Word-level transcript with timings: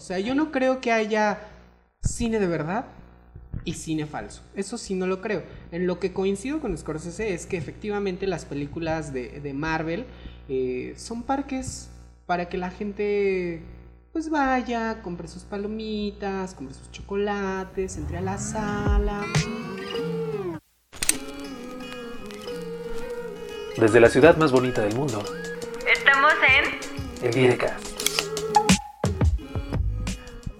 O 0.00 0.02
sea, 0.02 0.18
yo 0.18 0.34
no 0.34 0.50
creo 0.50 0.80
que 0.80 0.92
haya 0.92 1.40
cine 2.02 2.38
de 2.40 2.46
verdad 2.46 2.86
y 3.66 3.74
cine 3.74 4.06
falso. 4.06 4.40
Eso 4.54 4.78
sí 4.78 4.94
no 4.94 5.06
lo 5.06 5.20
creo. 5.20 5.42
En 5.72 5.86
lo 5.86 5.98
que 5.98 6.14
coincido 6.14 6.58
con 6.58 6.74
Scorsese 6.78 7.34
es 7.34 7.44
que 7.44 7.58
efectivamente 7.58 8.26
las 8.26 8.46
películas 8.46 9.12
de, 9.12 9.40
de 9.40 9.52
Marvel 9.52 10.06
eh, 10.48 10.94
son 10.96 11.22
parques 11.22 11.90
para 12.24 12.48
que 12.48 12.56
la 12.56 12.70
gente 12.70 13.60
pues 14.10 14.30
vaya, 14.30 15.02
compre 15.02 15.28
sus 15.28 15.42
palomitas, 15.42 16.54
compre 16.54 16.74
sus 16.74 16.90
chocolates, 16.90 17.98
entre 17.98 18.16
a 18.16 18.20
la 18.22 18.38
sala. 18.38 19.26
Desde 23.76 24.00
la 24.00 24.08
ciudad 24.08 24.38
más 24.38 24.50
bonita 24.50 24.80
del 24.80 24.94
mundo, 24.94 25.22
Estamos 25.86 26.32
en 26.48 27.26
el 27.26 27.34
Direcast. 27.34 27.89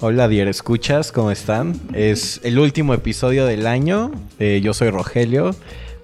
Hola 0.02 0.28
Dier 0.28 0.48
Escuchas, 0.48 1.12
¿cómo 1.12 1.30
están? 1.30 1.74
Es 1.92 2.40
el 2.42 2.58
último 2.58 2.94
episodio 2.94 3.44
del 3.44 3.66
año. 3.66 4.10
Eh, 4.38 4.62
yo 4.62 4.72
soy 4.72 4.88
Rogelio. 4.88 5.54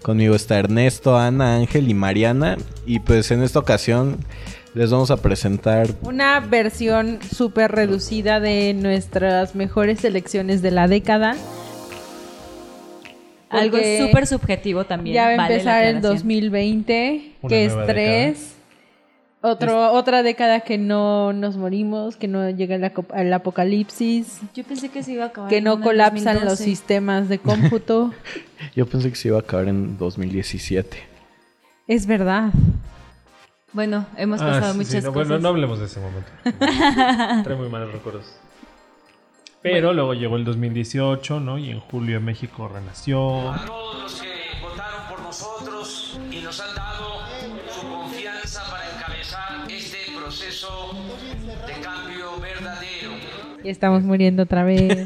Conmigo 0.02 0.34
está 0.34 0.58
Ernesto, 0.58 1.16
Ana, 1.16 1.54
Ángel 1.56 1.88
y 1.88 1.94
Mariana. 1.94 2.58
Y 2.84 3.00
pues 3.00 3.30
en 3.30 3.42
esta 3.42 3.58
ocasión 3.58 4.18
les 4.74 4.90
vamos 4.90 5.10
a 5.10 5.16
presentar 5.16 5.88
Una 6.02 6.40
versión 6.40 7.20
súper 7.34 7.72
reducida 7.72 8.38
de 8.38 8.74
nuestras 8.74 9.54
mejores 9.54 10.00
selecciones 10.00 10.60
de 10.60 10.72
la 10.72 10.88
década. 10.88 11.34
algo 13.48 13.78
súper 13.78 14.26
subjetivo 14.26 14.84
también. 14.84 15.14
Ya 15.14 15.22
va 15.28 15.32
a 15.32 15.36
vale 15.38 15.54
empezar 15.54 15.84
el 15.84 15.96
aclaración. 15.96 16.16
2020, 16.18 17.32
Una 17.40 17.48
que 17.48 17.64
es 17.64 17.72
tres. 17.86 18.55
Otro, 19.46 19.92
otra 19.92 20.22
década 20.22 20.60
que 20.60 20.78
no 20.78 21.32
nos 21.32 21.56
morimos, 21.56 22.16
que 22.16 22.28
no 22.28 22.48
llega 22.50 22.74
el, 22.76 22.90
el 23.14 23.32
apocalipsis, 23.32 24.40
Yo 24.54 24.64
pensé 24.64 24.88
que 24.88 25.02
se 25.02 25.12
iba 25.12 25.24
a 25.24 25.28
acabar. 25.28 25.50
que 25.50 25.60
no 25.60 25.80
colapsan 25.80 26.34
los 26.34 26.58
2012. 26.58 26.64
sistemas 26.64 27.28
de 27.28 27.38
cómputo. 27.38 28.12
Yo 28.76 28.86
pensé 28.86 29.10
que 29.10 29.16
se 29.16 29.28
iba 29.28 29.36
a 29.38 29.40
acabar 29.40 29.68
en 29.68 29.96
2017. 29.98 30.98
es 31.88 32.06
verdad. 32.06 32.50
Bueno, 33.72 34.06
hemos 34.16 34.40
Ah, 34.40 34.46
pasado 34.46 34.72
sí, 34.72 34.78
muchas 34.78 34.92
sí, 34.92 35.00
no, 35.02 35.12
cosas. 35.12 35.28
Bueno, 35.28 35.42
no 35.42 35.48
hablemos 35.48 35.78
de 35.78 35.84
ese 35.86 36.00
momento. 36.00 36.30
Trae 37.44 37.56
muy 37.56 37.68
malos 37.68 37.92
recuerdos. 37.92 38.24
Pero 39.62 39.92
luego 39.92 40.14
llegó 40.14 40.36
el 40.36 40.44
2018, 40.44 41.40
¿no? 41.40 41.58
Y 41.58 41.70
en 41.70 41.80
julio 41.80 42.20
México 42.20 42.68
renació. 42.68 43.52
Proceso 50.66 51.66
de 51.66 51.72
cambio 51.82 52.40
verdadero. 52.40 53.12
Y 53.64 53.68
estamos 53.70 54.02
muriendo 54.02 54.44
otra 54.44 54.64
vez. 54.64 54.98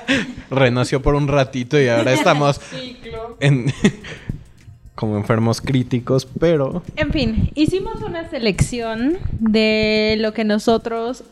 Renació 0.50 1.02
por 1.02 1.14
un 1.14 1.28
ratito 1.28 1.80
y 1.80 1.88
ahora 1.88 2.12
estamos 2.12 2.60
en 3.40 3.72
como 4.98 5.16
enfermos 5.16 5.60
críticos, 5.60 6.26
pero 6.40 6.82
En 6.96 7.12
fin, 7.12 7.50
hicimos 7.54 8.02
una 8.02 8.28
selección 8.28 9.16
de 9.38 10.16
lo 10.18 10.32
que 10.32 10.42
nosotros, 10.42 11.22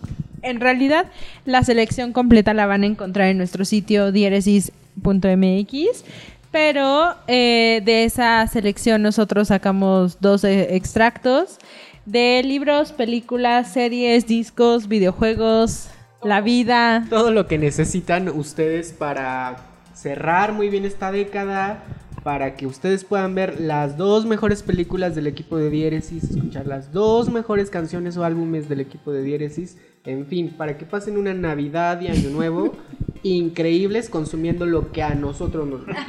en 0.43 0.61
realidad, 0.61 1.07
la 1.47 1.65
selección 1.65 2.13
completa 2.13 2.55
la 2.55 2.67
van 2.67 2.85
a 2.85 2.87
encontrar 2.87 3.27
en 3.27 3.39
nuestro 3.39 3.65
sitio 3.65 4.13
diéresis.mx, 4.13 6.05
pero 6.53 7.17
eh, 7.27 7.83
de 7.85 8.05
esa 8.05 8.47
selección 8.47 9.03
nosotros 9.03 9.49
sacamos 9.49 10.21
dos 10.21 10.45
eh, 10.45 10.77
extractos 10.77 11.59
de 12.07 12.43
libros, 12.45 12.93
películas, 12.93 13.73
series, 13.73 14.27
discos, 14.27 14.89
videojuegos, 14.89 15.89
la 16.23 16.41
vida. 16.41 17.05
Todo 17.11 17.33
lo 17.33 17.47
que 17.47 17.59
necesitan 17.59 18.29
ustedes 18.29 18.93
para 18.93 19.57
cerrar 19.93 20.53
muy 20.53 20.69
bien 20.69 20.85
esta 20.85 21.11
década, 21.11 21.83
para 22.23 22.55
que 22.55 22.67
ustedes 22.67 23.05
puedan 23.05 23.35
ver 23.35 23.61
las 23.61 23.97
dos 23.97 24.25
mejores 24.25 24.63
películas 24.63 25.15
del 25.15 25.27
equipo 25.27 25.57
de 25.57 25.71
Diéresis, 25.71 26.25
escuchar 26.25 26.67
las 26.67 26.93
dos 26.93 27.29
mejores 27.31 27.71
canciones 27.71 28.17
o 28.17 28.25
álbumes 28.25 28.69
del 28.69 28.81
equipo 28.81 29.13
de 29.13 29.23
Diéresis, 29.23 29.77
en 30.05 30.27
fin, 30.27 30.55
para 30.57 30.79
que 30.79 30.87
pasen 30.87 31.19
una 31.19 31.35
Navidad 31.35 32.01
y 32.01 32.09
Año 32.09 32.31
Nuevo 32.31 32.73
increíbles 33.23 34.09
consumiendo 34.09 34.67
lo 34.67 34.93
que 34.93 35.03
a 35.03 35.15
nosotros 35.15 35.67
nos 35.67 35.85
gusta. 35.85 36.07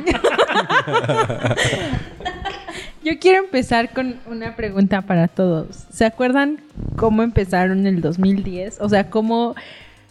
Yo 3.07 3.19
quiero 3.19 3.41
empezar 3.41 3.93
con 3.93 4.19
una 4.25 4.57
pregunta 4.57 5.01
para 5.01 5.29
todos. 5.29 5.85
¿Se 5.91 6.03
acuerdan 6.03 6.59
cómo 6.97 7.23
empezaron 7.23 7.87
el 7.87 8.01
2010? 8.01 8.81
O 8.81 8.89
sea, 8.89 9.09
¿cómo, 9.09 9.55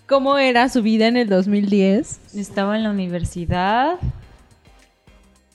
cómo 0.06 0.38
era 0.38 0.70
su 0.70 0.80
vida 0.80 1.06
en 1.06 1.18
el 1.18 1.28
2010? 1.28 2.34
Estaba 2.34 2.74
en 2.74 2.84
la 2.84 2.90
universidad. 2.90 3.98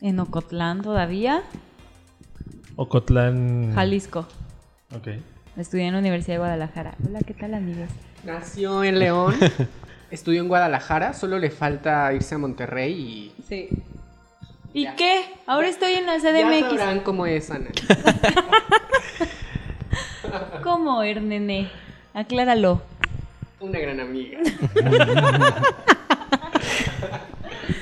En 0.02 0.20
Ocotlán 0.20 0.84
todavía. 0.84 1.42
Ocotlán. 2.76 3.74
Jalisco. 3.74 4.28
Ok. 4.96 5.08
Estudié 5.58 5.88
en 5.88 5.94
la 5.94 6.00
Universidad 6.00 6.36
de 6.36 6.40
Guadalajara. 6.42 6.94
Hola, 7.04 7.22
¿qué 7.26 7.34
tal, 7.34 7.56
amigos? 7.56 7.90
Nació 8.24 8.84
en 8.84 9.00
León, 9.00 9.34
estudió 10.12 10.42
en 10.42 10.48
Guadalajara, 10.48 11.14
solo 11.14 11.40
le 11.40 11.50
falta 11.50 12.14
irse 12.14 12.36
a 12.36 12.38
Monterrey 12.38 12.94
y... 12.94 13.44
Sí. 13.50 13.68
¿Y 14.74 14.84
Ya. 14.84 14.96
qué? 14.96 15.26
Ahora 15.48 15.68
estoy 15.68 15.94
en 15.94 16.06
la 16.06 16.18
Ya 16.18 16.32
CDMX. 16.32 16.70
sabrán 16.80 17.00
cómo 17.02 17.26
es, 17.26 17.50
Ana. 17.52 17.70
¿Cómo, 20.64 21.04
Ernene? 21.04 21.70
Acláralo. 22.14 22.82
Una 23.60 23.80
gran 23.80 24.00
amiga. 24.00 24.40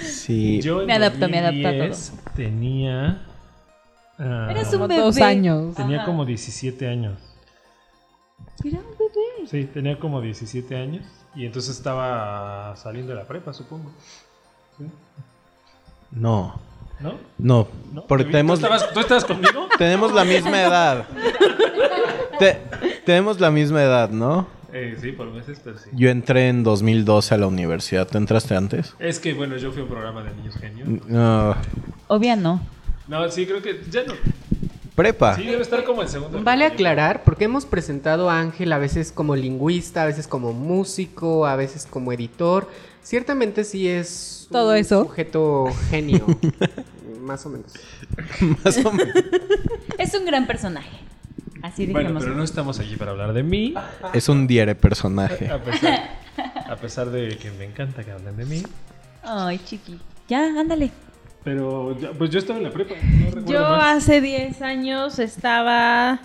sí. 0.02 0.62
Yo 0.62 0.82
en 0.82 0.88
Me 0.88 0.94
adapto, 0.94 1.30
me 1.30 1.40
adapto 1.40 1.68
a 1.68 1.72
2010 1.72 2.14
Tenía. 2.36 3.22
ah, 4.18 4.48
Eres 4.52 4.74
un 4.74 4.82
bebé. 4.88 4.98
dos 4.98 5.18
años. 5.20 5.76
Tenía 5.76 5.98
Ajá. 5.98 6.06
como 6.06 6.26
17 6.26 6.88
años. 6.88 7.20
Era 8.64 8.80
un 8.80 8.98
bebé. 8.98 9.48
Sí, 9.48 9.66
tenía 9.66 10.00
como 10.00 10.22
17 10.22 10.76
años. 10.76 11.06
Y 11.36 11.46
entonces 11.46 11.78
estaba 11.78 12.76
saliendo 12.76 13.14
de 13.14 13.20
la 13.20 13.28
prepa, 13.28 13.54
supongo. 13.54 13.92
¿Sí? 14.78 14.86
No, 16.12 16.60
¿No? 17.00 17.14
no, 17.38 17.68
¿No? 17.94 18.06
porque 18.08 18.26
¿Tú 18.26 18.32
tenemos 18.32 18.60
estabas, 18.60 18.92
¿Tú 18.94 19.00
estabas 19.00 19.26
conmigo? 19.26 19.68
tenemos 19.78 20.14
la 20.14 20.26
misma 20.26 20.62
edad. 20.62 21.06
Te- 22.40 22.58
tenemos 23.06 23.40
la 23.40 23.52
misma 23.52 23.82
edad, 23.84 24.10
¿no? 24.10 24.48
Eh, 24.72 24.98
sí, 25.02 25.12
por 25.12 25.32
meses, 25.32 25.60
pero 25.64 25.78
sí. 25.78 25.90
Yo 25.94 26.10
entré 26.10 26.48
en 26.50 26.64
2012 26.64 27.34
a 27.34 27.38
la 27.38 27.48
universidad. 27.48 28.08
¿Tú 28.08 28.18
entraste 28.18 28.56
antes? 28.56 28.94
Es 29.00 29.20
que, 29.20 29.34
bueno, 29.34 29.58
yo 29.58 29.72
fui 29.72 29.82
a 29.82 29.84
un 29.84 29.90
programa 29.90 30.24
de 30.24 30.34
niños 30.36 30.56
genios. 30.56 30.88
No. 31.08 31.56
Obvia 32.08 32.36
no. 32.36 32.62
No, 33.08 33.30
sí, 33.32 33.46
creo 33.48 33.62
que 33.62 33.82
ya 33.90 34.04
no. 34.04 34.14
Prepa. 34.96 35.36
Sí, 35.36 35.46
debe 35.46 35.62
estar 35.62 35.84
como 35.86 36.02
el 36.02 36.10
segundo. 36.10 36.44
Vale 36.44 36.66
aclarar, 36.66 37.24
porque 37.24 37.46
hemos 37.46 37.66
presentado 37.66 38.30
a 38.30 38.40
Ángel 38.40 38.72
a 38.74 38.78
veces 38.78 39.12
como 39.12 39.36
lingüista, 39.36 40.04
a 40.04 40.06
veces 40.06 40.28
como 40.28 40.54
músico, 40.54 41.48
a 41.48 41.56
veces 41.56 41.88
como 41.90 42.12
editor. 42.12 42.70
Ciertamente 43.04 43.64
sí 43.64 43.88
es 43.88 44.48
Todo 44.52 44.72
un 44.72 44.78
eso. 44.78 45.04
sujeto 45.04 45.68
genio, 45.90 46.26
más 47.22 47.46
o 47.46 47.50
menos. 47.50 47.74
Más 48.64 48.78
o 48.86 48.92
menos. 48.92 49.16
Es 49.98 50.14
un 50.14 50.26
gran 50.26 50.46
personaje. 50.48 50.90
Así 51.62 51.86
Bueno, 51.88 52.10
dijimos. 52.10 52.24
pero 52.24 52.36
no 52.36 52.44
estamos 52.44 52.80
aquí 52.80 52.96
para 52.96 53.12
hablar 53.12 53.34
de 53.34 53.44
mí. 53.44 53.74
Es 54.14 54.30
un 54.30 54.48
diere 54.48 54.76
personaje. 54.76 55.50
A 55.50 55.62
pesar, 55.62 56.10
a 56.70 56.76
pesar 56.78 57.10
de 57.10 57.38
que 57.38 57.52
me 57.52 57.66
encanta 57.66 58.04
que 58.04 58.12
hablen 58.12 58.38
de 58.38 58.46
mí. 58.46 58.64
Ay, 59.24 59.60
chiqui. 59.66 60.00
Ya, 60.30 60.46
ándale. 60.60 60.92
Pero, 61.44 61.98
ya- 62.00 62.12
pues 62.12 62.30
yo 62.30 62.40
estaba 62.40 62.60
en 62.60 62.66
la 62.66 62.72
prepa. 62.72 62.96
No 63.02 63.26
recuerdo 63.26 63.52
Yo 63.52 63.60
más. 63.62 64.04
hace 64.04 64.22
10 64.22 64.62
años 64.62 65.20
estaba 65.20 66.20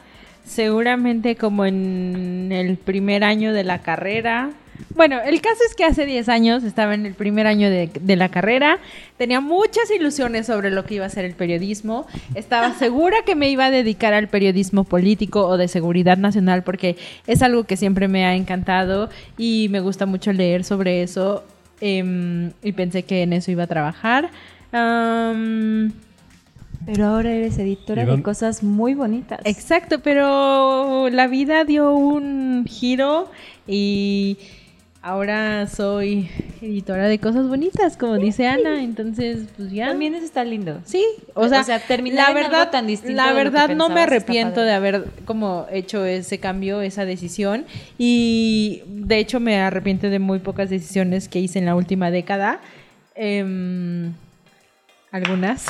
seguramente 0.44 1.36
como 1.36 1.64
en 1.64 2.50
el 2.52 2.76
primer 2.76 3.24
año 3.24 3.52
de 3.52 3.64
la 3.64 3.82
carrera. 3.82 4.50
Bueno, 4.94 5.20
el 5.20 5.40
caso 5.40 5.58
es 5.68 5.74
que 5.74 5.84
hace 5.84 6.06
10 6.06 6.28
años 6.28 6.62
estaba 6.62 6.94
en 6.94 7.04
el 7.06 7.14
primer 7.14 7.46
año 7.46 7.68
de, 7.68 7.90
de 8.00 8.16
la 8.16 8.28
carrera, 8.28 8.78
tenía 9.16 9.40
muchas 9.40 9.90
ilusiones 9.90 10.46
sobre 10.46 10.70
lo 10.70 10.84
que 10.84 10.94
iba 10.94 11.06
a 11.06 11.08
ser 11.08 11.24
el 11.24 11.34
periodismo, 11.34 12.06
estaba 12.34 12.72
segura 12.78 13.18
que 13.26 13.34
me 13.34 13.50
iba 13.50 13.66
a 13.66 13.70
dedicar 13.70 14.14
al 14.14 14.28
periodismo 14.28 14.84
político 14.84 15.46
o 15.46 15.56
de 15.56 15.68
seguridad 15.68 16.16
nacional 16.16 16.62
porque 16.62 16.96
es 17.26 17.42
algo 17.42 17.64
que 17.64 17.76
siempre 17.76 18.08
me 18.08 18.24
ha 18.24 18.34
encantado 18.34 19.10
y 19.36 19.68
me 19.70 19.80
gusta 19.80 20.06
mucho 20.06 20.32
leer 20.32 20.64
sobre 20.64 21.02
eso 21.02 21.44
em, 21.80 22.52
y 22.62 22.72
pensé 22.72 23.02
que 23.02 23.22
en 23.22 23.32
eso 23.32 23.50
iba 23.50 23.64
a 23.64 23.68
trabajar. 23.68 24.30
Pero 26.86 27.06
ahora 27.06 27.32
eres 27.32 27.58
editora 27.58 28.02
¿Y 28.02 28.06
de 28.06 28.22
cosas 28.22 28.62
muy 28.62 28.94
bonitas. 28.94 29.40
Exacto, 29.44 30.00
pero 30.00 31.08
la 31.10 31.26
vida 31.26 31.64
dio 31.64 31.92
un 31.94 32.66
giro 32.66 33.30
y 33.66 34.36
Ahora 35.06 35.66
soy 35.66 36.30
editora 36.62 37.08
de 37.08 37.18
cosas 37.18 37.46
bonitas, 37.46 37.98
como 37.98 38.16
dice 38.16 38.46
Ana, 38.46 38.82
entonces 38.82 39.48
pues 39.54 39.70
ya. 39.70 39.88
También 39.88 40.14
eso 40.14 40.24
está 40.24 40.44
lindo. 40.44 40.80
Sí, 40.86 41.04
o 41.34 41.46
sea, 41.46 41.60
O 41.60 41.64
sea, 41.64 41.82
la 41.86 42.24
algo 42.24 42.34
verdad, 42.34 42.70
tan 42.70 42.86
distinto 42.86 43.14
la 43.14 43.34
verdad 43.34 43.68
no 43.68 43.90
me 43.90 44.00
arrepiento 44.00 44.62
de 44.62 44.72
haber 44.72 45.04
como 45.26 45.66
hecho 45.70 46.06
ese 46.06 46.38
cambio, 46.38 46.80
esa 46.80 47.04
decisión 47.04 47.66
y 47.98 48.80
de 48.86 49.18
hecho 49.18 49.40
me 49.40 49.60
arrepiento 49.60 50.08
de 50.08 50.20
muy 50.20 50.38
pocas 50.38 50.70
decisiones 50.70 51.28
que 51.28 51.38
hice 51.38 51.58
en 51.58 51.66
la 51.66 51.74
última 51.74 52.10
década. 52.10 52.60
Em, 53.14 54.14
algunas. 55.12 55.66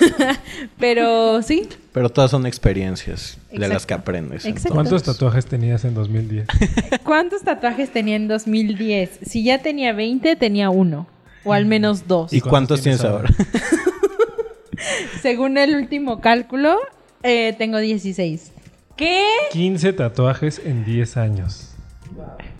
Pero 0.78 1.42
sí, 1.42 1.68
Pero 1.92 2.08
todas 2.10 2.30
son 2.30 2.46
experiencias 2.46 3.38
de 3.50 3.58
las 3.58 3.70
Exacto. 3.70 3.86
que 3.86 3.94
aprendes. 3.94 4.44
Exacto. 4.44 4.74
¿Cuántos 4.74 5.02
tatuajes 5.02 5.46
tenías 5.46 5.84
en 5.84 5.94
2010? 5.94 6.46
¿cuántos 7.04 7.42
tatuajes 7.42 7.90
tenía 7.92 8.16
en 8.16 8.28
2010? 8.28 9.20
Si 9.22 9.42
ya 9.44 9.58
tenía 9.62 9.92
20, 9.92 10.36
tenía 10.36 10.70
uno 10.70 11.06
o 11.44 11.52
al 11.52 11.66
menos 11.66 12.06
dos. 12.06 12.32
¿Y 12.32 12.40
cuántos 12.40 12.82
tienes 12.82 13.02
ahora? 13.04 13.30
Según 15.22 15.58
el 15.58 15.74
último 15.74 16.20
cálculo, 16.20 16.76
eh, 17.22 17.54
tengo 17.58 17.78
16. 17.78 18.52
¿Qué? 18.96 19.24
15 19.52 19.92
tatuajes 19.92 20.60
en 20.64 20.84
10 20.84 21.16
años. 21.16 21.70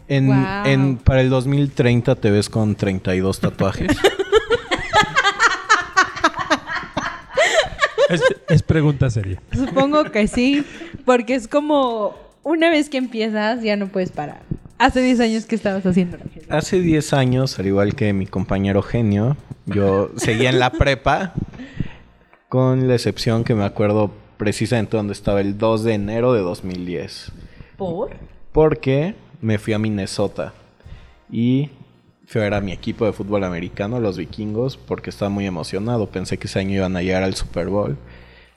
En, 0.09 0.29
Wow. 0.29 0.37
en- 0.67 0.97
para 0.97 1.21
el 1.21 1.31
2030 1.31 2.15
te 2.17 2.31
ves 2.31 2.49
con 2.49 2.75
32 2.75 3.41
tatuajes. 3.41 3.89
Es, 8.09 8.23
es 8.49 8.63
pregunta 8.63 9.11
seria. 9.11 9.41
Supongo 9.53 10.05
que 10.05 10.27
sí, 10.29 10.65
porque 11.05 11.35
es 11.35 11.49
como 11.49 12.15
una 12.43 12.71
vez 12.71 12.89
que 12.89 12.99
empiezas 12.99 13.63
ya 13.63 13.77
no 13.77 13.89
puedes 13.89 14.11
parar. 14.11 14.41
Hace 14.79 15.03
10 15.03 15.21
años 15.21 15.45
que 15.47 15.57
estabas 15.57 15.85
haciendo. 15.85 16.19
Hace 16.49 16.81
10 16.81 17.13
años, 17.13 17.59
al 17.59 17.67
igual 17.67 17.95
que 17.97 18.13
mi 18.13 18.27
compañero 18.27 18.81
genio, 18.81 19.37
yo 19.67 20.11
seguía 20.17 20.51
en 20.51 20.61
la 20.61 20.71
prepa, 20.71 21.35
con 22.49 22.87
la 22.87 22.95
excepción 22.95 23.45
que 23.45 23.55
me 23.55 23.65
acuerdo 23.65 24.13
precisamente 24.37 24.97
donde 24.97 25.13
estaba 25.13 25.41
el 25.41 25.59
2 25.59 25.85
de 25.85 25.95
enero 25.95 26.33
de 26.33 26.41
2010. 26.41 27.33
¿Por? 27.77 28.13
Porque 28.53 29.17
me 29.41 29.59
fui 29.59 29.73
a 29.73 29.79
Minnesota 29.79 30.55
y 31.31 31.71
fui 32.29 32.43
a 32.43 32.45
ver 32.45 32.55
a 32.55 32.61
mi 32.61 32.73
equipo 32.73 33.07
de 33.07 33.13
fútbol 33.13 33.43
americano, 33.43 34.01
los 34.01 34.19
vikingos, 34.19 34.77
porque 34.77 35.09
estaba 35.09 35.31
muy 35.31 35.47
emocionado. 35.47 36.11
Pensé 36.11 36.37
que 36.37 36.47
ese 36.47 36.59
año 36.59 36.75
iban 36.75 36.95
a 36.95 37.03
llegar 37.03 37.23
al 37.23 37.35
Super 37.35 37.69
Bowl. 37.69 37.97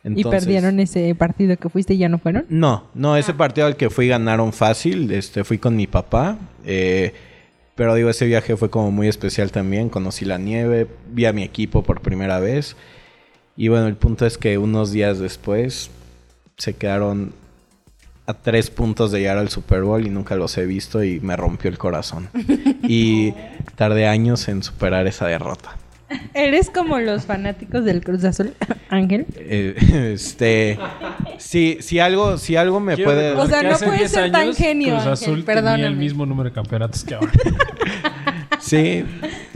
y 0.03 0.23
perdieron 0.25 0.79
ese 0.81 1.15
partido 1.15 1.55
que 1.55 1.69
fuiste 1.69 1.93
y 1.93 1.99
ya 1.99 2.09
no 2.09 2.19
fueron. 2.19 2.45
No, 2.49 2.89
no, 2.93 3.15
ese 3.15 3.33
partido 3.33 3.67
al 3.67 3.77
que 3.77 3.89
fui 3.89 4.09
ganaron 4.09 4.51
fácil. 4.51 5.09
Este, 5.11 5.45
fui 5.45 5.57
con 5.57 5.77
mi 5.77 5.87
papá. 5.87 6.37
eh, 6.65 7.13
pero 7.75 7.95
digo, 7.95 8.09
ese 8.09 8.25
viaje 8.25 8.57
fue 8.57 8.69
como 8.69 8.91
muy 8.91 9.07
especial 9.07 9.51
también. 9.51 9.89
Conocí 9.89 10.25
la 10.25 10.37
nieve, 10.37 10.87
vi 11.09 11.25
a 11.25 11.33
mi 11.33 11.41
equipo 11.41 11.81
por 11.81 12.01
primera 12.01 12.39
vez. 12.39 12.75
Y 13.55 13.69
bueno, 13.69 13.87
el 13.87 13.95
punto 13.95 14.25
es 14.25 14.37
que 14.37 14.57
unos 14.57 14.91
días 14.91 15.19
después 15.19 15.89
se 16.57 16.73
quedaron 16.73 17.33
a 18.31 18.33
tres 18.33 18.69
puntos 18.69 19.11
de 19.11 19.19
llegar 19.19 19.37
al 19.37 19.49
Super 19.49 19.83
Bowl 19.83 20.05
y 20.05 20.09
nunca 20.09 20.35
los 20.35 20.57
he 20.57 20.65
visto 20.65 21.03
y 21.03 21.19
me 21.19 21.35
rompió 21.35 21.69
el 21.69 21.77
corazón. 21.77 22.29
y 22.83 23.33
tardé 23.75 24.07
años 24.07 24.47
en 24.47 24.63
superar 24.63 25.07
esa 25.07 25.27
derrota. 25.27 25.75
Eres 26.33 26.69
como 26.69 26.99
los 26.99 27.25
fanáticos 27.25 27.85
del 27.85 28.03
Cruz 28.03 28.23
Azul, 28.23 28.53
Ángel. 28.89 29.25
Eh, 29.35 30.11
este, 30.13 30.77
si, 31.37 31.77
si 31.81 31.99
algo, 31.99 32.37
si 32.37 32.55
algo 32.55 32.79
me 32.79 32.95
Quiero 32.95 33.11
puede... 33.11 33.31
O 33.33 33.47
sea, 33.47 33.63
no 33.63 33.71
hace 33.71 33.85
puede 33.85 33.99
10 33.99 34.11
ser 34.11 34.31
tan 34.31 34.41
años, 34.41 34.57
genio, 34.57 34.95
Cruz 34.95 35.07
Ángel, 35.07 35.13
Azul 35.13 35.45
tenía 35.45 35.87
el 35.87 35.95
mismo 35.95 36.25
número 36.25 36.49
de 36.49 36.55
campeonatos 36.55 37.03
que 37.03 37.15
ahora. 37.15 37.31
Sí, 38.59 39.05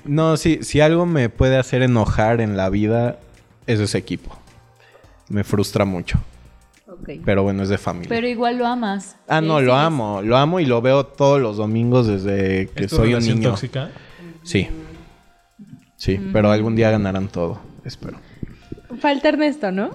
no, 0.04 0.36
sí, 0.38 0.60
si 0.62 0.82
algo 0.82 1.06
me 1.06 1.30
puede 1.30 1.58
hacer 1.58 1.82
enojar 1.82 2.42
en 2.42 2.58
la 2.58 2.70
vida 2.70 3.20
es 3.68 3.80
ese 3.80 3.98
equipo. 3.98 4.38
Me 5.30 5.44
frustra 5.44 5.86
mucho, 5.86 6.20
pero 7.26 7.44
bueno, 7.44 7.64
es 7.64 7.70
de 7.70 7.78
familia. 7.78 8.10
Pero 8.10 8.28
igual 8.28 8.58
lo 8.58 8.66
amas. 8.68 9.16
ah, 9.28 9.42
no, 9.42 9.62
lo 9.62 9.74
amo, 9.76 10.22
lo 10.22 10.38
amo 10.38 10.60
y 10.60 10.66
lo 10.66 10.82
veo 10.82 11.06
todos 11.06 11.42
los 11.42 11.58
domingos 11.58 12.08
desde 12.08 12.68
que 12.70 12.84
¿Es 12.86 12.90
tu 12.90 12.98
soy 12.98 13.08
un 13.10 13.14
relación 13.16 13.38
niño. 13.40 13.50
tóxica? 13.52 13.92
Sí. 14.44 14.68
Sí, 15.98 16.20
pero 16.34 16.52
algún 16.52 16.76
día 16.76 16.92
ganarán 16.92 17.28
todo, 17.30 17.60
espero. 17.84 18.18
Falta 19.00 19.30
Ernesto, 19.30 19.72
¿no? 19.72 19.92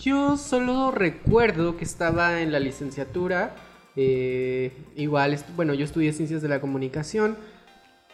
Yo 0.00 0.36
solo 0.36 0.90
recuerdo 0.90 1.76
que 1.76 1.84
estaba 1.84 2.40
en 2.40 2.52
la 2.52 2.60
licenciatura. 2.60 3.54
eh, 3.94 4.72
igual, 4.96 5.34
est- 5.34 5.46
bueno, 5.54 5.74
yo 5.74 5.84
estudié 5.84 6.12
ciencias 6.12 6.40
de 6.42 6.48
la 6.48 6.60
comunicación. 6.60 7.36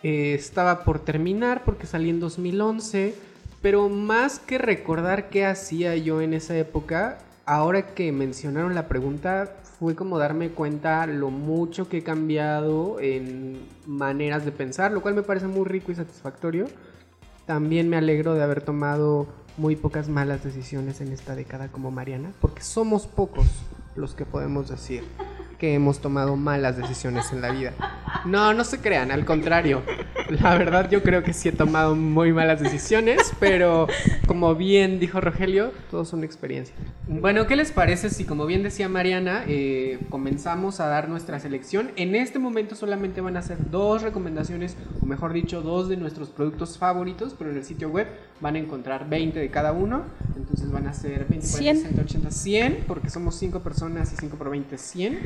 eh, 0.02 0.34
estaba 0.34 0.84
por 0.84 1.00
terminar 1.00 1.62
porque 1.64 1.86
salí 1.86 2.10
en 2.10 2.20
2011. 2.20 3.14
Pero 3.62 3.88
más 3.88 4.38
que 4.38 4.58
recordar 4.58 5.28
qué 5.30 5.44
hacía 5.46 5.96
yo 5.96 6.20
en 6.20 6.34
esa 6.34 6.56
época, 6.56 7.18
ahora 7.48 7.94
que 7.94 8.12
mencionaron 8.12 8.74
la 8.74 8.88
pregunta, 8.88 9.56
fue 9.78 9.94
como 9.94 10.18
darme 10.18 10.50
cuenta 10.50 11.06
lo 11.06 11.30
mucho 11.30 11.88
que 11.88 11.98
he 11.98 12.02
cambiado 12.02 13.00
en 13.00 13.66
maneras 13.86 14.44
de 14.44 14.52
pensar, 14.52 14.92
lo 14.92 15.00
cual 15.00 15.14
me 15.14 15.22
parece 15.22 15.46
muy 15.46 15.64
rico 15.64 15.90
y 15.90 15.94
satisfactorio. 15.94 16.66
También 17.46 17.88
me 17.88 17.96
alegro 17.96 18.34
de 18.34 18.42
haber 18.42 18.60
tomado 18.60 19.28
muy 19.56 19.76
pocas 19.76 20.10
malas 20.10 20.44
decisiones 20.44 21.00
en 21.00 21.10
esta 21.10 21.34
década 21.34 21.68
como 21.68 21.90
Mariana, 21.90 22.32
porque 22.38 22.60
somos 22.60 23.06
pocos 23.06 23.46
los 23.96 24.14
que 24.14 24.26
podemos 24.26 24.68
decir 24.68 25.04
que 25.58 25.74
hemos 25.74 26.00
tomado 26.00 26.36
malas 26.36 26.76
decisiones 26.76 27.32
en 27.32 27.40
la 27.40 27.50
vida. 27.50 27.72
No, 28.24 28.54
no 28.54 28.64
se 28.64 28.80
crean, 28.80 29.10
al 29.10 29.24
contrario. 29.24 29.82
La 30.28 30.56
verdad 30.56 30.90
yo 30.90 31.02
creo 31.02 31.22
que 31.22 31.32
sí 31.32 31.48
he 31.48 31.52
tomado 31.52 31.94
muy 31.94 32.32
malas 32.32 32.60
decisiones, 32.60 33.32
pero 33.40 33.86
como 34.26 34.54
bien 34.54 35.00
dijo 35.00 35.20
Rogelio, 35.20 35.72
todo 35.90 36.02
es 36.02 36.12
una 36.12 36.26
experiencia. 36.26 36.74
Bueno, 37.08 37.46
¿qué 37.46 37.56
les 37.56 37.72
parece 37.72 38.10
si 38.10 38.24
como 38.24 38.44
bien 38.44 38.62
decía 38.62 38.88
Mariana, 38.88 39.44
eh, 39.48 39.98
comenzamos 40.10 40.80
a 40.80 40.86
dar 40.86 41.08
nuestra 41.08 41.40
selección? 41.40 41.90
En 41.96 42.14
este 42.14 42.38
momento 42.38 42.74
solamente 42.74 43.20
van 43.20 43.36
a 43.36 43.42
ser 43.42 43.70
dos 43.70 44.02
recomendaciones, 44.02 44.76
o 45.00 45.06
mejor 45.06 45.32
dicho, 45.32 45.62
dos 45.62 45.88
de 45.88 45.96
nuestros 45.96 46.28
productos 46.28 46.76
favoritos, 46.76 47.34
pero 47.36 47.50
en 47.50 47.56
el 47.56 47.64
sitio 47.64 47.88
web 47.88 48.06
van 48.40 48.56
a 48.56 48.58
encontrar 48.58 49.08
20 49.08 49.38
de 49.38 49.50
cada 49.50 49.72
uno. 49.72 50.04
Entonces 50.36 50.70
van 50.70 50.86
a 50.86 50.92
ser 50.92 51.26
20, 51.28 51.46
40, 51.46 51.46
100. 51.46 51.76
60, 51.76 52.02
80, 52.02 52.30
100, 52.30 52.84
porque 52.86 53.10
somos 53.10 53.34
5 53.36 53.60
personas 53.60 54.12
y 54.12 54.16
5 54.16 54.36
por 54.36 54.50
20, 54.50 54.78
100. 54.78 55.18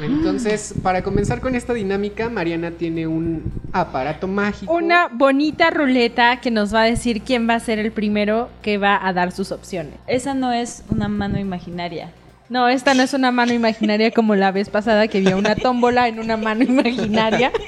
Entonces, 0.00 0.74
para 0.82 1.02
comenzar 1.02 1.40
con 1.40 1.54
esta 1.54 1.74
dinámica, 1.74 2.28
Mariana 2.28 2.70
tiene 2.70 3.06
un 3.06 3.52
aparato 3.72 4.26
mágico. 4.26 4.72
Una 4.72 5.08
bonita 5.08 5.70
ruleta 5.70 6.40
que 6.40 6.50
nos 6.50 6.74
va 6.74 6.82
a 6.82 6.84
decir 6.84 7.22
quién 7.22 7.48
va 7.48 7.54
a 7.54 7.60
ser 7.60 7.78
el 7.78 7.92
primero 7.92 8.48
que 8.62 8.78
va 8.78 9.06
a 9.06 9.12
dar 9.12 9.32
sus 9.32 9.52
opciones. 9.52 9.94
Esa 10.06 10.34
no 10.34 10.52
es 10.52 10.82
una 10.88 11.08
mano 11.08 11.38
imaginaria. 11.38 12.10
No, 12.48 12.68
esta 12.68 12.94
no 12.94 13.02
es 13.02 13.14
una 13.14 13.30
mano 13.32 13.52
imaginaria 13.52 14.10
como 14.10 14.34
la 14.34 14.52
vez 14.52 14.68
pasada 14.68 15.08
que 15.08 15.18
había 15.18 15.36
una 15.36 15.54
tómbola 15.56 16.08
en 16.08 16.18
una 16.18 16.36
mano 16.36 16.64
imaginaria. 16.64 17.52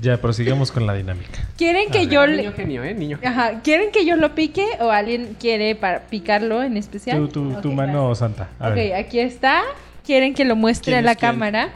Ya, 0.00 0.20
prosigamos 0.20 0.72
con 0.72 0.86
la 0.86 0.94
dinámica. 0.94 1.46
¿Quieren 1.58 1.90
que 1.90 1.98
A 2.00 2.04
yo 2.04 2.26
Niño 2.26 2.52
genio, 2.52 2.82
¿eh? 2.84 2.94
Niño 2.94 3.18
genio. 3.18 3.30
Ajá, 3.30 3.60
¿quieren 3.62 3.90
que 3.92 4.06
yo 4.06 4.16
lo 4.16 4.34
pique 4.34 4.64
o 4.80 4.90
alguien 4.90 5.36
quiere 5.38 5.74
para 5.74 6.00
picarlo 6.06 6.62
en 6.62 6.76
especial? 6.76 7.18
Tu, 7.18 7.28
tu, 7.28 7.60
tu 7.60 7.72
mano 7.72 8.14
santa. 8.14 8.48
A 8.58 8.68
Ok, 8.68 8.74
ver. 8.76 8.94
aquí 8.94 9.18
está. 9.20 9.62
¿Quieren 10.04 10.34
que 10.34 10.44
lo 10.44 10.56
muestre 10.56 10.94
a 10.94 10.98
¿Quién 10.98 11.04
la 11.06 11.14
quién? 11.14 11.32
cámara? 11.32 11.68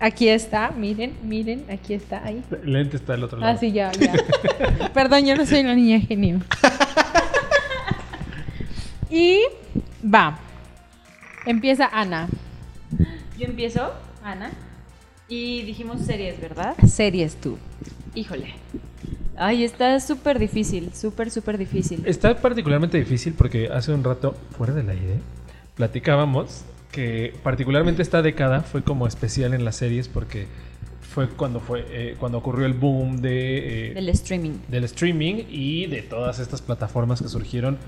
Aquí 0.00 0.28
está, 0.28 0.70
miren, 0.70 1.12
miren, 1.22 1.64
aquí 1.70 1.94
está, 1.94 2.24
ahí. 2.24 2.42
El 2.62 2.72
lente 2.72 2.96
está 2.96 3.12
del 3.12 3.24
otro 3.24 3.38
lado. 3.38 3.52
Ah, 3.52 3.56
sí, 3.58 3.70
ya, 3.72 3.92
ya. 3.92 4.12
Perdón, 4.94 5.24
yo 5.26 5.36
no 5.36 5.44
soy 5.46 5.62
la 5.62 5.74
niña 5.74 6.00
genio. 6.00 6.40
y 9.10 9.40
va. 10.02 10.38
Empieza 11.46 11.88
Ana. 11.92 12.28
Yo 13.38 13.46
empiezo, 13.46 13.92
Ana. 14.24 14.50
Y 15.30 15.62
dijimos 15.62 16.00
series, 16.02 16.40
¿verdad? 16.40 16.74
Series 16.86 17.36
tú. 17.36 17.56
Híjole. 18.16 18.52
Ay, 19.36 19.64
está 19.64 19.98
súper 20.00 20.38
difícil, 20.38 20.90
súper, 20.92 21.30
súper 21.30 21.56
difícil. 21.56 22.02
Está 22.04 22.36
particularmente 22.36 22.98
difícil 22.98 23.32
porque 23.34 23.68
hace 23.68 23.92
un 23.94 24.04
rato, 24.04 24.34
fuera 24.58 24.74
del 24.74 24.90
aire, 24.90 25.20
platicábamos 25.76 26.64
que 26.92 27.32
particularmente 27.42 28.02
esta 28.02 28.20
década 28.20 28.60
fue 28.62 28.82
como 28.82 29.06
especial 29.06 29.54
en 29.54 29.64
las 29.64 29.76
series 29.76 30.08
porque 30.08 30.48
fue 31.00 31.28
cuando 31.28 31.60
fue 31.60 31.86
eh, 31.90 32.16
cuando 32.18 32.38
ocurrió 32.38 32.66
el 32.66 32.74
boom 32.74 33.22
de, 33.22 33.90
eh, 33.90 33.94
Del 33.94 34.08
streaming. 34.10 34.58
del 34.68 34.84
streaming 34.84 35.44
y 35.48 35.86
de 35.86 36.02
todas 36.02 36.40
estas 36.40 36.60
plataformas 36.60 37.22
que 37.22 37.28
surgieron 37.28 37.78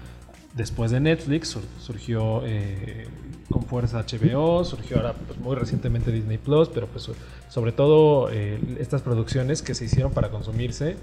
después 0.54 0.90
de 0.90 1.00
Netflix. 1.00 1.48
Sur- 1.48 1.62
surgió 1.80 2.42
eh, 2.44 3.06
con 3.50 3.64
fuerza 3.64 4.02
HBO, 4.04 4.64
surgió 4.64 4.96
ahora 4.98 5.14
pues, 5.26 5.38
muy 5.38 5.56
recientemente 5.56 6.10
Disney 6.12 6.38
Plus, 6.38 6.68
pero 6.68 6.86
pues 6.86 7.04
so- 7.04 7.14
sobre 7.48 7.72
todo 7.72 8.30
eh, 8.30 8.58
estas 8.78 9.02
producciones 9.02 9.62
que 9.62 9.74
se 9.74 9.84
hicieron 9.84 10.12
para 10.12 10.30
consumirse 10.30 10.96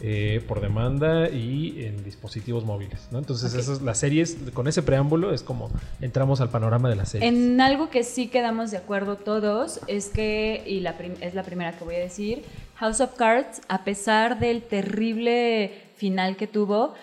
eh, 0.00 0.44
por 0.46 0.60
demanda 0.60 1.28
y 1.28 1.84
en 1.84 2.04
dispositivos 2.04 2.64
móviles, 2.64 3.08
¿no? 3.10 3.18
Entonces, 3.18 3.52
esas, 3.54 3.82
las 3.82 3.98
series, 3.98 4.36
con 4.54 4.68
ese 4.68 4.80
preámbulo, 4.82 5.34
es 5.34 5.42
como 5.42 5.70
entramos 6.00 6.40
al 6.40 6.50
panorama 6.50 6.88
de 6.88 6.94
las 6.94 7.08
series. 7.08 7.32
En 7.32 7.60
algo 7.60 7.90
que 7.90 8.04
sí 8.04 8.28
quedamos 8.28 8.70
de 8.70 8.76
acuerdo 8.76 9.16
todos 9.16 9.80
es 9.88 10.06
que, 10.10 10.62
y 10.68 10.78
la 10.80 10.94
es 11.20 11.34
la 11.34 11.42
primera 11.42 11.72
que 11.76 11.82
voy 11.84 11.96
a 11.96 12.00
decir, 12.00 12.44
House 12.76 13.00
of 13.00 13.14
Cards, 13.16 13.60
a 13.66 13.82
pesar 13.82 14.38
del 14.38 14.62
terrible 14.62 15.72
final 15.96 16.36
que 16.36 16.46
tuvo, 16.46 16.94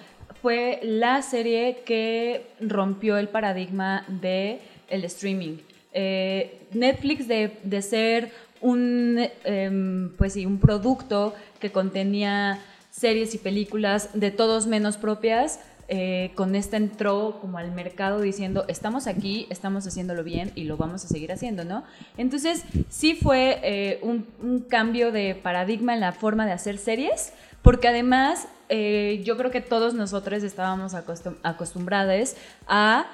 fue 0.45 0.79
la 0.83 1.23
serie 1.23 1.77
que 1.87 2.45
rompió 2.59 3.17
el 3.17 3.29
paradigma 3.29 4.05
de 4.07 4.59
el 4.89 5.03
streaming. 5.05 5.57
Eh, 5.91 6.67
Netflix 6.71 7.27
de, 7.27 7.57
de 7.63 7.81
ser 7.81 8.31
un, 8.61 9.27
em, 9.43 10.15
pues 10.15 10.33
sí, 10.33 10.45
un 10.45 10.59
producto 10.59 11.33
que 11.59 11.71
contenía 11.71 12.59
series 12.91 13.33
y 13.33 13.39
películas 13.39 14.11
de 14.13 14.29
todos 14.29 14.67
menos 14.67 14.97
propias, 14.97 15.61
eh, 15.87 16.31
con 16.35 16.53
esta 16.53 16.77
entró 16.77 17.39
como 17.41 17.57
al 17.57 17.71
mercado 17.71 18.21
diciendo, 18.21 18.65
estamos 18.67 19.07
aquí, 19.07 19.47
estamos 19.49 19.87
haciéndolo 19.87 20.23
bien 20.23 20.51
y 20.53 20.65
lo 20.65 20.77
vamos 20.77 21.05
a 21.05 21.07
seguir 21.07 21.31
haciendo, 21.31 21.63
¿no? 21.63 21.83
Entonces, 22.17 22.65
sí 22.89 23.15
fue 23.15 23.59
eh, 23.63 23.99
un, 24.03 24.27
un 24.43 24.59
cambio 24.59 25.11
de 25.11 25.33
paradigma 25.33 25.95
en 25.95 26.01
la 26.01 26.11
forma 26.11 26.45
de 26.45 26.51
hacer 26.51 26.77
series, 26.77 27.33
porque 27.65 27.89
además 27.89 28.47
eh, 28.69 29.21
yo 29.25 29.35
creo 29.35 29.51
que 29.51 29.59
todos 29.59 29.93
nosotros 29.93 30.41
estábamos 30.43 30.93
acostum- 30.93 31.35
acostumbrados 31.43 32.35
a... 32.67 33.07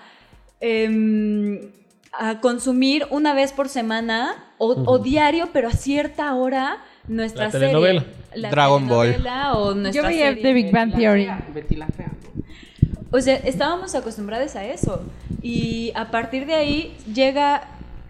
em, 0.59 1.71
a 2.13 2.41
consumir 2.41 3.07
una 3.09 3.33
vez 3.33 3.53
por 3.53 3.69
semana 3.69 4.35
o, 4.57 4.67
o 4.85 4.99
diario, 4.99 5.47
pero 5.53 5.69
a 5.69 5.71
cierta 5.71 6.33
hora 6.35 6.77
nuestra 7.07 7.45
La 7.45 7.51
telenovela. 7.51 8.01
serie. 8.01 8.15
La 8.35 8.49
Dragon 8.49 8.85
Ball. 8.87 9.11
telenovela 9.13 9.53
O 9.53 9.73
nuestra 9.73 10.01
Yo 10.03 10.07
veía 10.09 10.27
serie 10.27 10.43
The 10.43 10.53
Big 10.53 10.71
Bang 10.73 10.93
Theory. 10.93 11.23
fea. 11.25 11.47
Betty 11.53 11.75
la 11.77 11.87
fea. 11.87 12.11
¿no? 12.11 13.17
O 13.17 13.21
sea, 13.21 13.35
estábamos 13.37 13.95
acostumbrados 13.95 14.55
a 14.57 14.65
eso. 14.65 15.03
Y 15.41 15.93
a 15.95 16.11
partir 16.11 16.45
de 16.45 16.55
ahí 16.55 16.97
llega, 17.13 17.63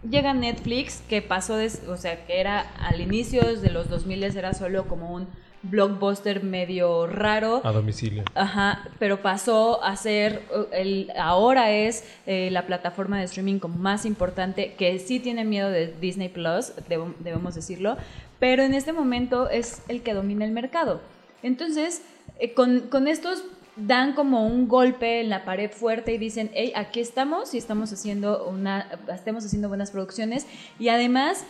llega 0.10 0.33
Netflix, 0.33 1.01
que 1.07 1.21
pasó 1.21 1.55
de, 1.55 1.71
o 1.88 1.95
sea, 1.98 2.25
que 2.25 2.39
era 2.39 2.62
al 2.79 3.01
inicio 3.01 3.55
de 3.62 3.69
los 3.69 3.88
2000 3.88 4.24
era 4.24 4.53
solo 4.55 4.88
como 4.88 5.13
un 5.13 5.27
blockbuster 5.63 6.44
medio 6.44 7.08
raro. 7.08 7.62
A 7.63 7.72
domicilio. 7.72 8.24
Ajá, 8.36 8.89
pero 9.00 9.22
pasó 9.22 9.84
a 9.84 9.96
ser, 9.96 10.44
uh, 10.56 10.74
el, 10.74 11.12
ahora 11.18 11.72
es 11.72 12.03
eh, 12.25 12.50
la 12.51 12.65
plataforma 12.65 13.20
de 13.20 13.25
streaming 13.25 13.60
como 13.60 13.77
más 13.77 14.06
importante, 14.06 14.74
que 14.74 15.00
sí 15.00 15.20
tiene 15.20 15.46
miedo 15.46 15.70
de 15.70 15.94
Disney 16.00 16.30
Plus, 16.30 16.74
debemos 16.88 17.56
decirlo, 17.56 17.98
pero 18.39 18.63
en 18.63 18.74
este 18.74 18.91
momento 18.91 19.50
es 19.50 19.84
el 19.88 20.01
que 20.01 20.13
domina 20.13 20.46
el 20.46 20.51
mercado. 20.51 21.01
Entonces, 21.44 22.01
eh, 22.39 22.53
con, 22.53 22.82
con 22.82 23.08
estos 23.08 23.44
dan 23.75 24.13
como 24.13 24.46
un 24.46 24.68
golpe 24.68 25.22
en 25.22 25.30
la 25.30 25.46
pared 25.46 25.72
fuerte 25.72 26.13
y 26.13 26.18
dicen, 26.18 26.51
hey, 26.53 26.74
aquí 26.75 27.00
estamos 27.00 27.53
y 27.53 27.58
estamos 27.58 27.94
haciendo 27.94 28.48
una, 28.48 28.88
estamos 29.13 29.46
haciendo 29.46 29.70
buenas 29.70 29.91
producciones 29.91 30.46
y 30.77 30.89
además 30.89 31.46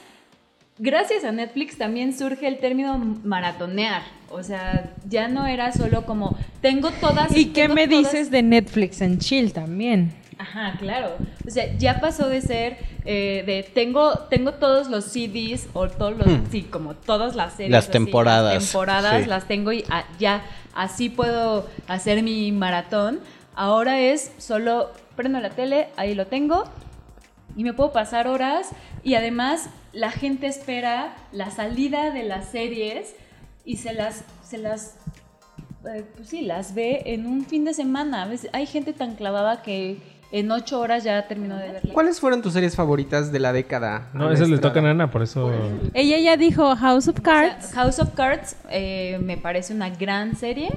gracias 0.81 1.23
a 1.23 1.31
Netflix 1.31 1.77
también 1.77 2.17
surge 2.17 2.47
el 2.47 2.57
término 2.57 2.97
maratonear. 3.23 4.01
O 4.29 4.43
sea, 4.43 4.91
ya 5.07 5.27
no 5.27 5.45
era 5.45 5.71
solo 5.71 6.05
como 6.05 6.37
tengo 6.61 6.89
todas. 6.91 7.35
¿Y 7.35 7.47
qué 7.47 7.67
me 7.67 7.87
todas- 7.87 8.11
dices 8.11 8.31
de 8.31 8.41
Netflix 8.43 9.01
en 9.01 9.19
Chill 9.19 9.53
también? 9.53 10.13
Ajá, 10.37 10.75
claro. 10.79 11.17
O 11.45 11.49
sea, 11.51 11.75
ya 11.77 11.99
pasó 11.99 12.27
de 12.27 12.41
ser 12.41 12.77
eh, 13.05 13.43
de 13.45 13.63
tengo 13.73 14.17
tengo 14.29 14.53
todos 14.53 14.87
los 14.89 15.05
CDs 15.05 15.67
o 15.73 15.87
todos 15.87 16.17
los 16.17 16.27
Hmm. 16.27 16.43
sí 16.51 16.61
como 16.63 16.93
todas 16.95 17.35
las 17.35 17.53
series 17.53 17.71
Las 17.71 17.83
así, 17.85 17.91
temporadas, 17.93 18.53
las 18.55 18.63
temporadas 18.71 19.23
sí. 19.23 19.29
las 19.29 19.47
tengo 19.47 19.71
y 19.73 19.83
ya 20.19 20.41
así 20.73 21.09
puedo 21.09 21.67
hacer 21.87 22.23
mi 22.23 22.51
maratón. 22.51 23.19
Ahora 23.55 23.99
es 23.99 24.31
solo 24.39 24.91
prendo 25.15 25.39
la 25.39 25.49
tele, 25.51 25.87
ahí 25.97 26.15
lo 26.15 26.25
tengo 26.27 26.63
y 27.57 27.63
me 27.63 27.73
puedo 27.73 27.91
pasar 27.91 28.27
horas 28.27 28.69
y 29.03 29.15
además 29.15 29.69
la 29.93 30.11
gente 30.11 30.47
espera 30.47 31.15
la 31.31 31.51
salida 31.51 32.11
de 32.11 32.23
las 32.23 32.45
series 32.49 33.15
y 33.65 33.77
se 33.77 33.93
las 33.93 34.23
se 34.43 34.57
las 34.57 34.95
eh, 35.85 36.05
pues 36.15 36.29
sí 36.29 36.41
las 36.41 36.73
ve 36.73 37.01
en 37.07 37.25
un 37.25 37.45
fin 37.45 37.65
de 37.65 37.73
semana 37.73 38.23
a 38.23 38.25
veces 38.27 38.49
hay 38.53 38.65
gente 38.65 38.93
tan 38.93 39.15
clavada 39.15 39.61
que 39.61 39.97
en 40.31 40.49
ocho 40.49 40.79
horas 40.79 41.03
ya 41.03 41.27
terminó 41.27 41.57
de 41.57 41.71
verla 41.71 41.93
¿Cuáles 41.93 42.19
fueron 42.21 42.41
tus 42.41 42.53
series 42.53 42.75
favoritas 42.75 43.33
de 43.33 43.39
la 43.39 43.51
década? 43.51 44.07
No, 44.13 44.31
esas 44.31 44.47
le 44.47 44.59
tocan 44.59 44.85
a 44.85 44.91
Ana, 44.91 45.11
por 45.11 45.23
eso. 45.23 45.51
Ella 45.93 46.17
ya 46.19 46.37
dijo 46.37 46.73
House 46.77 47.09
of 47.09 47.19
O 47.19 47.21
sea, 47.21 47.23
Cards. 47.23 47.73
House 47.73 47.99
of 47.99 48.13
Cards 48.15 48.55
eh, 48.69 49.19
me 49.21 49.35
parece 49.35 49.73
una 49.73 49.89
gran 49.89 50.37
serie 50.37 50.69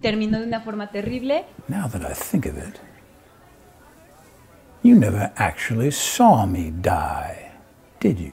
terminó 0.00 0.40
de 0.40 0.46
una 0.46 0.60
forma 0.62 0.90
terrible 0.90 1.44
Now 1.68 1.88
that 1.88 2.00
I 2.02 2.14
think 2.14 2.46
of 2.46 2.56
it, 2.58 2.80
you 4.82 4.96
never 4.96 5.30
actually 5.36 5.92
saw 5.92 6.44
me 6.46 6.72
die, 6.72 7.49
did 8.00 8.18
you? 8.18 8.32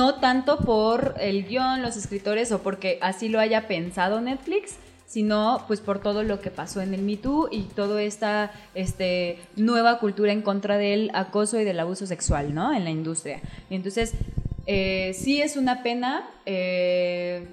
no 0.00 0.14
tanto 0.14 0.58
por 0.58 1.14
el 1.20 1.46
guion, 1.46 1.82
los 1.82 1.96
escritores 1.96 2.52
o 2.52 2.60
porque 2.60 2.98
así 3.02 3.28
lo 3.28 3.38
haya 3.38 3.68
pensado 3.68 4.20
Netflix, 4.20 4.76
sino 5.04 5.64
pues 5.66 5.80
por 5.80 6.00
todo 6.00 6.22
lo 6.22 6.40
que 6.40 6.50
pasó 6.50 6.80
en 6.80 6.94
el 6.94 7.02
Me 7.02 7.16
Too 7.16 7.48
y 7.50 7.62
toda 7.64 8.00
esta 8.02 8.52
este, 8.74 9.38
nueva 9.56 9.98
cultura 9.98 10.32
en 10.32 10.40
contra 10.40 10.78
del 10.78 11.10
acoso 11.12 11.60
y 11.60 11.64
del 11.64 11.80
abuso 11.80 12.06
sexual, 12.06 12.54
¿no? 12.54 12.72
En 12.72 12.84
la 12.84 12.90
industria. 12.90 13.40
Y 13.68 13.74
entonces, 13.74 14.12
eh, 14.66 15.12
sí 15.14 15.42
es 15.42 15.56
una 15.56 15.82
pena, 15.82 16.28
eh, 16.46 17.46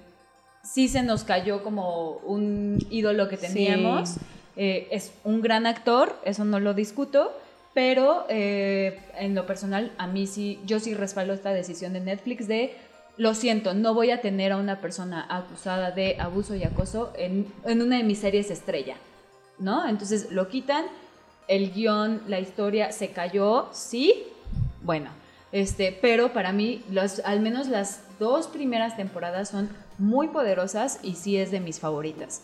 sí 0.64 0.88
se 0.88 1.04
nos 1.04 1.24
cayó 1.24 1.64
como 1.64 2.12
un 2.26 2.78
ídolo 2.90 3.28
que 3.28 3.38
teníamos. 3.38 4.10
Sí. 4.10 4.20
Eh, 4.58 4.88
es 4.92 5.14
un 5.24 5.42
gran 5.42 5.66
actor, 5.66 6.20
eso 6.26 6.44
no 6.44 6.60
lo 6.60 6.74
discuto, 6.74 7.32
pero 7.74 8.26
eh, 8.28 9.00
en 9.18 9.36
lo 9.36 9.46
personal, 9.46 9.92
a 9.98 10.08
mí 10.08 10.26
sí, 10.26 10.60
yo 10.66 10.80
sí 10.80 10.96
respaldo 10.96 11.34
esta 11.34 11.54
decisión 11.54 11.94
de 11.94 12.00
Netflix 12.00 12.48
de, 12.48 12.76
lo 13.18 13.34
siento, 13.36 13.74
no 13.74 13.94
voy 13.94 14.12
a 14.12 14.22
tener 14.22 14.52
a 14.52 14.58
una 14.58 14.82
persona 14.82 15.26
acusada 15.30 15.92
de 15.92 16.18
abuso 16.20 16.56
y 16.56 16.64
acoso 16.64 17.14
en, 17.18 17.52
en 17.66 17.82
una 17.82 17.98
de 17.98 18.04
mis 18.04 18.20
series 18.20 18.50
estrella, 18.52 18.96
¿no? 19.60 19.88
Entonces 19.88 20.32
lo 20.32 20.48
quitan, 20.48 20.86
el 21.48 21.72
guion, 21.72 22.24
la 22.28 22.40
historia 22.40 22.92
se 22.92 23.10
cayó, 23.10 23.70
sí, 23.72 24.26
bueno, 24.82 25.10
este, 25.52 25.98
pero 26.02 26.34
para 26.34 26.52
mí, 26.52 26.84
los, 26.90 27.20
al 27.20 27.40
menos 27.40 27.68
las 27.68 28.02
dos 28.20 28.48
primeras 28.48 28.98
temporadas 28.98 29.50
son 29.50 29.70
muy 29.98 30.28
poderosas 30.28 31.00
y 31.04 31.16
sí 31.16 31.38
es 31.38 31.52
de 31.52 31.60
mis 31.60 31.80
favoritas. 31.80 32.42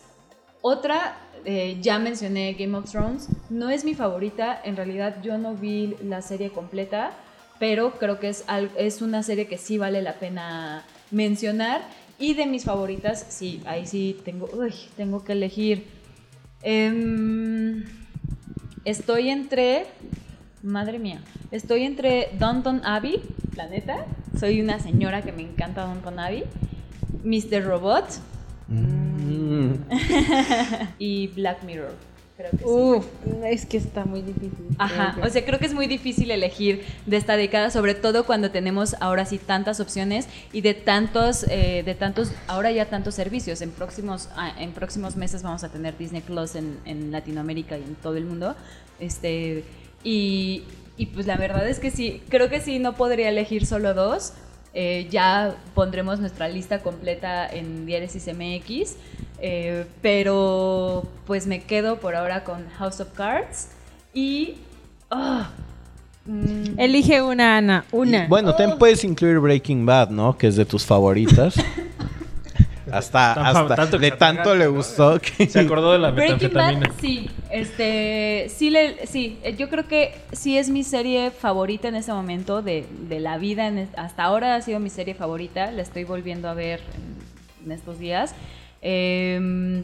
Otra, 0.62 1.16
eh, 1.44 1.78
ya 1.80 1.98
mencioné 1.98 2.54
Game 2.54 2.76
of 2.76 2.90
Thrones, 2.90 3.28
no 3.50 3.70
es 3.70 3.84
mi 3.84 3.94
favorita, 3.94 4.60
en 4.64 4.76
realidad 4.76 5.16
yo 5.22 5.38
no 5.38 5.54
vi 5.54 5.94
la 6.02 6.22
serie 6.22 6.50
completa, 6.50 7.12
pero 7.58 7.92
creo 7.98 8.18
que 8.18 8.28
es, 8.28 8.44
es 8.76 9.02
una 9.02 9.22
serie 9.22 9.46
que 9.46 9.58
sí 9.58 9.78
vale 9.78 10.02
la 10.02 10.14
pena 10.14 10.84
mencionar. 11.10 11.82
Y 12.18 12.34
de 12.34 12.46
mis 12.46 12.64
favoritas, 12.64 13.26
sí, 13.28 13.60
ahí 13.66 13.86
sí 13.86 14.16
tengo, 14.24 14.48
uy, 14.52 14.72
tengo 14.96 15.24
que 15.24 15.32
elegir. 15.32 15.84
Em, 16.62 17.84
estoy 18.84 19.30
entre, 19.30 19.86
madre 20.62 20.98
mía, 20.98 21.20
estoy 21.50 21.82
entre 21.82 22.30
Downton 22.38 22.82
Abbey, 22.84 23.20
la 23.56 23.66
neta, 23.66 24.06
soy 24.38 24.60
una 24.60 24.78
señora 24.78 25.22
que 25.22 25.32
me 25.32 25.42
encanta 25.42 25.84
Downton 25.84 26.18
Abbey, 26.18 26.44
Mr. 27.24 27.64
Robot 27.64 28.06
Mm. 28.68 29.03
Y 30.98 31.28
Black 31.28 31.62
Mirror. 31.62 31.94
Creo 32.36 32.50
que 32.50 32.58
sí. 32.58 32.64
Uf, 32.66 33.06
es 33.44 33.64
que 33.64 33.76
está 33.76 34.04
muy 34.04 34.20
difícil. 34.20 34.66
Ajá, 34.78 35.16
o 35.22 35.28
sea, 35.28 35.44
creo 35.44 35.60
que 35.60 35.66
es 35.66 35.74
muy 35.74 35.86
difícil 35.86 36.32
elegir 36.32 36.84
de 37.06 37.16
esta 37.16 37.36
década, 37.36 37.70
sobre 37.70 37.94
todo 37.94 38.26
cuando 38.26 38.50
tenemos 38.50 38.96
ahora 38.98 39.24
sí 39.24 39.38
tantas 39.38 39.78
opciones 39.78 40.26
y 40.52 40.60
de 40.60 40.74
tantos, 40.74 41.44
eh, 41.48 41.84
de 41.84 41.94
tantos, 41.94 42.32
ahora 42.48 42.72
ya 42.72 42.86
tantos 42.86 43.14
servicios. 43.14 43.60
En 43.62 43.70
próximos, 43.70 44.30
ah, 44.36 44.52
en 44.58 44.72
próximos 44.72 45.14
meses 45.14 45.44
vamos 45.44 45.62
a 45.62 45.68
tener 45.68 45.96
Disney 45.96 46.22
Plus 46.22 46.56
en, 46.56 46.78
en 46.86 47.12
Latinoamérica 47.12 47.78
y 47.78 47.82
en 47.82 47.94
todo 47.94 48.16
el 48.16 48.24
mundo. 48.24 48.56
Este, 48.98 49.62
y, 50.02 50.64
y 50.96 51.06
pues 51.06 51.26
la 51.26 51.36
verdad 51.36 51.68
es 51.68 51.78
que 51.78 51.92
sí, 51.92 52.20
creo 52.28 52.48
que 52.48 52.60
sí, 52.60 52.80
no 52.80 52.96
podría 52.96 53.28
elegir 53.28 53.64
solo 53.64 53.94
dos. 53.94 54.32
Eh, 54.74 55.06
ya 55.08 55.54
pondremos 55.74 56.18
nuestra 56.18 56.48
lista 56.48 56.82
completa 56.82 57.48
en 57.48 57.86
Diéresis 57.86 58.26
MX. 58.26 58.96
eh, 59.40 59.86
pero 60.02 61.04
pues 61.26 61.46
me 61.46 61.62
quedo 61.62 62.00
por 62.00 62.16
ahora 62.16 62.42
con 62.44 62.68
House 62.78 63.00
of 63.00 63.08
Cards 63.14 63.68
y. 64.12 64.54
ah, 65.10 65.50
mm, 66.26 66.78
Elige 66.78 67.22
una, 67.22 67.56
Ana. 67.58 67.84
Una. 67.92 68.26
Bueno, 68.26 68.54
también 68.54 68.78
puedes 68.78 69.04
incluir 69.04 69.38
Breaking 69.38 69.86
Bad, 69.86 70.10
¿no? 70.10 70.36
Que 70.36 70.48
es 70.48 70.56
de 70.56 70.64
tus 70.64 70.84
favoritas. 70.84 71.54
Hasta, 72.98 73.34
Tan- 73.34 73.46
hasta 73.46 73.74
tanto 73.74 73.98
que 73.98 74.10
de 74.10 74.16
tanto 74.16 74.54
le 74.54 74.66
gustó 74.66 75.20
que... 75.20 75.46
Se 75.46 75.60
acordó 75.60 75.92
de 75.92 75.98
la 75.98 76.10
Breaking 76.12 76.52
Bad, 76.52 76.74
metanfetamina. 76.74 76.92
sí, 77.00 77.30
este, 77.50 78.46
sí, 78.54 78.70
le, 78.70 79.06
sí, 79.06 79.38
yo 79.58 79.68
creo 79.68 79.86
que 79.88 80.14
sí 80.32 80.56
es 80.58 80.70
mi 80.70 80.84
serie 80.84 81.30
favorita 81.30 81.88
en 81.88 81.96
este 81.96 82.12
momento 82.12 82.62
de, 82.62 82.86
de 83.08 83.20
la 83.20 83.38
vida, 83.38 83.66
en 83.68 83.88
hasta 83.96 84.24
ahora 84.24 84.54
ha 84.56 84.60
sido 84.62 84.80
mi 84.80 84.90
serie 84.90 85.14
favorita, 85.14 85.70
la 85.70 85.82
estoy 85.82 86.04
volviendo 86.04 86.48
a 86.48 86.54
ver 86.54 86.80
en, 86.94 87.66
en 87.66 87.72
estos 87.72 87.98
días. 87.98 88.34
Eh, 88.82 89.34
em- 89.36 89.82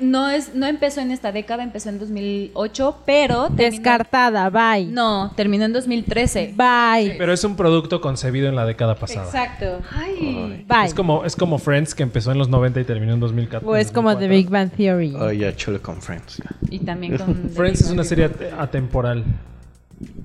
no, 0.00 0.28
es, 0.28 0.54
no 0.54 0.66
empezó 0.66 1.00
en 1.00 1.12
esta 1.12 1.30
década, 1.30 1.62
empezó 1.62 1.88
en 1.88 1.98
2008, 2.00 2.96
pero... 3.06 3.44
terminó- 3.48 3.56
Descartada, 3.56 4.50
bye. 4.50 4.86
No, 4.86 5.32
terminó 5.36 5.64
en 5.64 5.72
2013. 5.72 6.54
Bye. 6.56 7.14
Pero 7.16 7.32
es 7.32 7.44
un 7.44 7.54
producto 7.54 8.00
concebido 8.00 8.48
en 8.48 8.56
la 8.56 8.66
década 8.66 8.96
pasada. 8.96 9.26
Exacto. 9.26 9.80
Ay, 9.92 10.64
Bye. 10.66 10.86
Es 10.86 10.94
como, 10.94 11.24
es 11.24 11.36
como 11.36 11.58
Friends 11.58 11.94
que 11.94 12.02
empezó 12.02 12.32
en 12.32 12.38
los 12.38 12.48
90 12.48 12.80
y 12.80 12.84
terminó 12.84 13.14
en 13.14 13.20
2014. 13.20 13.66
o 13.66 13.76
es 13.76 13.92
como 13.92 14.16
The 14.16 14.26
Big 14.28 14.48
Bang 14.50 14.70
Theory. 14.70 15.14
Oh, 15.14 15.30
ya, 15.30 15.54
chulo 15.54 15.80
con 15.80 16.02
Friends. 16.02 16.38
ya. 16.38 16.50
y 16.70 16.80
también 16.80 17.16
con... 17.18 17.34
The 17.34 17.48
Friends 17.50 17.78
Big 17.80 17.86
es 17.86 17.92
una 17.92 18.04
serie 18.04 18.24
at- 18.24 18.58
atemporal. 18.58 19.24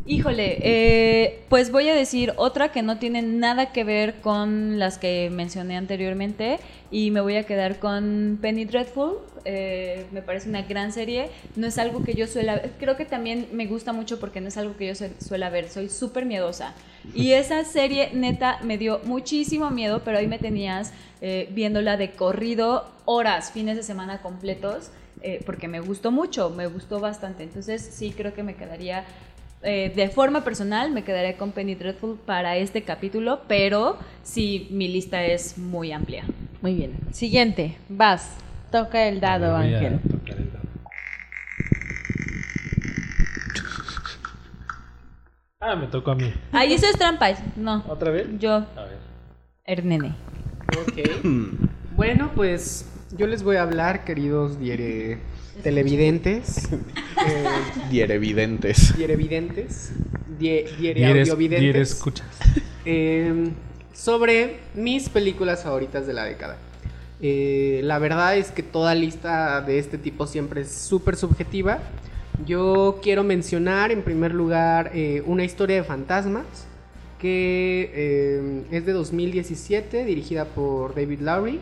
Híjole, 0.05 0.59
eh, 0.63 1.45
pues 1.47 1.71
voy 1.71 1.87
a 1.87 1.95
decir 1.95 2.33
otra 2.35 2.73
que 2.73 2.81
no 2.81 2.97
tiene 2.99 3.21
nada 3.21 3.71
que 3.71 3.85
ver 3.85 4.15
con 4.19 4.77
las 4.77 4.97
que 4.97 5.29
mencioné 5.31 5.77
anteriormente 5.77 6.59
y 6.91 7.09
me 7.11 7.21
voy 7.21 7.37
a 7.37 7.45
quedar 7.45 7.79
con 7.79 8.37
Penny 8.41 8.65
Dreadful. 8.65 9.19
Eh, 9.45 10.05
me 10.11 10.21
parece 10.21 10.49
una 10.49 10.63
gran 10.63 10.91
serie. 10.91 11.29
No 11.55 11.67
es 11.67 11.77
algo 11.77 12.03
que 12.03 12.15
yo 12.15 12.27
suela 12.27 12.61
Creo 12.79 12.97
que 12.97 13.05
también 13.05 13.47
me 13.53 13.65
gusta 13.65 13.93
mucho 13.93 14.19
porque 14.19 14.41
no 14.41 14.49
es 14.49 14.57
algo 14.57 14.75
que 14.75 14.87
yo 14.87 14.95
su- 14.95 15.09
suela 15.19 15.49
ver. 15.49 15.69
Soy 15.69 15.87
súper 15.87 16.25
miedosa. 16.25 16.73
Y 17.15 17.31
esa 17.33 17.63
serie 17.63 18.09
neta 18.13 18.59
me 18.61 18.77
dio 18.77 18.99
muchísimo 19.05 19.69
miedo, 19.71 20.01
pero 20.03 20.17
ahí 20.17 20.27
me 20.27 20.37
tenías 20.37 20.91
eh, 21.21 21.47
viéndola 21.51 21.95
de 21.95 22.11
corrido 22.11 22.89
horas, 23.05 23.51
fines 23.53 23.77
de 23.77 23.83
semana 23.83 24.21
completos. 24.21 24.89
porque 25.45 25.69
me 25.69 25.79
gustó 25.79 26.11
mucho, 26.11 26.49
me 26.49 26.67
gustó 26.67 26.99
bastante. 26.99 27.43
Entonces 27.43 27.81
sí 27.81 28.11
creo 28.11 28.33
que 28.33 28.43
me 28.43 28.55
quedaría 28.55 29.05
eh, 29.63 29.91
de 29.95 30.09
forma 30.09 30.43
personal 30.43 30.91
me 30.91 31.03
quedaré 31.03 31.35
con 31.35 31.51
Penny 31.51 31.75
Dreadful 31.75 32.17
para 32.25 32.57
este 32.57 32.83
capítulo, 32.83 33.41
pero 33.47 33.97
sí, 34.23 34.67
mi 34.71 34.87
lista 34.87 35.23
es 35.23 35.57
muy 35.57 35.91
amplia. 35.91 36.23
Muy 36.61 36.75
bien. 36.75 36.97
Siguiente. 37.11 37.77
Vas. 37.89 38.35
Toca 38.71 39.07
el 39.07 39.19
dado, 39.19 39.55
Voy 39.57 39.73
a 39.73 39.77
Ángel. 39.79 39.99
tocar 40.09 40.37
el 40.37 40.51
dado. 40.51 40.63
Ah, 45.59 45.75
me 45.75 45.87
tocó 45.87 46.11
a 46.11 46.15
mí. 46.15 46.33
Ahí 46.51 46.73
eso 46.73 46.87
es 46.87 46.97
trampa. 46.97 47.29
No, 47.55 47.83
¿Otra 47.87 48.11
vez? 48.11 48.27
yo, 48.39 48.53
A 48.55 48.83
ver. 48.85 48.97
Ernene. 49.65 50.13
Ok. 50.81 51.21
bueno, 51.95 52.31
pues 52.35 52.89
yo 53.15 53.27
les 53.27 53.43
voy 53.43 53.55
a 53.55 53.61
hablar, 53.63 54.03
queridos 54.03 54.59
diere 54.59 55.19
televidentes, 55.61 56.69
eh, 57.27 57.45
Dierevidentes. 57.91 58.97
dierevidentes, 58.97 59.91
die- 60.39 60.65
diere 60.77 61.81
escuchas. 61.81 62.27
eh, 62.85 63.49
sobre 63.93 64.57
mis 64.73 65.09
películas 65.09 65.63
favoritas 65.63 66.07
de 66.07 66.13
la 66.13 66.23
década. 66.25 66.57
Eh, 67.21 67.81
la 67.83 67.99
verdad 67.99 68.35
es 68.37 68.51
que 68.51 68.63
toda 68.63 68.95
lista 68.95 69.61
de 69.61 69.79
este 69.79 69.97
tipo 69.97 70.27
siempre 70.27 70.61
es 70.61 70.71
súper 70.71 71.15
subjetiva. 71.15 71.79
Yo 72.45 72.99
quiero 73.03 73.23
mencionar 73.23 73.91
en 73.91 74.01
primer 74.01 74.33
lugar 74.33 74.91
eh, 74.93 75.21
una 75.25 75.43
historia 75.45 75.77
de 75.77 75.83
fantasmas 75.83 76.45
que 77.19 77.91
eh, 77.93 78.63
es 78.71 78.85
de 78.85 78.91
2017, 78.91 80.03
dirigida 80.03 80.43
por 80.45 80.95
David 80.95 81.19
Lowry. 81.21 81.59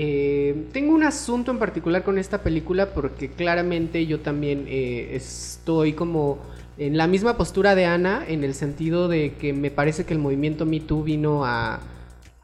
Eh, 0.00 0.68
tengo 0.72 0.94
un 0.94 1.02
asunto 1.02 1.50
en 1.50 1.58
particular 1.58 2.04
con 2.04 2.18
esta 2.18 2.40
película 2.40 2.94
porque 2.94 3.30
claramente 3.30 4.06
yo 4.06 4.20
también 4.20 4.66
eh, 4.68 5.16
estoy 5.16 5.92
como 5.92 6.38
en 6.78 6.96
la 6.96 7.08
misma 7.08 7.36
postura 7.36 7.74
de 7.74 7.84
Ana 7.84 8.22
en 8.28 8.44
el 8.44 8.54
sentido 8.54 9.08
de 9.08 9.34
que 9.34 9.52
me 9.52 9.72
parece 9.72 10.04
que 10.04 10.14
el 10.14 10.20
movimiento 10.20 10.66
Me 10.66 10.78
Too 10.78 11.02
vino 11.02 11.44
a, 11.44 11.80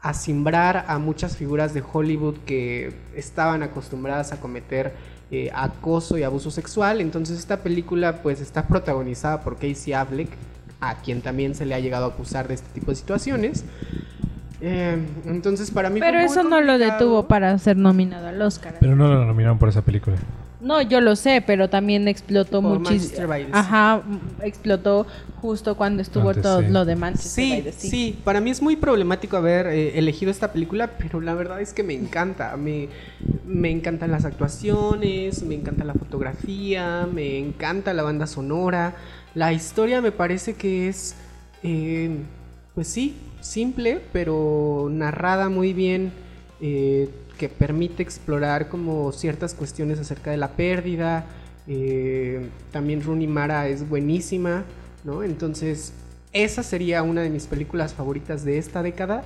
a 0.01 0.13
simbrar 0.13 0.83
a 0.89 0.99
muchas 0.99 1.37
figuras 1.37 1.73
de 1.73 1.81
Hollywood 1.81 2.35
que 2.45 2.91
estaban 3.15 3.63
acostumbradas 3.63 4.33
a 4.33 4.41
cometer 4.41 4.91
eh, 5.31 5.49
acoso 5.55 6.17
y 6.17 6.23
abuso 6.23 6.51
sexual. 6.51 6.99
Entonces 6.99 7.39
esta 7.39 7.63
película 7.63 8.21
pues 8.21 8.41
está 8.41 8.67
protagonizada 8.67 9.39
por 9.45 9.55
Casey 9.55 9.93
Affleck, 9.93 10.27
a 10.81 10.95
quien 10.95 11.21
también 11.21 11.55
se 11.55 11.65
le 11.65 11.73
ha 11.73 11.79
llegado 11.79 12.03
a 12.03 12.09
acusar 12.09 12.49
de 12.49 12.55
este 12.55 12.67
tipo 12.73 12.91
de 12.91 12.97
situaciones. 12.97 13.63
Eh, 14.61 14.97
entonces 15.25 15.71
para 15.71 15.89
mí... 15.89 15.99
Pero 15.99 16.19
eso 16.19 16.43
no 16.43 16.61
lo 16.61 16.77
detuvo 16.77 17.27
para 17.27 17.57
ser 17.57 17.77
nominado 17.77 18.27
al 18.27 18.41
Oscar. 18.41 18.75
Pero 18.79 18.95
no 18.95 19.07
lo 19.07 19.25
nominaron 19.25 19.57
por 19.57 19.69
esa 19.69 19.81
película. 19.81 20.17
No, 20.61 20.81
yo 20.81 20.99
lo 20.99 21.15
sé, 21.15 21.43
pero 21.45 21.69
también 21.69 22.07
explotó 22.07 22.61
muchísimo. 22.61 23.27
Ajá, 23.51 24.01
explotó 24.41 25.05
justo 25.39 25.75
cuando 25.75 26.01
estuvo 26.01 26.29
Antes, 26.29 26.41
todo 26.41 26.61
sí. 26.61 26.67
lo 26.69 26.85
de 26.85 26.95
Manchester 26.95 27.31
Sí, 27.31 27.61
Sea. 27.61 27.91
sí, 27.91 28.19
para 28.23 28.41
mí 28.41 28.49
es 28.49 28.63
muy 28.63 28.75
problemático 28.75 29.37
haber 29.37 29.67
eh, 29.67 29.99
elegido 29.99 30.31
esta 30.31 30.51
película, 30.51 30.91
pero 30.97 31.21
la 31.21 31.35
verdad 31.35 31.61
es 31.61 31.71
que 31.73 31.83
me 31.83 31.93
encanta. 31.93 32.57
Me, 32.57 32.87
me 33.45 33.69
encantan 33.69 34.09
las 34.09 34.25
actuaciones, 34.25 35.43
me 35.43 35.53
encanta 35.53 35.83
la 35.83 35.93
fotografía, 35.93 37.07
me 37.13 37.37
encanta 37.37 37.93
la 37.93 38.01
banda 38.01 38.25
sonora. 38.25 38.95
La 39.35 39.53
historia 39.53 40.01
me 40.01 40.11
parece 40.11 40.55
que 40.55 40.87
es, 40.87 41.15
eh, 41.61 42.09
pues 42.75 42.87
sí, 42.87 43.15
simple, 43.39 44.01
pero 44.11 44.89
narrada 44.91 45.49
muy 45.49 45.73
bien, 45.73 46.11
eh, 46.61 47.09
que 47.37 47.49
permite 47.49 48.03
explorar 48.03 48.69
como 48.69 49.11
ciertas 49.11 49.53
cuestiones 49.53 49.99
acerca 49.99 50.31
de 50.31 50.37
la 50.37 50.49
pérdida. 50.49 51.25
eh, 51.67 52.49
también 52.71 53.01
Rooney 53.01 53.27
Mara 53.27 53.67
es 53.67 53.87
buenísima, 53.89 54.63
¿no? 55.03 55.23
Entonces, 55.23 55.93
esa 56.31 56.61
sería 56.63 57.01
una 57.01 57.21
de 57.21 57.29
mis 57.29 57.47
películas 57.47 57.93
favoritas 57.93 58.43
de 58.45 58.57
esta 58.57 58.83
década. 58.83 59.23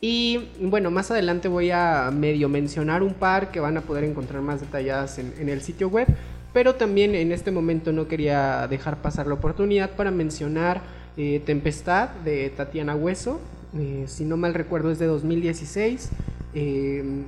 Y 0.00 0.48
bueno, 0.60 0.90
más 0.90 1.10
adelante 1.10 1.48
voy 1.48 1.70
a 1.72 2.10
medio 2.12 2.48
mencionar 2.48 3.02
un 3.02 3.14
par 3.14 3.50
que 3.50 3.60
van 3.60 3.76
a 3.76 3.82
poder 3.82 4.04
encontrar 4.04 4.40
más 4.42 4.60
detalladas 4.60 5.18
en, 5.18 5.34
en 5.38 5.48
el 5.48 5.60
sitio 5.62 5.88
web. 5.88 6.06
Pero 6.52 6.76
también 6.76 7.14
en 7.14 7.32
este 7.32 7.50
momento 7.50 7.92
no 7.92 8.08
quería 8.08 8.66
dejar 8.68 9.02
pasar 9.02 9.26
la 9.26 9.34
oportunidad 9.34 9.90
para 9.90 10.10
mencionar 10.10 10.80
eh, 11.18 11.42
Tempestad 11.44 12.10
de 12.24 12.48
Tatiana 12.50 12.94
Hueso. 12.94 13.40
Eh, 13.76 14.04
si 14.06 14.24
no 14.24 14.36
mal 14.36 14.54
recuerdo 14.54 14.92
es 14.92 15.00
de 15.00 15.06
2016. 15.06 16.10
Eh, 16.54 17.24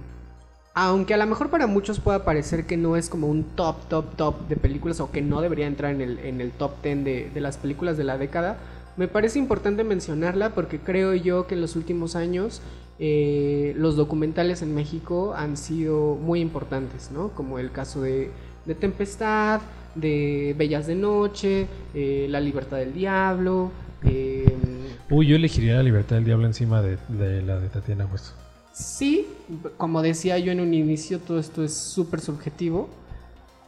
aunque 0.74 1.12
a 1.12 1.16
lo 1.16 1.26
mejor 1.26 1.50
para 1.50 1.66
muchos 1.66 1.98
pueda 1.98 2.24
parecer 2.24 2.66
que 2.66 2.76
no 2.76 2.96
es 2.96 3.08
como 3.10 3.26
un 3.26 3.42
top, 3.42 3.88
top, 3.88 4.14
top 4.14 4.48
de 4.48 4.54
películas 4.54 5.00
o 5.00 5.10
que 5.10 5.22
no 5.22 5.40
debería 5.40 5.66
entrar 5.66 5.92
en 5.92 6.00
el, 6.00 6.20
en 6.20 6.40
el 6.40 6.52
top 6.52 6.80
10 6.84 7.04
de, 7.04 7.30
de 7.34 7.40
las 7.40 7.56
películas 7.56 7.96
de 7.96 8.04
la 8.04 8.16
década, 8.16 8.58
me 8.96 9.08
parece 9.08 9.40
importante 9.40 9.82
mencionarla 9.82 10.50
porque 10.50 10.78
creo 10.78 11.12
yo 11.14 11.48
que 11.48 11.56
en 11.56 11.60
los 11.60 11.74
últimos 11.74 12.14
años 12.14 12.62
los 12.98 13.96
documentales 13.96 14.62
en 14.62 14.74
México 14.74 15.34
han 15.34 15.56
sido 15.56 16.16
muy 16.16 16.40
importantes, 16.40 17.10
¿no? 17.10 17.30
Como 17.30 17.58
el 17.58 17.72
caso 17.72 18.02
de, 18.02 18.30
de 18.66 18.74
Tempestad, 18.74 19.62
de 19.94 20.54
Bellas 20.56 20.86
de 20.86 20.94
Noche, 20.94 21.66
eh, 21.94 22.26
La 22.28 22.40
Libertad 22.40 22.78
del 22.78 22.92
Diablo. 22.92 23.70
eh, 24.04 24.46
Uy, 25.10 25.26
yo 25.26 25.36
elegiría 25.36 25.74
La 25.76 25.82
Libertad 25.82 26.16
del 26.16 26.24
Diablo 26.24 26.46
encima 26.46 26.82
de, 26.82 26.98
de 27.08 27.42
la 27.42 27.58
de 27.58 27.68
Tatiana 27.68 28.06
Hueso. 28.06 28.34
Sí, 28.72 29.26
como 29.76 30.00
decía 30.02 30.38
yo 30.38 30.52
en 30.52 30.60
un 30.60 30.72
inicio, 30.72 31.18
todo 31.18 31.38
esto 31.38 31.64
es 31.64 31.74
súper 31.74 32.20
subjetivo. 32.20 32.88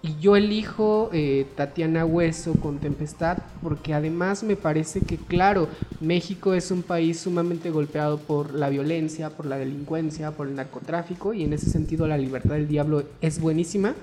Y 0.05 0.17
yo 0.21 0.35
elijo 0.35 1.11
eh, 1.13 1.47
Tatiana 1.55 2.05
Hueso 2.05 2.55
con 2.55 2.79
Tempestad 2.79 3.39
porque 3.63 3.95
además 3.95 4.43
me 4.43 4.57
parece 4.57 5.01
que, 5.01 5.17
claro, 5.17 5.69
México 6.01 6.55
es 6.55 6.73
un 6.73 6.83
país 6.83 7.21
sumamente 7.21 7.71
golpeado 7.71 8.19
por 8.19 8.53
la 8.53 8.69
violencia, 8.69 9.31
por 9.31 9.47
la 9.47 9.59
delincuencia, 9.59 10.33
por 10.33 10.49
el 10.49 10.57
narcotráfico 10.57 11.35
y 11.35 11.45
en 11.45 11.53
ese 11.53 11.71
sentido 11.71 12.09
La 12.09 12.19
Libertad 12.19 12.55
del 12.55 12.67
Diablo 12.67 13.05
es 13.21 13.41
buenísima. 13.41 13.95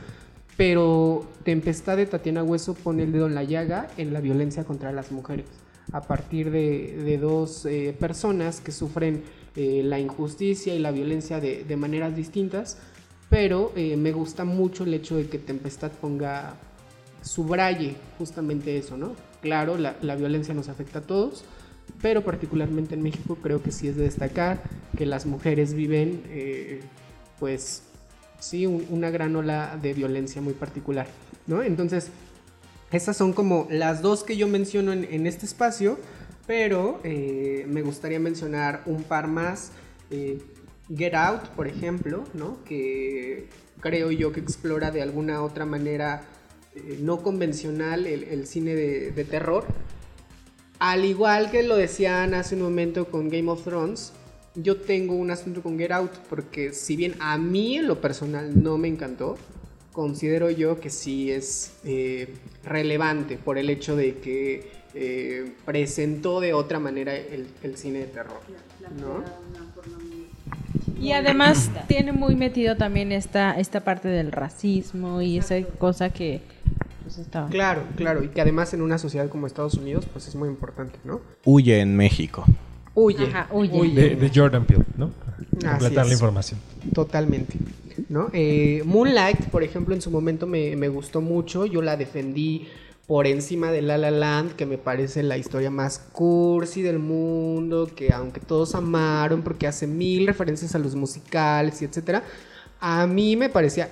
Pero 0.59 1.25
Tempestad 1.45 1.95
de 1.95 2.05
Tatiana 2.05 2.43
Hueso 2.43 2.73
pone 2.73 3.03
el 3.03 3.13
dedo 3.13 3.27
en 3.27 3.33
la 3.33 3.45
llaga 3.45 3.87
en 3.95 4.11
la 4.11 4.19
violencia 4.19 4.65
contra 4.65 4.91
las 4.91 5.09
mujeres. 5.09 5.45
A 5.93 6.01
partir 6.01 6.51
de, 6.51 7.17
dos 7.17 7.65
eh, 7.65 7.95
personas 7.97 8.59
que 8.59 8.73
sufren 8.73 9.23
eh, 9.55 9.83
la 9.85 10.01
injusticia 10.01 10.75
y 10.75 10.79
la 10.79 10.91
violencia 10.91 11.39
de, 11.39 11.77
maneras 11.77 12.13
distintas. 12.13 12.77
Pero 13.29 13.71
eh, 13.77 13.95
me 13.95 14.11
gusta 14.11 14.43
mucho 14.43 14.83
el 14.83 14.93
hecho 14.93 15.15
de 15.15 15.29
que 15.29 15.39
Tempestad 15.39 15.91
ponga, 15.93 16.55
subraye 17.21 17.95
justamente 18.17 18.77
eso, 18.77 18.97
¿no? 18.97 19.15
Claro, 19.41 19.77
la, 19.77 20.15
violencia 20.17 20.53
nos 20.53 20.67
afecta 20.67 20.99
a 20.99 21.03
todos, 21.03 21.45
pero 22.01 22.25
particularmente 22.25 22.95
en 22.95 23.01
México 23.01 23.37
creo 23.41 23.63
que 23.63 23.71
sí 23.71 23.87
es 23.87 23.95
de 23.95 24.03
destacar 24.03 24.61
que 24.97 25.05
las 25.05 25.25
mujeres 25.25 25.73
viven, 25.73 26.21
pues, 27.39 27.83
sí, 28.39 28.65
un- 28.65 28.85
una 28.89 29.09
gran 29.09 29.35
ola 29.35 29.77
de 29.81 29.93
violencia 29.93 30.41
muy 30.41 30.53
particular, 30.53 31.07
¿no? 31.47 31.61
Entonces, 31.63 32.09
esas 32.91 33.15
son 33.17 33.33
como 33.33 33.67
las 33.69 34.01
dos 34.01 34.23
que 34.23 34.35
yo 34.37 34.47
menciono 34.47 34.93
en, 34.93 35.27
este 35.27 35.45
espacio, 35.45 35.99
pero 36.47 36.99
eh, 37.03 37.65
me 37.69 37.81
gustaría 37.83 38.19
mencionar 38.19 38.81
un 38.85 39.03
par 39.03 39.27
más. 39.27 39.71
eh, 40.11 40.39
Get 40.95 41.13
Out, 41.13 41.49
por 41.49 41.67
ejemplo, 41.67 42.23
¿no? 42.33 42.63
Que 42.63 43.47
creo 43.79 44.09
yo 44.09 44.31
que 44.31 44.39
explora 44.39 44.89
de 44.89 45.03
alguna 45.03 45.43
otra 45.43 45.67
manera 45.67 46.23
eh, 46.75 46.97
no 47.01 47.21
convencional 47.21 48.07
el, 48.07 48.23
el 48.23 48.47
cine 48.47 48.73
de, 48.73 49.11
de 49.11 49.23
terror. 49.23 49.65
Al 50.79 51.05
igual 51.05 51.51
que 51.51 51.61
lo 51.61 51.75
decían 51.75 52.33
hace 52.33 52.55
un 52.55 52.61
momento 52.63 53.05
con 53.05 53.29
Game 53.29 53.51
of 53.51 53.63
Thrones, 53.63 54.13
yo 54.55 54.77
tengo 54.77 55.15
un 55.15 55.31
asunto 55.31 55.61
con 55.61 55.77
Get 55.77 55.91
Out, 55.91 56.11
porque 56.29 56.73
si 56.73 56.95
bien 56.95 57.15
a 57.19 57.37
mí 57.37 57.77
en 57.77 57.87
lo 57.87 58.01
personal 58.01 58.61
no 58.61 58.77
me 58.77 58.87
encantó, 58.87 59.37
considero 59.91 60.49
yo 60.49 60.79
que 60.79 60.89
sí 60.89 61.31
es 61.31 61.73
eh, 61.83 62.33
relevante 62.63 63.37
por 63.37 63.57
el 63.57 63.69
hecho 63.69 63.95
de 63.95 64.17
que 64.19 64.71
eh, 64.93 65.53
presentó 65.65 66.39
de 66.39 66.53
otra 66.53 66.79
manera 66.79 67.15
el, 67.15 67.47
el 67.63 67.77
cine 67.77 67.99
de 67.99 68.05
terror. 68.05 68.41
¿no? 68.99 69.23
Y 70.99 71.13
además 71.13 71.71
tiene 71.87 72.11
muy 72.11 72.35
metido 72.35 72.75
también 72.75 73.11
esta, 73.11 73.57
esta 73.59 73.83
parte 73.83 74.09
del 74.09 74.31
racismo 74.31 75.21
y 75.21 75.37
esa 75.37 75.61
cosa 75.63 76.09
que 76.09 76.41
pues 77.03 77.17
estaba. 77.17 77.47
Claro, 77.49 77.83
claro, 77.95 78.23
y 78.23 78.29
que 78.29 78.41
además 78.41 78.73
en 78.73 78.81
una 78.81 78.97
sociedad 78.97 79.29
como 79.29 79.47
Estados 79.47 79.75
Unidos 79.75 80.05
pues 80.11 80.27
es 80.27 80.35
muy 80.35 80.49
importante, 80.49 80.99
¿no? 81.05 81.21
Huye 81.45 81.79
en 81.79 81.95
México. 81.95 82.45
Huye, 83.01 83.25
Ajá, 83.27 83.47
huye. 83.51 83.89
De, 83.93 84.15
de 84.15 84.31
Jordan 84.33 84.65
Peele, 84.65 84.85
¿no? 84.97 85.09
Para 85.09 85.77
completar 85.77 86.05
la 86.05 86.13
información. 86.13 86.59
Totalmente. 86.93 87.57
¿no? 88.09 88.29
Eh, 88.33 88.81
Moonlight, 88.85 89.45
por 89.49 89.63
ejemplo, 89.63 89.93
en 89.93 90.01
su 90.01 90.11
momento 90.11 90.47
me, 90.47 90.75
me 90.75 90.89
gustó 90.89 91.21
mucho. 91.21 91.65
Yo 91.65 91.81
la 91.81 91.97
defendí 91.97 92.67
por 93.07 93.25
encima 93.25 93.71
de 93.71 93.81
La 93.81 93.97
La 93.97 94.11
Land, 94.11 94.55
que 94.55 94.65
me 94.65 94.77
parece 94.77 95.23
la 95.23 95.37
historia 95.37 95.71
más 95.71 95.99
cursi 96.11 96.81
del 96.81 96.99
mundo, 96.99 97.89
que 97.95 98.13
aunque 98.13 98.39
todos 98.39 98.75
amaron 98.75 99.41
porque 99.41 99.65
hace 99.65 99.87
mil 99.87 100.27
referencias 100.27 100.75
a 100.75 100.79
los 100.79 100.95
musicales 100.95 101.81
y 101.81 101.85
etcétera, 101.85 102.23
a 102.79 103.07
mí 103.07 103.35
me 103.35 103.49
parecía. 103.49 103.89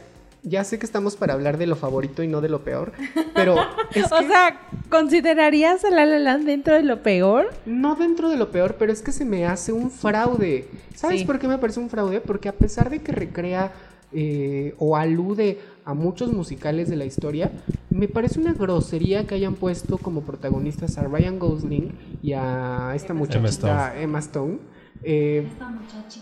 Ya 0.47 0.63
sé 0.63 0.79
que 0.79 0.85
estamos 0.85 1.15
para 1.17 1.33
hablar 1.33 1.57
de 1.57 1.67
lo 1.67 1.75
favorito 1.75 2.23
y 2.23 2.27
no 2.27 2.39
de 2.41 2.49
lo 2.49 2.63
peor, 2.63 2.93
pero 3.35 3.55
es 3.93 4.11
O 4.11 4.17
que- 4.19 4.27
sea, 4.27 4.59
¿considerarías 4.89 5.83
a 5.83 5.89
La 5.89 6.05
La 6.05 6.19
Land 6.19 6.45
dentro 6.45 6.75
de 6.75 6.83
lo 6.83 7.03
peor? 7.03 7.49
no 7.65 7.95
dentro 7.95 8.29
de 8.29 8.37
lo 8.37 8.49
peor, 8.51 8.75
pero 8.79 8.91
es 8.93 9.01
que 9.01 9.11
se 9.11 9.25
me 9.25 9.45
hace 9.45 9.73
un 9.73 9.91
fraude. 9.91 10.67
¿Sabes 10.95 11.19
Sí. 11.21 11.25
por 11.25 11.39
qué 11.39 11.47
me 11.47 11.57
parece 11.57 11.79
un 11.79 11.89
fraude? 11.89 12.21
Porque 12.21 12.47
a 12.49 12.53
pesar 12.53 12.89
de 12.89 12.99
que 12.99 13.11
recrea 13.11 13.71
eh, 14.13 14.73
o 14.79 14.95
alude 14.95 15.59
a 15.83 15.93
muchos 15.93 16.31
musicales 16.31 16.89
de 16.89 16.95
la 16.95 17.03
historia, 17.03 17.51
me 17.89 18.07
parece 18.07 18.39
una 18.39 18.53
grosería 18.53 19.27
que 19.27 19.35
hayan 19.35 19.55
puesto 19.55 19.97
como 19.97 20.21
protagonistas 20.21 20.97
a 20.97 21.03
Ryan 21.03 21.37
Gosling 21.39 21.91
y 22.23 22.31
a 22.31 22.93
esta 22.95 23.13
muchachita 23.13 23.99
Emma 23.99 24.19
Stone. 24.19 24.59
Eh, 25.03 25.47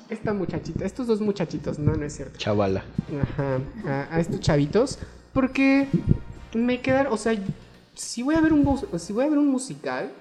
esta 0.10 0.34
muchachita, 0.34 0.86
estos 0.86 1.08
dos 1.08 1.22
muchachitos, 1.22 1.80
no, 1.80 1.94
no 1.96 2.06
es 2.06 2.16
cierto. 2.16 2.38
Chavala. 2.38 2.84
Ajá, 3.22 3.60
a, 3.88 4.16
a 4.16 4.20
estos 4.20 4.40
chavitos, 4.40 5.00
porque 5.34 5.88
me 6.54 6.82
quedan, 6.82 7.08
o 7.08 7.18
sea, 7.18 7.36
si 7.94 8.24
voy 8.24 8.36
a 8.36 8.42
ver 8.42 8.54
un, 8.54 8.80
si 9.00 9.14
voy 9.14 9.26
a 9.26 9.30
ver 9.30 9.40
un 9.40 9.48
musical, 9.48 10.12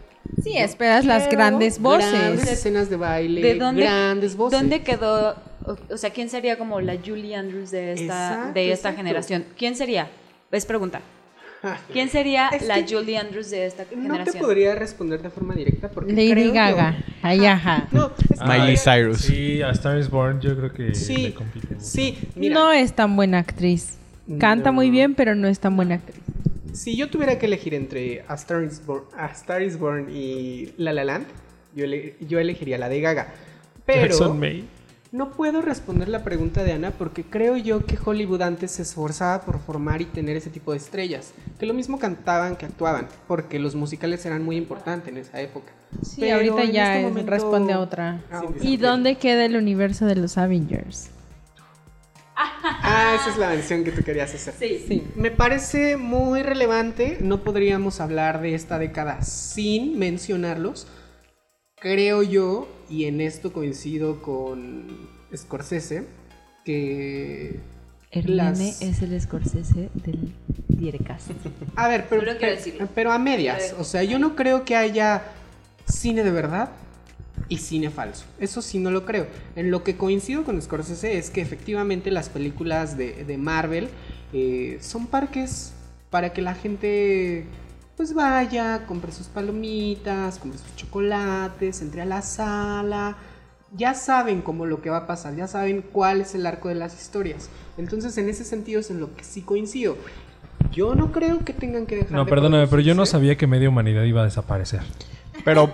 Sí, 0.43 0.57
esperas 0.57 1.05
las 1.05 1.29
grandes 1.29 1.79
voces. 1.79 2.11
Grandes 2.11 2.51
escenas 2.51 2.89
de 2.89 2.97
baile, 2.97 3.43
¿De 3.43 3.57
dónde, 3.59 3.83
grandes 3.83 4.35
voces. 4.35 4.59
¿Dónde 4.59 4.83
quedó? 4.83 5.37
O, 5.67 5.77
o 5.93 5.97
sea, 5.99 6.11
¿quién 6.11 6.31
sería 6.31 6.57
como 6.57 6.81
la 6.81 6.97
Julie 6.97 7.37
Andrews 7.37 7.71
de 7.71 7.93
esta, 7.93 8.05
Exacto, 8.33 8.53
de 8.55 8.73
esta 8.73 8.89
exacto. 8.89 8.97
generación? 8.97 9.45
¿Quién 9.59 9.77
sería? 9.77 10.09
Es 10.51 10.65
pregunta. 10.65 11.03
¿Quién 11.93 12.09
sería 12.11 12.49
Es 12.49 12.67
la 12.67 12.83
que 12.85 12.95
Julie 12.95 13.17
Andrews 13.19 13.51
de 13.51 13.67
esta 13.67 13.85
No 13.85 13.89
te 13.91 13.97
generación? 13.97 14.39
podría 14.45 14.75
responder 14.75 15.21
de 15.23 15.31
forma 15.31 15.55
directa 15.55 15.91
porque 15.91 16.13
Lady 16.13 16.31
creo 16.31 16.53
Gaga. 16.55 16.97
Ay, 17.23 17.45
ajá. 17.47 17.89
No, 17.91 18.11
es 18.35 18.41
que- 18.41 18.47
Miley 18.47 18.77
Cyrus. 18.77 19.19
Sí, 19.23 19.63
a 19.63 19.71
Star 19.71 19.99
is 19.99 20.11
Born 20.11 20.41
yo 20.41 20.57
creo 20.57 20.73
que 20.73 20.95
Sí, 20.95 21.17
le 21.17 21.35
compite. 21.35 21.67
mucho. 21.75 21.81
sí, 21.81 22.19
mira, 22.37 22.55
No 22.55 22.73
es 22.73 22.93
tan 22.95 23.17
buena 23.17 23.39
actriz. 23.39 23.97
Canta 24.39 24.71
No. 24.71 24.75
muy 24.75 24.91
bien, 24.91 25.15
pero 25.15 25.35
no 25.35 25.49
es 25.49 25.59
tan 25.61 25.77
buena 25.77 25.97
actriz. 25.97 26.21
si 26.73 26.97
yo 26.97 27.09
tuviera 27.09 27.39
que 27.39 27.47
elegir 27.47 27.73
entre 27.75 28.25
A 28.27 28.35
Star 28.35 28.65
is 28.65 28.85
Born, 28.85 29.05
A 29.17 29.27
Star 29.27 29.63
is 29.63 29.79
Born 29.79 30.09
y 30.11 30.73
La 30.77 30.93
La 30.93 31.05
Land, 31.05 31.27
yo, 31.75 31.85
ele- 31.85 32.17
yo 32.21 32.39
elegiría 32.41 32.79
la 32.79 32.89
de 32.89 33.01
Gaga. 33.01 33.29
Pero 33.87 34.03
Jackson 34.09 34.41
May. 34.41 34.65
No 35.15 35.31
puedo 35.31 35.63
responder 35.63 36.09
la 36.09 36.25
pregunta 36.25 36.65
de 36.65 36.73
Ana 36.73 36.91
porque 36.91 37.23
creo 37.23 37.57
yo 37.57 37.87
que 37.87 37.97
Hollywood 38.05 38.43
antes 38.43 38.73
se 38.73 38.83
esforzaba 38.83 39.43
por 39.43 39.61
formar 39.61 40.03
y 40.03 40.07
tener 40.07 40.37
ese 40.37 40.51
tipo 40.51 40.73
de 40.73 40.79
estrellas, 40.79 41.33
que 41.57 41.67
lo 41.67 41.73
mismo 41.73 42.01
cantaban 42.01 42.57
que 42.57 42.67
actuaban, 42.67 43.07
porque 43.29 43.61
los 43.61 43.77
musicales 43.77 44.27
eran 44.27 44.43
muy 44.45 44.57
importantes 44.57 45.11
en 45.11 45.19
esa 45.19 45.41
época. 45.41 45.71
Sí, 46.03 46.17
Pero 46.23 46.35
ahorita 46.35 46.65
ya 46.65 46.97
este 46.97 47.09
momento- 47.09 47.31
responde 47.31 47.73
a 47.75 47.79
otra. 47.79 48.25
Ah. 48.33 48.43
¿Y 48.61 48.77
dónde 48.77 49.15
queda 49.15 49.45
el 49.45 49.55
universo 49.57 50.05
de 50.07 50.17
los 50.17 50.37
Avengers? 50.37 51.11
Ah, 52.37 53.17
esa 53.21 53.31
es 53.31 53.39
la 53.39 53.51
mención 53.51 53.85
que 53.85 53.93
tú 53.93 54.03
querías 54.03 54.35
hacer. 54.35 54.55
Sí. 54.59 55.07
Me 55.15 55.31
parece 55.31 55.97
muy 55.97 56.43
relevante. 56.43 57.19
No 57.21 57.45
podríamos 57.45 58.01
hablar 58.01 58.41
de 58.41 58.57
esta 58.57 58.81
década 58.81 59.23
sin 59.23 59.97
mencionarlos. 59.97 60.89
Creo 61.77 62.25
yo, 62.25 62.67
y 62.89 63.05
en 63.05 63.21
esto 63.21 63.53
coincido 63.53 64.23
con 64.23 64.87
Scorsese, 65.35 66.05
que. 66.65 67.61
Hermione 68.11 68.43
las- 68.69 68.83
es 68.83 69.03
el 69.03 69.21
Scorsese 69.21 69.91
del 69.95 70.33
Dierecast. 70.69 71.31
A 71.77 71.89
ver, 71.89 72.07
pero, 72.09 72.23
pero 72.95 73.11
a 73.13 73.19
medias. 73.19 73.75
O 73.79 73.83
sea, 73.85 74.05
yo 74.05 74.19
no 74.21 74.37
creo 74.37 74.65
que 74.65 74.77
haya 74.77 75.23
cine 75.87 76.23
de 76.23 76.31
verdad 76.31 76.71
y 77.49 77.59
cine 77.59 77.91
falso. 77.91 78.25
Eso 78.39 78.63
sí 78.63 78.79
no 78.79 78.91
lo 78.93 79.05
creo. 79.05 79.27
En 79.57 79.71
lo 79.73 79.83
que 79.83 79.97
coincido 79.97 80.45
con 80.45 80.61
Scorsese 80.63 81.19
es 81.19 81.31
que 81.31 81.41
efectivamente 81.41 82.13
las 82.13 82.29
películas 82.29 82.97
de, 82.97 83.25
de 83.25 83.37
Marvel 83.37 83.89
eh, 84.33 84.79
son 84.81 85.09
parques 85.09 85.73
para 86.11 86.33
que 86.33 86.41
la 86.41 86.55
gente 86.55 87.45
pues 87.97 88.15
vaya, 88.15 88.87
compre 88.87 89.13
sus 89.13 89.29
palomitas, 89.29 90.39
compre 90.39 90.59
sus 90.59 90.77
chocolates, 90.77 91.81
entre 91.83 92.03
a 92.03 92.05
la 92.05 92.23
sala. 92.23 93.17
Ya 93.77 93.95
saben 93.95 94.43
cómo 94.43 94.67
lo 94.67 94.81
que 94.83 94.91
va 94.91 94.99
a 94.99 95.07
pasar, 95.07 95.35
ya 95.35 95.47
saben 95.49 95.83
cuál 95.83 96.21
es 96.21 96.35
el 96.35 96.47
arco 96.47 96.69
de 96.69 96.77
las 96.77 96.95
historias. 96.95 97.51
Entonces, 97.77 98.17
en 98.19 98.29
ese 98.29 98.45
sentido 98.45 98.81
es 98.81 98.91
en 98.91 99.01
lo 99.01 99.15
que 99.17 99.25
sí 99.25 99.43
coincido. 99.43 99.97
Yo 100.73 100.95
no 100.95 101.13
creo 101.13 101.45
que 101.45 101.53
tengan 101.53 101.87
que 101.87 101.97
dejar 101.97 102.13
No, 102.13 102.25
de 102.25 102.31
perdóname, 102.31 102.67
pero 102.69 102.83
yo 102.83 102.95
no 102.95 103.07
sabía 103.07 103.37
que 103.37 103.47
media 103.47 103.69
humanidad 103.69 104.05
iba 104.05 104.23
a 104.23 104.25
desaparecer. 104.25 104.81
Pero, 105.45 105.71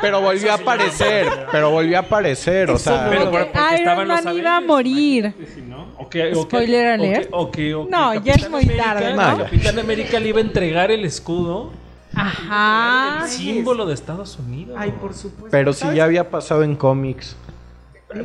pero 0.00 0.20
volvió 0.20 0.52
a 0.52 0.54
aparecer. 0.54 1.26
Pero 1.52 1.70
volvió 1.70 1.98
a 1.98 2.00
aparecer. 2.00 2.70
O 2.70 2.78
sea, 2.78 3.08
Pero 3.10 3.30
Porque 3.30 3.50
Iron 3.82 4.08
los 4.08 4.24
Man 4.24 4.36
iba 4.38 4.56
a 4.56 4.60
morir. 4.60 5.34
Si 5.54 5.60
no, 5.62 5.88
o 5.98 6.08
que- 6.08 6.32
o 6.32 6.48
que- 6.48 6.56
Spoiler 6.56 6.86
alert. 6.88 7.28
o 7.32 7.50
que- 7.50 7.74
o 7.74 7.84
que 7.86 7.90
No, 7.90 8.14
ya 8.24 8.32
es 8.34 8.48
muy 8.50 8.62
América- 8.62 8.84
tarde, 8.84 9.14
¿no? 9.14 9.38
Capitán 9.44 9.78
América 9.78 10.18
le 10.20 10.28
iba 10.28 10.38
a 10.38 10.42
entregar 10.42 10.90
el 10.90 11.04
escudo, 11.04 11.70
Ajá. 12.14 13.20
el 13.24 13.28
símbolo 13.28 13.86
de 13.86 13.94
Estados 13.94 14.38
Unidos. 14.38 14.76
Ay, 14.78 14.92
por 14.92 15.14
supuesto. 15.14 15.48
pero 15.50 15.72
si 15.72 15.80
¿Sabes? 15.80 15.96
ya 15.96 16.04
había 16.04 16.30
pasado 16.30 16.62
en 16.62 16.76
cómics. 16.76 17.36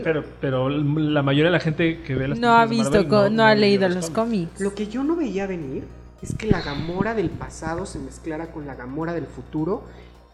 Pero, 0.04 0.24
pero 0.40 0.70
la 0.70 1.24
mayoría 1.24 1.46
de 1.46 1.52
la 1.58 1.60
gente 1.60 2.02
que 2.04 2.14
ve 2.14 2.28
las 2.28 2.38
No 2.38 2.54
ha 2.56 2.66
visto, 2.68 3.04
Marvel 3.04 3.36
no 3.36 3.44
ha 3.44 3.56
leído 3.56 3.90
los 3.90 4.12
cómics. 4.12 4.62
Lo 4.62 4.76
que 4.76 4.88
yo 4.88 5.04
no 5.04 5.16
veía 5.16 5.48
venir 5.48 5.84
es 6.22 6.36
que 6.36 6.46
la 6.46 6.62
Gamora 6.62 7.16
del 7.16 7.32
pasado 7.32 7.88
se 7.88 7.98
mezclara 7.98 8.52
con 8.52 8.68
la 8.68 8.76
Gamora 8.76 9.14
del 9.14 9.26
futuro 9.26 9.84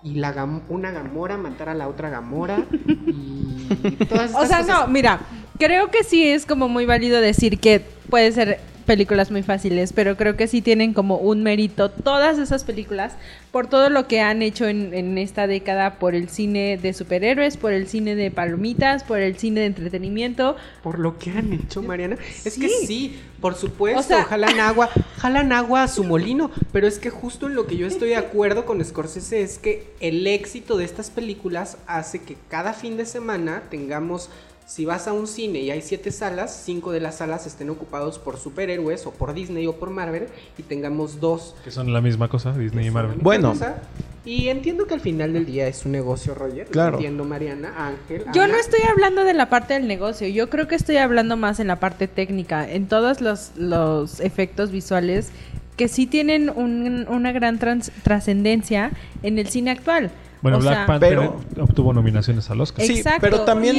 y 0.06 0.14
la 0.16 0.34
Gam- 0.34 0.62
una 0.70 0.92
Gamora 0.92 1.36
matara 1.38 1.74
a 1.74 1.76
la 1.76 1.88
otra 1.90 2.10
Gamora 2.10 2.60
y 3.06 3.92
todas 4.10 4.34
O 4.36 4.46
sea, 4.46 4.60
cosas. 4.62 4.68
no, 4.68 4.88
mira, 4.88 5.20
creo 5.60 5.90
que 5.92 6.04
sí 6.04 6.26
es 6.30 6.46
como 6.46 6.70
muy 6.70 6.86
válido 6.86 7.20
decir 7.20 7.60
que 7.60 7.82
puede 8.10 8.32
ser 8.32 8.60
películas 8.86 9.32
muy 9.32 9.44
fáciles, 9.44 9.92
pero 9.94 10.16
creo 10.16 10.36
que 10.38 10.48
sí 10.48 10.62
tienen 10.62 10.94
como 10.94 11.18
un 11.18 11.42
mérito 11.44 11.90
todas 11.90 12.38
esas 12.38 12.64
películas 12.64 13.14
por 13.52 13.68
todo 13.68 13.90
lo 13.90 14.08
que 14.08 14.20
han 14.22 14.42
hecho 14.42 14.68
en, 14.68 14.94
en 14.94 15.18
esta 15.18 15.48
década 15.48 15.96
por 15.96 16.14
el 16.14 16.30
cine 16.30 16.78
de 16.82 16.94
superhéroes, 16.94 17.58
por 17.58 17.72
el 17.74 17.88
cine 17.88 18.16
de 18.16 18.30
palomitas, 18.32 19.04
por 19.04 19.20
el 19.20 19.38
cine 19.38 19.62
de 19.62 19.66
entretenimiento. 19.68 20.56
Por 20.84 21.00
lo 21.00 21.18
que 21.18 21.32
han 21.32 21.54
hecho, 21.54 21.82
Mariana. 21.82 22.18
Es 22.44 22.54
Sí. 22.54 22.62
que 22.62 22.70
sí, 22.70 23.20
por 23.42 23.56
supuesto, 23.56 24.00
O 24.00 24.04
sea- 24.04 24.24
jalan 24.24 24.60
agua, 24.60 24.90
jalan 25.18 25.52
agua 25.54 25.84
a 25.84 25.88
su 25.88 26.04
molino, 26.04 26.52
pero 26.72 26.86
es 26.88 27.00
que 27.00 27.10
justo 27.10 27.48
en 27.48 27.56
lo 27.56 27.66
que 27.68 27.78
yo 27.78 27.88
estoy 27.88 28.10
de 28.10 28.16
acuerdo 28.18 28.66
con 28.66 28.84
Scorsese 28.84 29.42
es 29.42 29.58
que 29.58 29.88
el 30.00 30.28
éxito 30.28 30.78
de 30.78 30.86
estas 30.86 31.10
películas 31.10 31.78
hace 31.88 32.20
que 32.22 32.36
cada 32.50 32.74
fin 32.74 32.98
de 32.98 33.06
semana 33.06 33.64
tengamos, 33.72 34.30
si 34.66 34.84
vas 34.86 35.08
a 35.08 35.14
un 35.14 35.28
cine 35.28 35.60
y 35.60 35.70
hay 35.72 35.82
siete 35.82 36.12
salas, 36.12 36.62
cinco 36.66 36.92
de 36.92 37.00
las 37.00 37.18
salas 37.20 37.46
estén 37.46 37.70
ocupados 37.70 38.18
por 38.18 38.38
superhéroes 38.38 39.06
o 39.06 39.12
por 39.12 39.34
Disney 39.36 39.68
o 39.68 39.76
por 39.76 39.92
Marvel 39.92 40.28
y 40.58 40.64
tengamos 40.64 41.20
dos 41.20 41.56
Que 41.64 41.70
son 41.72 41.94
la 41.94 42.02
misma 42.02 42.28
cosa, 42.30 42.52
Disney 42.58 42.88
y 42.88 42.92
Marvel. 42.92 43.20
Bueno. 43.22 43.52
cosa. 43.52 43.76
Y 44.26 44.48
entiendo 44.48 44.88
que 44.88 44.96
al 44.96 45.02
final 45.02 45.34
del 45.34 45.46
día 45.46 45.68
es 45.68 45.86
un 45.86 45.92
negocio, 45.92 46.34
Roger. 46.34 46.66
Claro. 46.66 46.96
Entiendo, 46.98 47.26
Mariana, 47.26 47.74
Ángel. 47.88 48.26
Yo 48.34 48.42
Ana. 48.42 48.54
no 48.54 48.60
estoy 48.60 48.80
hablando 48.90 49.24
de 49.24 49.36
la 49.36 49.50
parte 49.52 49.76
del 49.76 49.88
negocio, 49.88 50.28
yo 50.28 50.50
creo 50.50 50.68
que 50.68 50.74
estoy 50.74 50.98
hablando 50.98 51.38
más 51.38 51.60
en 51.60 51.68
la 51.68 51.80
parte 51.80 52.08
técnica, 52.08 52.68
en 52.68 52.88
todos 52.88 53.22
los, 53.22 53.52
los 53.56 54.20
efectos 54.20 54.72
visuales 54.72 55.30
que 55.78 55.88
sí 55.90 56.08
tienen 56.08 56.50
un- 56.50 57.06
una 57.08 57.34
gran 57.34 57.60
trans- 57.60 57.92
trascendencia 58.02 58.92
en 59.22 59.38
el 59.38 59.48
cine 59.48 59.70
actual. 59.70 60.10
Bueno, 60.46 60.60
O 60.60 60.62
Black 60.62 60.76
sea- 60.76 60.86
Panther 60.86 61.10
Pero- 61.18 61.64
obtuvo 61.64 61.92
nominaciones 61.92 62.48
al 62.52 62.62
Oscar. 62.62 62.86
Sí, 62.86 62.98
Exacto. 63.00 63.18
pero 63.20 63.40
también- 63.42 63.78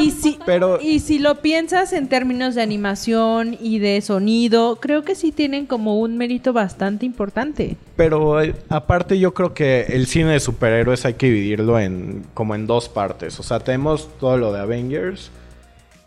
Y 0.00 0.10
si, 0.10 0.30
falta- 0.32 0.44
pero- 0.46 0.80
y 0.80 0.98
si 0.98 1.20
lo 1.20 1.36
piensas 1.36 1.92
en 1.92 2.08
términos 2.08 2.56
de 2.56 2.62
animación 2.62 3.56
y 3.60 3.78
de 3.78 4.00
sonido, 4.00 4.78
creo 4.80 5.04
que 5.04 5.14
sí 5.14 5.30
tienen 5.30 5.66
como 5.66 6.00
un 6.00 6.16
mérito 6.18 6.52
bastante 6.52 7.06
importante. 7.06 7.76
Pero 7.94 8.42
eh, 8.42 8.56
aparte 8.68 9.20
yo 9.20 9.32
creo 9.32 9.54
que 9.54 9.82
el 9.90 10.08
cine 10.08 10.32
de 10.32 10.40
superhéroes 10.40 11.04
hay 11.04 11.14
que 11.14 11.26
dividirlo 11.26 11.78
en 11.78 12.24
como 12.34 12.56
en 12.56 12.66
dos 12.66 12.88
partes. 12.88 13.38
O 13.38 13.44
sea, 13.44 13.60
tenemos 13.60 14.08
todo 14.18 14.36
lo 14.38 14.52
de 14.52 14.58
Avengers 14.58 15.30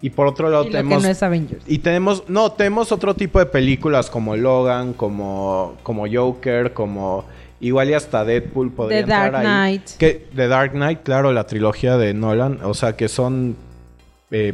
y 0.01 0.09
por 0.09 0.27
otro 0.27 0.49
lado 0.49 0.63
Y 0.63 0.65
lo 0.65 0.71
que 0.71 0.77
tenemos 0.79 1.03
no 1.03 1.09
es 1.09 1.23
Avengers. 1.23 1.63
y 1.67 1.77
tenemos 1.77 2.23
no 2.27 2.51
tenemos 2.51 2.91
otro 2.91 3.13
tipo 3.13 3.39
de 3.39 3.45
películas 3.45 4.09
como 4.09 4.35
Logan, 4.35 4.91
como 4.91 5.75
como 5.83 6.03
Joker, 6.11 6.73
como 6.73 7.23
igual 7.61 7.89
y 7.89 7.93
hasta 7.93 8.25
Deadpool 8.25 8.71
podría 8.71 8.97
The 8.97 9.01
entrar 9.03 9.31
Dark 9.31 9.45
ahí. 9.45 9.77
Knight. 9.77 9.97
Que 9.97 10.27
The 10.35 10.47
Dark 10.47 10.71
Knight, 10.71 11.03
claro, 11.03 11.31
la 11.31 11.45
trilogía 11.45 11.97
de 11.97 12.13
Nolan, 12.13 12.59
o 12.63 12.73
sea, 12.73 12.97
que 12.97 13.07
son 13.07 13.55
eh, 14.31 14.53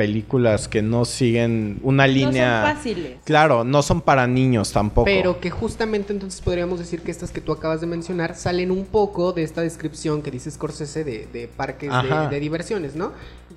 películas 0.00 0.66
que 0.66 0.80
no 0.80 1.04
siguen 1.04 1.78
una 1.82 2.06
línea 2.06 2.62
No 2.62 2.66
son 2.68 2.76
fáciles. 2.76 3.18
Claro, 3.24 3.64
no 3.64 3.82
son 3.82 4.00
para 4.00 4.26
niños 4.26 4.72
tampoco. 4.72 5.04
Pero 5.04 5.40
que 5.40 5.50
justamente 5.50 6.14
entonces 6.14 6.40
podríamos 6.40 6.78
decir 6.78 7.02
que 7.02 7.10
estas 7.10 7.30
que 7.32 7.42
tú 7.42 7.52
acabas 7.52 7.82
de 7.82 7.86
mencionar 7.86 8.34
salen 8.34 8.70
un 8.70 8.86
poco 8.86 9.34
de 9.34 9.42
esta 9.42 9.60
descripción 9.60 10.22
que 10.22 10.30
dice 10.30 10.50
Scorsese 10.50 11.04
de, 11.04 11.28
de 11.30 11.48
parques 11.48 11.90
de, 12.30 12.40
diversiones, 12.40 12.96
¿no? 12.96 13.12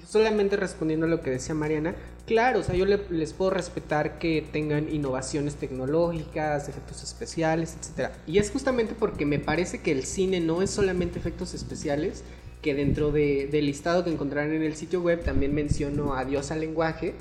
Solamente 0.06 0.58
respondiendo 0.58 1.06
a 1.06 1.10
lo 1.10 1.22
que 1.22 1.30
decía 1.30 1.56
Mariana, 1.56 1.96
claro, 2.28 2.60
o 2.60 2.64
sea, 2.64 2.76
yo 2.76 2.86
le- 2.86 3.00
les 3.10 3.32
puedo 3.32 3.52
respetar 3.52 4.20
que 4.20 4.46
tengan 4.52 4.94
innovaciones 4.94 5.56
tecnológicas, 5.56 6.68
efectos 6.68 7.04
especiales, 7.04 7.78
etcétera. 7.80 8.12
Y 8.28 8.38
es 8.40 8.52
justamente 8.52 8.96
porque 9.00 9.26
me 9.26 9.40
parece 9.40 9.80
que 9.80 9.94
el 9.94 10.04
cine 10.04 10.42
no 10.42 10.62
es 10.62 10.72
solamente 10.72 11.20
efectos 11.20 11.54
especiales, 11.54 12.24
que 12.64 12.74
dentro 12.74 13.12
de- 13.12 13.48
del 13.52 13.68
listado 13.68 14.04
que 14.04 14.10
encontrarán 14.10 14.54
en 14.54 14.64
el 14.64 14.76
sitio 14.76 15.02
web 15.02 15.24
también 15.24 15.54
menciono 15.54 16.16
Adiós 16.16 16.50
al 16.50 16.62
lenguaje, 16.62 17.14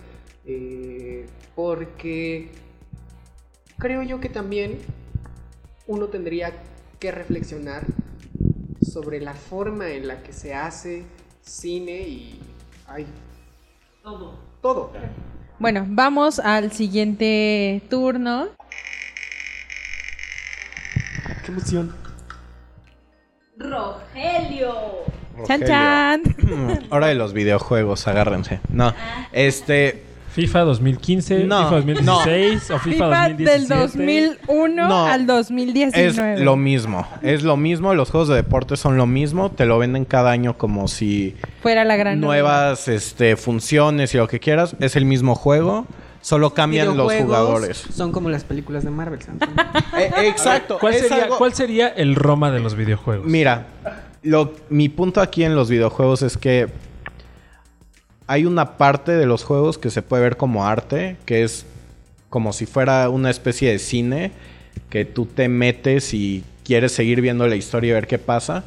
eh, 0.47 1.27
porque 1.55 2.49
creo 3.79 4.03
yo 4.03 4.21
que 4.21 4.29
también 4.31 4.79
uno 5.87 6.07
tendría 6.07 6.53
que 6.99 7.11
reflexionar 7.11 7.85
sobre 8.81 9.21
la 9.21 9.35
forma 9.35 9.91
en 9.91 10.07
la 10.07 10.23
que 10.23 10.33
se 10.33 10.55
hace 10.55 11.05
cine 11.43 12.01
y 12.03 12.41
ay, 12.87 13.07
todo. 14.03 14.39
Todo. 14.63 14.93
Bueno, 15.59 15.85
vamos 15.89 16.39
al 16.39 16.71
siguiente 16.71 17.83
turno. 17.91 18.49
Qué 21.45 21.51
emoción. 21.51 21.93
Rogelio. 23.57 25.03
Chan 25.47 25.61
chan. 25.67 26.23
Hora 26.91 27.07
de 27.09 27.15
los 27.15 27.33
videojuegos, 27.33 28.07
agárrense. 28.09 28.61
No, 28.71 28.93
este, 29.33 30.03
FIFA 30.33 30.61
2015, 30.61 31.45
No, 31.45 31.65
FIFA 31.65 31.77
2016 31.77 32.71
o 32.71 32.79
FIFA, 32.79 32.81
FIFA 32.81 33.29
2017. 33.29 33.45
del 33.45 33.69
2001 33.69 34.89
No. 34.89 35.07
al 35.07 35.21
es 35.23 35.27
2019. 35.27 36.41
lo 36.45 36.57
mismo. 36.57 37.07
Es 37.21 37.43
lo 37.43 37.57
mismo, 37.59 37.95
los 37.95 38.11
juegos 38.11 38.29
de 38.29 38.37
deporte 38.37 38.77
son 38.77 38.97
lo 38.97 39.07
mismo. 39.07 39.51
Te 39.51 39.67
lo 39.67 39.79
venden 39.79 40.05
cada 40.07 40.31
año 40.31 40.57
como 40.57 40.89
si 40.89 41.37
Fuera 41.61 41.85
la 41.85 41.97
gran 41.97 42.21
nuevas 42.21 42.89
este, 42.89 43.37
funciones 43.37 44.15
y 44.15 44.17
lo 44.19 44.27
que 44.27 44.41
quieras. 44.41 44.75
Es 44.81 44.97
el 44.97 45.05
mismo 45.05 45.35
juego, 45.35 45.87
solo 46.23 46.55
cambian 46.55 46.97
los 46.97 47.13
jugadores. 47.13 47.77
Son 47.93 48.11
como 48.11 48.31
las 48.31 48.45
películas 48.45 48.85
de 48.85 48.91
Marvel. 48.91 49.19
Eh, 49.99 50.11
exacto. 50.29 50.79
¿Cuál 50.81 50.95
es 50.95 51.03
sería, 51.03 51.25
algo- 51.25 51.37
¿Cuál 51.37 51.53
sería 51.53 51.89
el 51.89 52.15
Roma 52.15 52.51
de 52.51 52.61
los 52.61 52.75
videojuegos? 52.75 53.27
Mira, 53.27 53.67
lo, 54.23 54.53
mi 54.69 54.89
punto 54.89 55.21
aquí 55.21 55.45
en 55.45 55.55
los 55.55 55.69
videojuegos 55.69 56.23
es 56.23 56.37
que 56.37 56.69
hay 58.27 58.45
una 58.47 58.77
parte 58.77 59.13
de 59.13 59.27
los 59.27 59.45
juegos 59.45 59.79
que 59.79 59.91
se 59.91 60.03
puede 60.03 60.23
ver 60.23 60.37
como 60.37 60.67
arte, 60.67 61.17
que 61.27 61.43
es 61.43 61.67
como 62.31 62.53
si 62.53 62.67
fuera 62.67 63.09
una 63.09 63.31
especie 63.31 63.71
de 63.71 63.79
cine, 63.79 64.33
que 64.89 65.05
tú 65.05 65.27
te 65.27 65.49
metes 65.49 66.15
y 66.15 66.45
quieres 66.65 66.93
seguir 66.93 67.21
viendo 67.21 67.47
la 67.47 67.57
historia 67.57 67.91
y 67.91 67.93
ver 67.95 68.07
qué 68.07 68.19
pasa. 68.19 68.65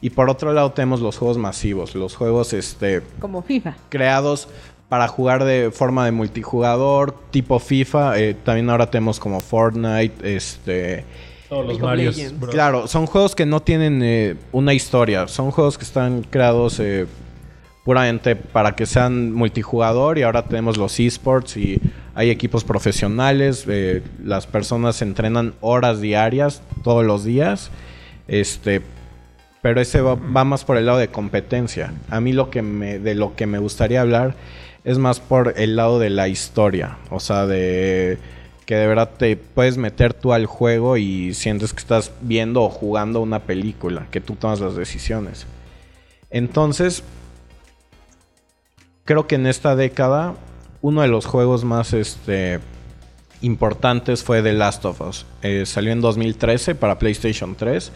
Y 0.00 0.10
por 0.10 0.28
otro 0.28 0.52
lado 0.52 0.72
tenemos 0.72 1.00
los 1.00 1.16
juegos 1.16 1.38
masivos, 1.38 1.94
los 1.94 2.14
juegos 2.14 2.52
este, 2.52 3.02
Como 3.18 3.42
FIFA. 3.42 3.76
creados 3.88 4.48
para 4.88 5.08
jugar 5.08 5.44
de 5.44 5.70
forma 5.72 6.04
de 6.04 6.12
multijugador, 6.12 7.14
tipo 7.30 7.58
FIFA. 7.58 8.18
eh, 8.20 8.34
también 8.34 8.68
ahora 8.68 8.90
tenemos 8.90 9.18
como 9.18 9.40
Fortnite, 9.40 10.36
este... 10.36 11.04
Todos 11.48 11.66
los 11.66 11.78
Marios. 11.78 12.16
Claro, 12.50 12.86
son 12.86 13.06
juegos 13.06 13.34
que 13.34 13.46
no 13.46 13.60
tienen 13.60 14.00
eh, 14.02 14.36
una 14.52 14.74
historia. 14.74 15.28
Son 15.28 15.50
juegos 15.50 15.78
que 15.78 15.84
están 15.84 16.22
creados 16.22 16.80
eh, 16.80 17.06
puramente 17.84 18.34
para 18.36 18.74
que 18.74 18.86
sean 18.86 19.32
multijugador 19.32 20.18
y 20.18 20.22
ahora 20.22 20.42
tenemos 20.42 20.76
los 20.76 20.98
esports 20.98 21.56
y 21.56 21.80
hay 22.14 22.30
equipos 22.30 22.64
profesionales. 22.64 23.64
eh, 23.68 24.02
las 24.24 24.46
personas 24.46 25.00
entrenan 25.02 25.54
horas 25.60 26.00
diarias 26.00 26.62
todos 26.82 27.04
los 27.04 27.24
días. 27.24 27.70
Este, 28.26 28.82
pero 29.62 29.80
ese 29.80 30.00
va, 30.00 30.16
va 30.16 30.44
más 30.44 30.64
por 30.64 30.76
el 30.76 30.86
lado 30.86 30.98
de 30.98 31.08
competencia. 31.08 31.92
A 32.10 32.20
mí 32.20 32.32
lo 32.32 32.50
que 32.50 32.62
me, 32.62 32.98
de 32.98 33.14
lo 33.14 33.36
que 33.36 33.46
me 33.46 33.58
gustaría 33.58 34.00
hablar 34.00 34.34
es 34.82 34.98
más 34.98 35.20
por 35.20 35.54
el 35.56 35.76
lado 35.76 35.98
de 35.98 36.10
la 36.10 36.28
historia. 36.28 36.96
O 37.10 37.20
sea, 37.20 37.46
de 37.46 38.18
que 38.66 38.74
de 38.74 38.86
verdad 38.86 39.10
te 39.16 39.36
puedes 39.36 39.78
meter 39.78 40.12
tú 40.12 40.32
al 40.32 40.46
juego 40.46 40.96
y 40.96 41.32
sientes 41.34 41.72
que 41.72 41.78
estás 41.78 42.12
viendo 42.20 42.62
o 42.62 42.68
jugando 42.68 43.20
una 43.20 43.40
película, 43.40 44.08
que 44.10 44.20
tú 44.20 44.34
tomas 44.34 44.60
las 44.60 44.74
decisiones. 44.74 45.46
Entonces, 46.30 47.04
creo 49.04 49.28
que 49.28 49.36
en 49.36 49.46
esta 49.46 49.76
década 49.76 50.34
uno 50.82 51.02
de 51.02 51.08
los 51.08 51.26
juegos 51.26 51.64
más 51.64 51.92
este, 51.92 52.60
importantes 53.40 54.24
fue 54.24 54.42
The 54.42 54.52
Last 54.52 54.84
of 54.84 55.00
Us. 55.00 55.26
Eh, 55.42 55.64
salió 55.64 55.92
en 55.92 56.00
2013 56.00 56.74
para 56.74 56.98
PlayStation 56.98 57.54
3. 57.54 57.92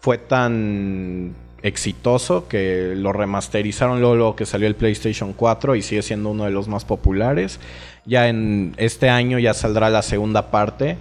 Fue 0.00 0.18
tan 0.18 1.34
exitoso 1.62 2.48
que 2.48 2.94
lo 2.96 3.12
remasterizaron 3.12 4.00
luego, 4.00 4.16
luego 4.16 4.36
que 4.36 4.46
salió 4.46 4.68
el 4.68 4.76
PlayStation 4.76 5.32
4 5.32 5.76
y 5.76 5.82
sigue 5.82 6.02
siendo 6.02 6.30
uno 6.30 6.44
de 6.44 6.50
los 6.50 6.68
más 6.68 6.84
populares. 6.84 7.60
Ya 8.06 8.28
en 8.28 8.74
este 8.76 9.08
año 9.10 9.38
ya 9.38 9.52
saldrá 9.54 9.90
la 9.90 10.02
segunda 10.02 10.50
parte. 10.50 10.96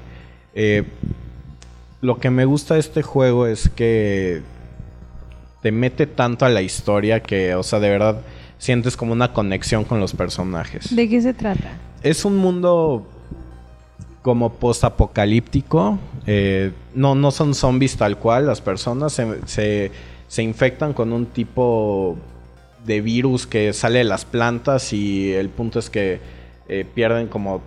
Eh, 0.55 0.83
lo 2.01 2.17
que 2.17 2.29
me 2.29 2.45
gusta 2.45 2.73
de 2.75 2.79
este 2.79 3.01
juego 3.01 3.45
es 3.47 3.69
que 3.69 4.41
te 5.61 5.71
mete 5.71 6.07
tanto 6.07 6.45
a 6.45 6.49
la 6.49 6.61
historia 6.61 7.21
que, 7.21 7.55
o 7.55 7.63
sea, 7.63 7.79
de 7.79 7.89
verdad 7.89 8.21
sientes 8.57 8.95
como 8.97 9.13
una 9.13 9.33
conexión 9.33 9.83
con 9.83 9.99
los 9.99 10.13
personajes. 10.13 10.95
¿De 10.95 11.07
qué 11.09 11.21
se 11.21 11.33
trata? 11.33 11.77
Es 12.03 12.25
un 12.25 12.37
mundo 12.37 13.07
como 14.21 14.53
post-apocalíptico. 14.53 15.99
eh, 16.25 16.71
no, 16.95 17.13
no 17.15 17.29
son 17.31 17.53
zombies 17.53 17.97
tal 17.97 18.17
cual. 18.17 18.47
Las 18.47 18.61
personas 18.61 19.13
se, 19.13 19.27
se- 19.47 19.91
se 20.27 20.41
infectan 20.43 20.93
con 20.93 21.13
un 21.13 21.27
tipo 21.27 22.17
de 22.85 23.01
virus 23.01 23.45
que 23.45 23.73
sale 23.73 23.99
de 23.99 24.03
las 24.05 24.25
plantas 24.25 24.91
y 24.93 25.31
el 25.33 25.49
punto 25.49 25.77
es 25.79 25.89
que 25.89 26.19
eh, 26.67 26.85
pierden 26.93 27.27
como 27.27 27.61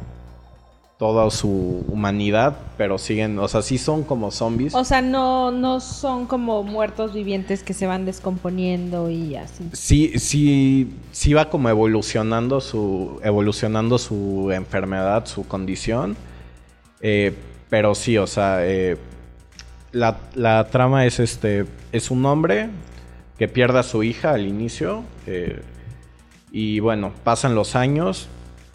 toda 0.99 1.31
su 1.31 1.85
humanidad, 1.87 2.59
pero 2.77 2.99
siguen, 2.99 3.39
o 3.39 3.47
sea, 3.47 3.63
sí 3.63 3.79
son 3.79 4.03
como 4.03 4.33
zombies. 4.33 4.75
O 4.75 4.85
sea, 4.85 5.01
no, 5.01 5.53
no 5.53 5.79
son 5.79 6.27
como 6.27 6.65
muertos 6.65 7.15
vivientes 7.15 7.63
que 7.63 7.73
se 7.73 7.87
van 7.87 8.05
descomponiendo 8.05 9.09
y 9.09 9.37
así. 9.37 9.71
sí, 9.73 10.19
sí, 10.19 10.93
sí 11.13 11.35
va 11.35 11.51
como 11.51 11.69
evolucionando 11.69 12.61
su, 12.61 13.21
evolucionando 13.23 13.97
su 13.99 14.51
enfermedad, 14.53 15.27
su 15.27 15.47
condición. 15.47 16.17
Eh, 17.01 17.33
pero 17.71 17.95
sí, 17.95 18.19
o 18.19 18.27
sea, 18.27 18.67
eh, 18.67 18.99
la, 19.93 20.19
la 20.35 20.67
trama 20.69 21.07
es 21.07 21.21
este, 21.21 21.65
es 21.93 22.11
un 22.11 22.27
hombre 22.27 22.71
que 23.39 23.47
pierde 23.47 23.79
a 23.79 23.83
su 23.85 24.03
hija 24.03 24.33
al 24.33 24.47
inicio. 24.49 25.05
eh, 25.27 25.63
y 26.51 26.81
bueno, 26.81 27.13
pasan 27.25 27.55
los 27.55 27.77
años 27.77 28.27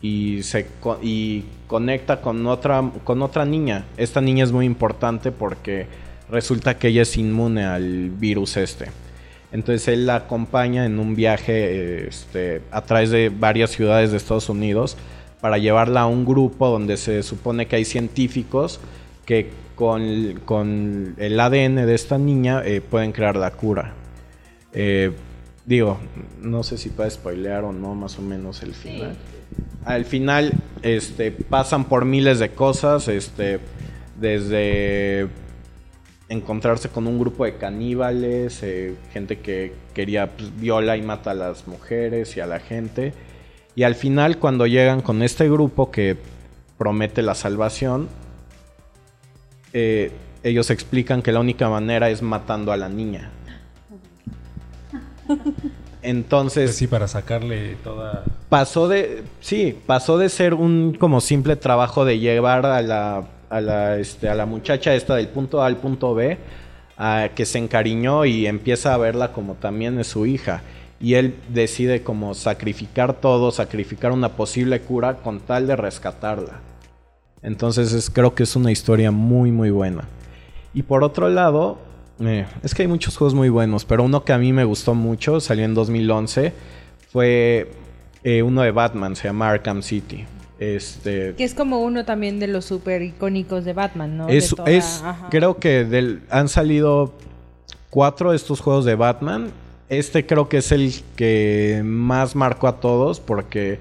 y 0.03 0.43
se 0.43 0.67
y 1.01 1.45
conecta 1.65 2.19
con 2.21 2.45
otra 2.45 2.91
con 3.05 3.21
otra 3.21 3.45
niña. 3.45 3.85
Esta 3.95 4.19
niña 4.19 4.43
es 4.43 4.51
muy 4.51 4.65
importante 4.65 5.31
porque 5.31 5.87
resulta 6.29 6.77
que 6.77 6.89
ella 6.89 7.03
es 7.03 7.17
inmune 7.17 7.63
al 7.63 8.09
virus 8.09 8.57
este. 8.57 8.87
Entonces 9.53 9.87
él 9.87 10.05
la 10.05 10.15
acompaña 10.15 10.85
en 10.85 10.99
un 10.99 11.15
viaje 11.15 12.07
este, 12.07 12.61
a 12.69 12.81
través 12.81 13.11
de 13.11 13.29
varias 13.29 13.71
ciudades 13.71 14.11
de 14.11 14.17
Estados 14.17 14.49
Unidos 14.49 14.97
para 15.39 15.57
llevarla 15.57 16.01
a 16.01 16.05
un 16.05 16.25
grupo 16.25 16.67
donde 16.69 16.97
se 16.97 17.23
supone 17.23 17.67
que 17.67 17.77
hay 17.77 17.85
científicos 17.85 18.81
que 19.25 19.51
con, 19.75 20.41
con 20.43 21.15
el 21.17 21.39
ADN 21.39 21.75
de 21.85 21.95
esta 21.95 22.17
niña 22.17 22.61
eh, 22.65 22.81
pueden 22.81 23.13
crear 23.13 23.37
la 23.37 23.51
cura. 23.51 23.93
Eh, 24.73 25.11
digo, 25.65 25.97
no 26.41 26.63
sé 26.63 26.77
si 26.77 26.89
puede 26.89 27.11
spoilear 27.11 27.63
o 27.63 27.71
no, 27.71 27.95
más 27.95 28.19
o 28.19 28.21
menos 28.21 28.63
el 28.63 28.73
final. 28.73 29.15
Al 29.85 30.05
final, 30.05 30.53
este, 30.81 31.31
pasan 31.31 31.85
por 31.85 32.05
miles 32.05 32.39
de 32.39 32.49
cosas, 32.49 33.07
este, 33.07 33.59
desde 34.19 35.27
encontrarse 36.29 36.89
con 36.89 37.07
un 37.07 37.19
grupo 37.19 37.45
de 37.45 37.55
caníbales, 37.55 38.63
eh, 38.63 38.95
gente 39.11 39.39
que 39.39 39.73
quería 39.93 40.31
pues, 40.31 40.57
viola 40.59 40.97
y 40.97 41.01
mata 41.01 41.31
a 41.31 41.33
las 41.33 41.67
mujeres 41.67 42.35
y 42.37 42.39
a 42.39 42.45
la 42.45 42.59
gente. 42.59 43.13
Y 43.75 43.83
al 43.83 43.95
final 43.95 44.37
cuando 44.39 44.67
llegan 44.67 45.01
con 45.01 45.21
este 45.21 45.49
grupo 45.49 45.91
que 45.91 46.17
promete 46.77 47.21
la 47.21 47.35
salvación, 47.35 48.07
eh, 49.73 50.11
ellos 50.43 50.69
explican 50.69 51.21
que 51.21 51.31
la 51.31 51.39
única 51.39 51.69
manera 51.69 52.09
es 52.09 52.21
matando 52.21 52.71
a 52.71 52.77
la 52.77 52.89
niña. 52.89 53.31
Entonces 56.03 56.65
Pues 56.69 56.75
sí, 56.77 56.87
para 56.87 57.07
sacarle 57.07 57.75
toda... 57.83 58.23
pasó 58.49 58.87
de 58.87 59.23
sí 59.41 59.77
pasó 59.85 60.17
de 60.17 60.29
ser 60.29 60.53
un 60.53 60.95
como 60.99 61.21
simple 61.21 61.55
trabajo 61.55 62.05
de 62.05 62.19
llevar 62.19 62.65
a 62.65 62.81
la 62.81 63.23
a 63.49 63.61
la 63.61 63.97
este 63.97 64.29
a 64.29 64.35
la 64.35 64.45
muchacha 64.45 64.93
esta 64.95 65.15
del 65.15 65.27
punto 65.29 65.61
A 65.61 65.67
al 65.67 65.77
punto 65.77 66.13
B 66.13 66.37
a 66.97 67.29
que 67.35 67.45
se 67.45 67.57
encariñó 67.59 68.25
y 68.25 68.45
empieza 68.47 68.93
a 68.93 68.97
verla 68.97 69.31
como 69.31 69.55
también 69.55 69.99
es 69.99 70.07
su 70.07 70.25
hija. 70.25 70.61
Y 70.99 71.15
él 71.15 71.35
decide 71.49 72.03
como 72.03 72.33
sacrificar 72.33 73.13
todo 73.15 73.51
sacrificar 73.51 74.11
una 74.11 74.29
posible 74.29 74.79
cura 74.81 75.15
con 75.17 75.39
tal 75.39 75.67
de 75.67 75.75
rescatarla. 75.75 76.59
Entonces 77.41 77.91
es- 77.93 78.09
creo 78.09 78.35
que 78.35 78.43
es 78.43 78.55
una 78.55 78.71
historia 78.71 79.11
muy 79.11 79.51
muy 79.51 79.69
buena. 79.71 80.07
Y 80.73 80.83
por 80.83 81.03
otro 81.03 81.29
lado 81.29 81.77
eh, 82.27 82.45
es 82.63 82.73
que 82.75 82.83
hay 82.83 82.88
muchos 82.88 83.17
juegos 83.17 83.33
muy 83.33 83.49
buenos 83.49 83.86
pero 83.86 84.03
uno 84.03 84.23
que 84.23 84.33
a 84.33 84.38
mí 84.38 84.53
me 84.53 84.63
gustó 84.63 84.93
mucho 84.95 85.39
salió 85.39 85.65
en 85.65 85.73
2011 85.73 86.53
fue 87.12 87.71
eh, 88.23 88.41
uno 88.41 88.62
de 88.62 88.71
Batman, 88.71 89.15
se 89.15 89.25
llama 89.27 89.49
Arkham 89.49 89.81
City. 89.83 90.25
Este 90.59 91.33
Que 91.36 91.43
es 91.43 91.53
como 91.53 91.81
uno 91.81 92.05
también 92.05 92.39
de 92.39 92.47
los 92.47 92.63
super 92.65 93.01
icónicos 93.01 93.65
de 93.65 93.73
Batman, 93.73 94.17
¿no? 94.17 94.27
De 94.27 94.38
es, 94.38 94.49
toda- 94.55 94.69
es- 94.71 95.03
creo 95.29 95.57
que 95.57 95.83
del, 95.83 96.21
han 96.29 96.47
salido 96.47 97.13
cuatro 97.89 98.29
de 98.31 98.38
estos 98.38 98.62
juegos 98.62 98.86
de 98.86 98.95
Batman. 98.95 99.51
Este 99.89 100.25
creo 100.25 100.47
que 100.49 100.57
es 100.57 100.71
el 100.71 100.93
que 101.15 101.81
más 101.83 102.36
marcó 102.36 102.67
a 102.67 102.79
todos 102.79 103.19
porque 103.19 103.79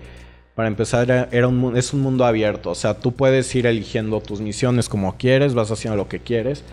para 0.55 0.69
empezar 0.69 1.05
era, 1.05 1.29
era 1.31 1.47
un, 1.49 1.77
es 1.77 1.93
un 1.95 2.01
mundo 2.01 2.25
abierto. 2.25 2.71
O 2.71 2.75
sea, 2.75 2.95
tú 2.95 3.13
puedes 3.13 3.55
ir 3.55 3.67
eligiendo 3.67 4.21
tus 4.21 4.41
misiones 4.41 4.89
como 4.89 5.17
quieres, 5.17 5.55
vas 5.55 5.71
haciendo 5.71 5.97
lo 5.97 6.09
que 6.09 6.19
quieres. 6.19 6.65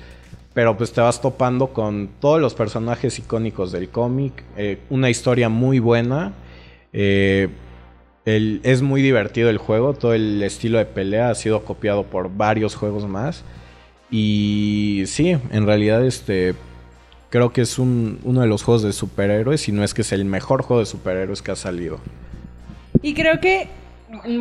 Pero 0.60 0.76
pues 0.76 0.92
te 0.92 1.00
vas 1.00 1.22
topando 1.22 1.68
con 1.68 2.10
todos 2.20 2.42
los 2.42 2.54
personajes 2.54 3.18
icónicos 3.18 3.72
del 3.72 3.88
cómic. 3.88 4.44
eh, 4.58 4.78
una 4.90 5.10
historia 5.10 5.48
muy 5.48 5.80
buena. 5.80 6.34
eh, 6.92 7.48
es 8.26 8.82
muy 8.82 9.02
divertido 9.02 9.50
el 9.50 9.58
juego. 9.58 9.94
Todo 9.94 10.14
el 10.14 10.44
estilo 10.44 10.78
de 10.78 10.84
pelea 10.86 11.30
ha 11.30 11.36
sido 11.36 11.64
copiado 11.64 12.04
por 12.04 12.30
varios 12.36 12.76
juegos 12.76 13.08
más. 13.08 13.46
Y 14.12 15.04
sí, 15.08 15.30
en 15.50 15.66
realidad 15.66 16.06
este 16.06 16.56
creo 17.30 17.54
que 17.54 17.62
es 17.62 17.80
un- 17.80 18.20
uno 18.26 18.42
de 18.42 18.48
los 18.48 18.62
juegos 18.64 18.84
de 18.84 18.92
superhéroes. 18.92 19.70
Y 19.70 19.72
no 19.72 19.86
es 19.86 19.94
que 19.94 20.02
es 20.02 20.12
el 20.12 20.26
mejor 20.26 20.62
juego 20.64 20.82
de 20.82 20.88
superhéroes 20.88 21.42
que 21.42 21.52
ha 21.52 21.56
salido. 21.56 22.00
Y 23.02 23.14
creo 23.14 23.40
que, 23.40 23.70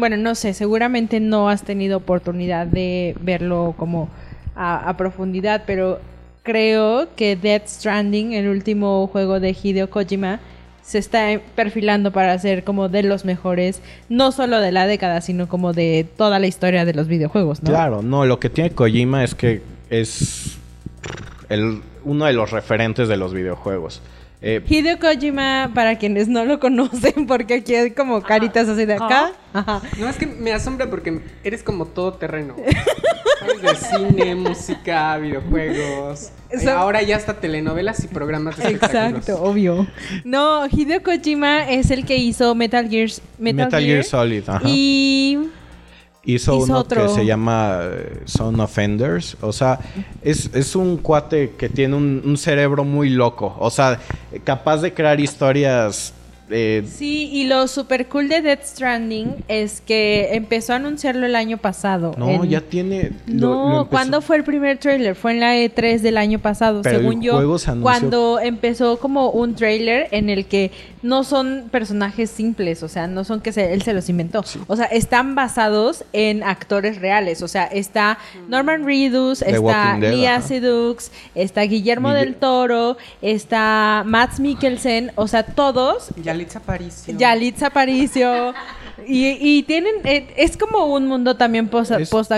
bueno, 0.01 0.17
no 0.17 0.35
sé, 0.35 0.53
seguramente 0.53 1.21
no 1.21 1.49
has 1.49 1.63
tenido 1.63 1.97
oportunidad 1.99 2.67
de 2.67 3.15
verlo 3.21 3.77
como 3.79 4.09
a, 4.59 4.88
a 4.88 4.97
profundidad, 4.97 5.62
pero 5.66 6.01
creo 6.42 7.09
que 7.16 7.37
Death 7.37 7.66
Stranding, 7.66 8.33
el 8.33 8.49
último 8.49 9.07
juego 9.07 9.40
de 9.40 9.57
Hideo 9.62 9.88
Kojima, 9.88 10.40
se 10.88 10.97
está 10.97 11.38
perfilando 11.55 12.12
para 12.12 12.38
ser 12.38 12.64
como 12.64 12.88
de 12.88 13.03
los 13.03 13.27
mejores, 13.27 13.83
no 14.09 14.33
solo 14.33 14.59
de 14.59 14.73
la 14.73 14.87
década, 14.87 15.21
sino 15.21 15.47
como 15.47 15.75
de 15.75 16.07
toda 16.16 16.38
la 16.38 16.47
historia 16.47 16.87
de 16.87 16.94
los 16.94 17.09
videojuegos, 17.09 17.62
¿no? 17.62 17.68
Claro, 17.68 18.01
no, 18.01 18.25
lo 18.25 18.40
que 18.40 18.49
tiene 18.49 18.71
Kojima 18.71 19.23
es 19.23 19.35
que 19.35 19.61
es 19.90 20.57
el, 21.51 21.83
uno 22.05 22.25
de 22.25 22.33
los 22.33 22.51
referentes 22.51 23.09
de 23.09 23.18
los 23.18 23.35
videojuegos. 23.35 24.01
Eh, 24.40 24.62
Hideo 24.66 24.99
Kojima, 24.99 25.73
para 25.75 25.99
quienes 25.99 26.29
no 26.29 26.47
lo 26.47 26.59
conocen, 26.59 27.27
porque 27.27 27.55
aquí 27.55 27.75
hay 27.75 27.90
como 27.90 28.23
caritas 28.23 28.66
así 28.68 28.87
de 28.87 28.94
acá. 28.94 29.33
Ajá. 29.53 29.83
No, 29.99 30.09
es 30.09 30.16
que 30.16 30.27
me 30.27 30.55
asombra 30.55 30.88
porque 30.88 31.21
eres 31.44 31.62
como 31.62 31.85
todo 31.85 32.14
terreno. 32.14 32.55
De 33.62 33.75
cine, 33.75 34.35
música, 34.35 35.17
videojuegos. 35.19 36.31
Ahora 36.69 37.03
ya 37.03 37.17
hasta 37.17 37.35
telenovelas 37.35 38.03
y 38.05 38.09
programas 38.09 38.57
de. 38.57 38.71
Exacto, 38.71 39.43
obvio. 39.43 39.87
No, 40.25 40.67
Hideo 40.67 41.03
Kojima 41.03 41.69
es 41.71 41.91
el 41.91 42.05
que 42.05 42.17
hizo 42.17 42.55
Metal 42.55 42.88
Gear, 42.88 43.11
Metal, 43.38 43.67
Metal 43.67 43.83
Gear 43.83 44.05
Solid, 44.05 44.49
ajá. 44.49 44.62
Y 44.69 45.38
hizo, 46.25 46.57
hizo 46.57 46.64
uno 46.64 46.79
otro. 46.79 47.07
que 47.07 47.09
se 47.12 47.27
llama 47.27 47.81
eh, 47.83 48.23
Son 48.25 48.59
of 48.61 48.79
Enders. 48.79 49.37
O 49.41 49.53
sea, 49.53 49.79
es, 50.23 50.51
es 50.55 50.75
un 50.75 50.99
cuate 50.99 51.55
que 51.59 51.69
tiene 51.69 51.97
un, 51.97 52.23
un 52.25 52.37
cerebro 52.37 52.85
muy 52.85 53.11
loco. 53.11 53.57
O 53.59 53.71
sea, 53.71 53.99
capaz 54.45 54.79
de 54.79 54.93
crear 54.95 55.21
historias. 55.21 56.14
Eh, 56.51 56.85
sí, 56.91 57.29
y 57.33 57.45
lo 57.45 57.69
super 57.69 58.07
cool 58.09 58.29
de 58.29 58.41
Death 58.43 58.65
Stranding 58.65 59.37
es 59.49 59.81
que 59.81 60.31
empezó 60.33 60.73
a 60.73 60.77
anunciarlo 60.77 61.27
el 61.27 61.37
año 61.37 61.59
pasado. 61.59 62.15
no, 62.17 62.29
en- 62.45 62.49
ya 62.49 62.61
tiene. 62.61 63.13
lo- 63.27 63.49
No, 63.49 63.55
lo 63.55 63.69
empezó- 63.81 63.91
¿cuándo 63.91 64.21
fue 64.23 64.37
el 64.37 64.45
primer 64.45 64.79
tráiler? 64.79 65.15
Fue 65.15 65.33
en 65.33 65.41
la 65.41 65.55
E3 65.57 66.01
del 66.03 66.17
año 66.17 66.39
pasado, 66.39 66.83
Pero 66.83 66.97
el 66.97 67.03
según 67.03 67.23
yo. 67.23 67.35
juego 67.35 67.59
se 67.59 67.71
anunció- 67.71 67.83
Cuando 67.85 68.41
empezó 68.41 68.99
como 68.99 69.31
un 69.31 69.55
tráiler 69.55 70.09
en 70.11 70.31
el 70.31 70.47
que 70.47 70.71
no 71.03 71.23
son 71.23 71.69
personajes 71.71 72.29
simples, 72.31 72.83
o 72.83 72.89
sea, 72.89 73.07
no 73.07 73.23
son 73.25 73.41
que 73.41 73.53
se- 73.53 73.73
él 73.73 73.83
se 73.83 73.93
los 73.93 74.09
inventó. 74.09 74.43
O 74.67 74.75
sea, 74.77 74.87
están 74.87 75.35
basados 75.35 76.05
en 76.13 76.43
actores 76.43 77.01
reales. 77.01 77.43
O 77.43 77.49
sea, 77.49 77.65
está 77.67 78.19
Norman 78.49 78.85
Reedus, 78.85 79.41
The 79.41 79.51
está 79.53 79.97
Lia. 79.99 80.41
Sedux, 80.41 81.13
está 81.35 81.63
Guillermo 81.63 82.09
Guille- 82.09 82.15
del 82.21 82.35
Toro, 82.35 82.97
está 83.23 84.03
Matt 84.07 84.39
Mikkelsen, 84.39 85.13
o 85.15 85.29
sea, 85.29 85.45
todos 85.45 86.09
Yalitza 86.38 86.59
Aparicio. 86.59 87.16
Yalitza 87.18 87.66
Aparicio. 87.66 88.55
Y, 89.07 89.27
y 89.40 89.62
tienen, 89.62 89.94
eh, 90.05 90.33
es 90.37 90.57
como 90.57 90.87
un 90.87 91.07
mundo 91.07 91.37
también 91.37 91.68
post, 91.68 91.92
Es- 91.92 92.11
post, 92.11 92.33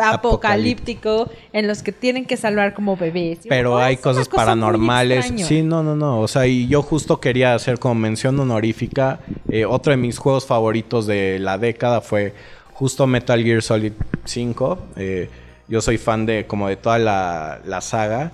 apocalíptico 0.00 1.30
en 1.52 1.66
los 1.68 1.82
que 1.82 1.92
tienen 1.92 2.24
que 2.24 2.36
salvar 2.36 2.74
como 2.74 2.96
bebés. 2.96 3.40
Pero 3.48 3.78
hay 3.78 3.96
cosas 3.96 4.28
cosa 4.28 4.36
paranormales. 4.44 5.32
Sí, 5.46 5.62
no, 5.62 5.82
no, 5.82 5.94
no. 5.94 6.20
O 6.20 6.28
sea, 6.28 6.46
y 6.46 6.66
yo 6.68 6.82
justo 6.82 7.20
quería 7.20 7.54
hacer 7.54 7.78
como 7.78 7.94
mención 7.94 8.38
honorífica. 8.40 9.20
eh, 9.50 9.64
otro 9.66 9.90
de 9.90 9.96
mis 9.98 10.18
juegos 10.18 10.46
favoritos 10.46 11.06
de 11.06 11.38
la 11.38 11.58
década 11.58 12.00
fue 12.00 12.34
justo 12.72 13.06
Metal 13.06 13.42
Gear 13.42 13.62
Solid 13.62 13.92
5. 14.24 14.78
eh, 14.96 15.28
yo 15.68 15.80
soy 15.80 15.96
fan 15.96 16.26
de 16.26 16.46
como 16.46 16.68
de 16.68 16.76
toda 16.76 16.98
la, 16.98 17.60
la 17.64 17.80
saga. 17.80 18.32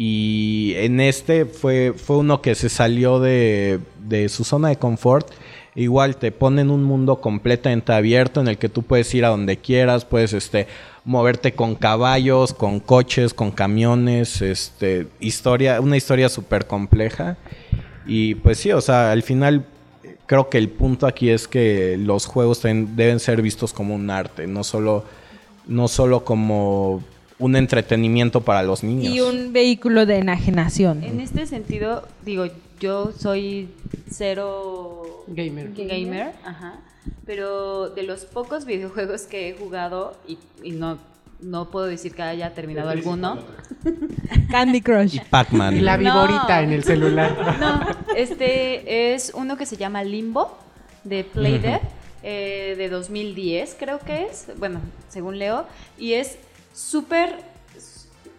Y 0.00 0.74
en 0.76 1.00
este 1.00 1.44
fue, 1.44 1.92
fue 1.92 2.18
uno 2.18 2.40
que 2.40 2.54
se 2.54 2.68
salió 2.68 3.18
de, 3.18 3.80
de 3.98 4.28
su 4.28 4.44
zona 4.44 4.68
de 4.68 4.76
confort. 4.76 5.28
Igual 5.74 6.16
te 6.16 6.30
ponen 6.30 6.70
un 6.70 6.84
mundo 6.84 7.20
completamente 7.20 7.92
abierto 7.92 8.40
en 8.40 8.46
el 8.46 8.58
que 8.58 8.68
tú 8.68 8.84
puedes 8.84 9.12
ir 9.14 9.24
a 9.24 9.28
donde 9.28 9.56
quieras, 9.56 10.04
puedes 10.04 10.32
este, 10.34 10.68
moverte 11.04 11.52
con 11.52 11.74
caballos, 11.74 12.54
con 12.54 12.78
coches, 12.78 13.34
con 13.34 13.50
camiones, 13.50 14.40
este, 14.40 15.08
historia, 15.18 15.80
una 15.80 15.96
historia 15.96 16.28
súper 16.28 16.68
compleja. 16.68 17.36
Y 18.06 18.36
pues 18.36 18.58
sí, 18.58 18.70
o 18.70 18.80
sea, 18.80 19.10
al 19.10 19.24
final 19.24 19.66
creo 20.26 20.48
que 20.48 20.58
el 20.58 20.68
punto 20.68 21.08
aquí 21.08 21.28
es 21.30 21.48
que 21.48 21.96
los 21.98 22.26
juegos 22.26 22.62
deben 22.62 23.18
ser 23.18 23.42
vistos 23.42 23.72
como 23.72 23.96
un 23.96 24.10
arte, 24.10 24.46
no 24.46 24.62
solo, 24.62 25.04
no 25.66 25.88
solo 25.88 26.24
como 26.24 27.02
un 27.38 27.56
entretenimiento 27.56 28.40
para 28.42 28.62
los 28.62 28.82
niños. 28.82 29.14
Y 29.14 29.20
un 29.20 29.52
vehículo 29.52 30.06
de 30.06 30.18
enajenación. 30.18 31.04
En 31.04 31.20
este 31.20 31.46
sentido, 31.46 32.06
digo, 32.24 32.46
yo 32.80 33.12
soy 33.18 33.68
cero 34.10 35.24
Gamer. 35.28 35.72
gamer, 35.74 36.32
ajá, 36.44 36.80
pero 37.26 37.90
de 37.90 38.02
los 38.02 38.24
pocos 38.24 38.64
videojuegos 38.64 39.22
que 39.22 39.48
he 39.48 39.52
jugado 39.54 40.16
y, 40.26 40.38
y 40.62 40.72
no 40.72 40.98
no 41.40 41.70
puedo 41.70 41.86
decir 41.86 42.14
que 42.16 42.22
haya 42.22 42.52
terminado 42.52 42.90
alguno. 42.90 43.38
Candy 44.50 44.80
Crush. 44.80 45.20
Pac-Man. 45.30 45.76
Y 45.76 45.80
la 45.80 45.96
No. 45.96 46.02
viborita 46.26 46.62
en 46.62 46.72
el 46.72 46.82
celular. 46.82 47.56
No, 47.60 47.80
este 48.16 49.14
es 49.14 49.30
uno 49.34 49.56
que 49.56 49.64
se 49.64 49.76
llama 49.76 50.02
Limbo 50.02 50.58
de 51.04 51.22
Playdead 51.22 51.80
eh, 52.24 52.74
de 52.76 52.88
2010 52.88 53.76
creo 53.78 54.00
que 54.00 54.24
es, 54.24 54.48
bueno, 54.58 54.80
según 55.08 55.38
leo, 55.38 55.64
y 55.96 56.14
es 56.14 56.36
súper, 56.78 57.40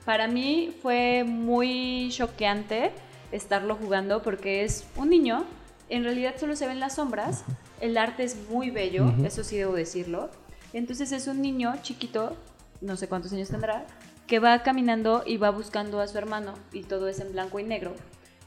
para 0.05 0.27
mí 0.27 0.73
fue 0.81 1.25
muy 1.25 2.07
choqueante 2.09 2.91
estarlo 3.33 3.75
jugando 3.75 4.21
porque 4.23 4.63
es 4.63 4.85
un 4.95 5.09
niño, 5.09 5.45
en 5.89 6.03
realidad 6.03 6.35
solo 6.39 6.55
se 6.55 6.65
ven 6.65 6.79
las 6.79 6.95
sombras, 6.95 7.43
el 7.81 7.97
arte 7.97 8.23
es 8.23 8.37
muy 8.49 8.71
bello, 8.71 9.13
eso 9.25 9.43
sí 9.43 9.57
debo 9.57 9.73
decirlo, 9.73 10.29
entonces 10.71 11.11
es 11.11 11.27
un 11.27 11.41
niño 11.41 11.73
chiquito, 11.81 12.37
no 12.79 12.95
sé 12.95 13.09
cuántos 13.09 13.33
años 13.33 13.49
tendrá, 13.49 13.85
que 14.25 14.39
va 14.39 14.63
caminando 14.63 15.23
y 15.25 15.35
va 15.37 15.49
buscando 15.49 15.99
a 15.99 16.07
su 16.07 16.17
hermano 16.17 16.53
y 16.71 16.83
todo 16.83 17.09
es 17.09 17.19
en 17.19 17.33
blanco 17.33 17.59
y 17.59 17.63
negro. 17.63 17.93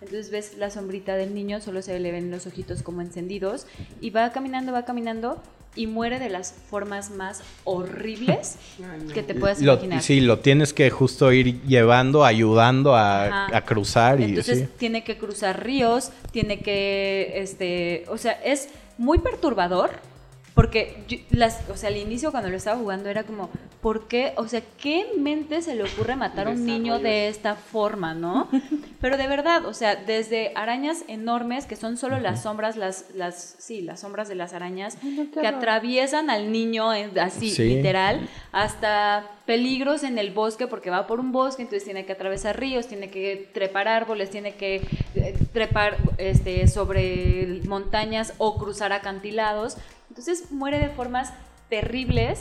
Entonces 0.00 0.31
ves 0.31 0.57
la 0.57 0.70
sombrita 0.70 1.14
del 1.14 1.35
niño, 1.35 1.61
solo 1.61 1.83
se 1.83 1.98
le 2.00 2.11
ven 2.11 2.31
los 2.31 2.46
ojitos 2.46 2.83
como 2.83 3.02
encendidos 3.02 3.66
y 4.00 4.11
va 4.11 4.33
caminando, 4.33 4.72
va 4.72 4.85
caminando 4.85 5.40
y 5.74 5.87
muere 5.87 6.18
de 6.18 6.28
las 6.28 6.54
formas 6.70 7.11
más 7.11 7.42
horribles 7.64 8.57
que 9.14 9.22
te 9.22 9.34
puedas 9.34 9.61
Lo- 9.62 9.74
imaginar. 9.74 10.03
sí, 10.03 10.20
lo 10.20 10.38
tienes 10.40 10.72
que 10.72 10.90
justo 10.90 11.32
ir 11.32 11.62
llevando, 11.62 12.24
ayudando 12.24 12.94
a, 12.94 13.47
a 13.47 13.64
cruzar 13.64 14.20
y 14.20 14.24
Entonces 14.24 14.59
sí. 14.61 14.68
tiene 14.78 15.03
que 15.05 15.16
cruzar 15.16 15.64
ríos, 15.64 16.11
tiene 16.30 16.61
que, 16.61 17.32
este, 17.36 18.05
o 18.09 18.18
sea, 18.18 18.32
es 18.44 18.68
muy 18.99 19.18
perturbador 19.18 19.90
porque, 20.55 21.03
yo- 21.09 21.18
las, 21.30 21.68
o 21.70 21.76
sea, 21.76 21.88
al 21.88 21.96
inicio 21.96 22.30
cuando 22.30 22.50
lo 22.50 22.57
estaba 22.57 22.78
jugando 22.78 23.09
era 23.09 23.24
como, 23.24 23.48
¿por 23.80 24.07
qué? 24.07 24.32
O 24.36 24.46
sea, 24.48 24.62
¿qué 24.80 25.07
mente 25.18 25.62
se 25.62 25.74
le 25.74 25.82
ocurre 25.82 26.14
matar 26.14 26.46
a 26.46 26.50
un 26.50 26.64
niño 26.66 26.98
de 26.98 27.28
esta 27.28 27.55
forma, 27.57 28.14
no? 28.14 28.48
Pero 29.00 29.16
de 29.16 29.26
verdad, 29.26 29.64
o 29.66 29.74
sea, 29.74 29.96
desde 29.96 30.53
arañas 30.55 31.05
enormes 31.09 31.66
que 31.66 31.74
son 31.76 31.96
solo 31.96 32.20
las 32.20 32.42
sombras, 32.42 32.76
las, 32.76 33.07
las, 33.14 33.57
sí, 33.59 33.80
las 33.82 34.00
sombras 34.00 34.28
de 34.28 34.34
las 34.36 34.53
arañas 34.53 34.96
que 35.32 35.46
atraviesan 35.46 36.30
al 36.30 36.53
niño 36.53 36.90
así, 37.20 37.50
Sí. 37.50 37.64
literal, 37.76 38.28
hasta 38.53 39.26
peligros 39.46 40.05
en 40.05 40.18
el 40.18 40.30
bosque 40.30 40.68
porque 40.68 40.90
va 40.90 41.07
por 41.09 41.18
un 41.18 41.32
bosque, 41.32 41.62
entonces 41.62 41.84
tiene 41.84 42.05
que 42.07 42.12
atravesar 42.12 42.61
ríos, 42.61 42.86
tiene 42.86 43.11
que 43.11 43.48
trepar 43.53 43.88
árboles, 43.88 44.30
tiene 44.30 44.55
que 44.55 44.76
eh, 45.16 45.34
trepar 45.53 45.96
este, 46.18 46.68
sobre 46.68 47.61
montañas 47.66 48.34
o 48.38 48.57
cruzar 48.59 48.92
acantilados. 48.92 49.76
Entonces 50.12 50.50
muere 50.50 50.78
de 50.78 50.90
formas 50.90 51.32
terribles, 51.70 52.40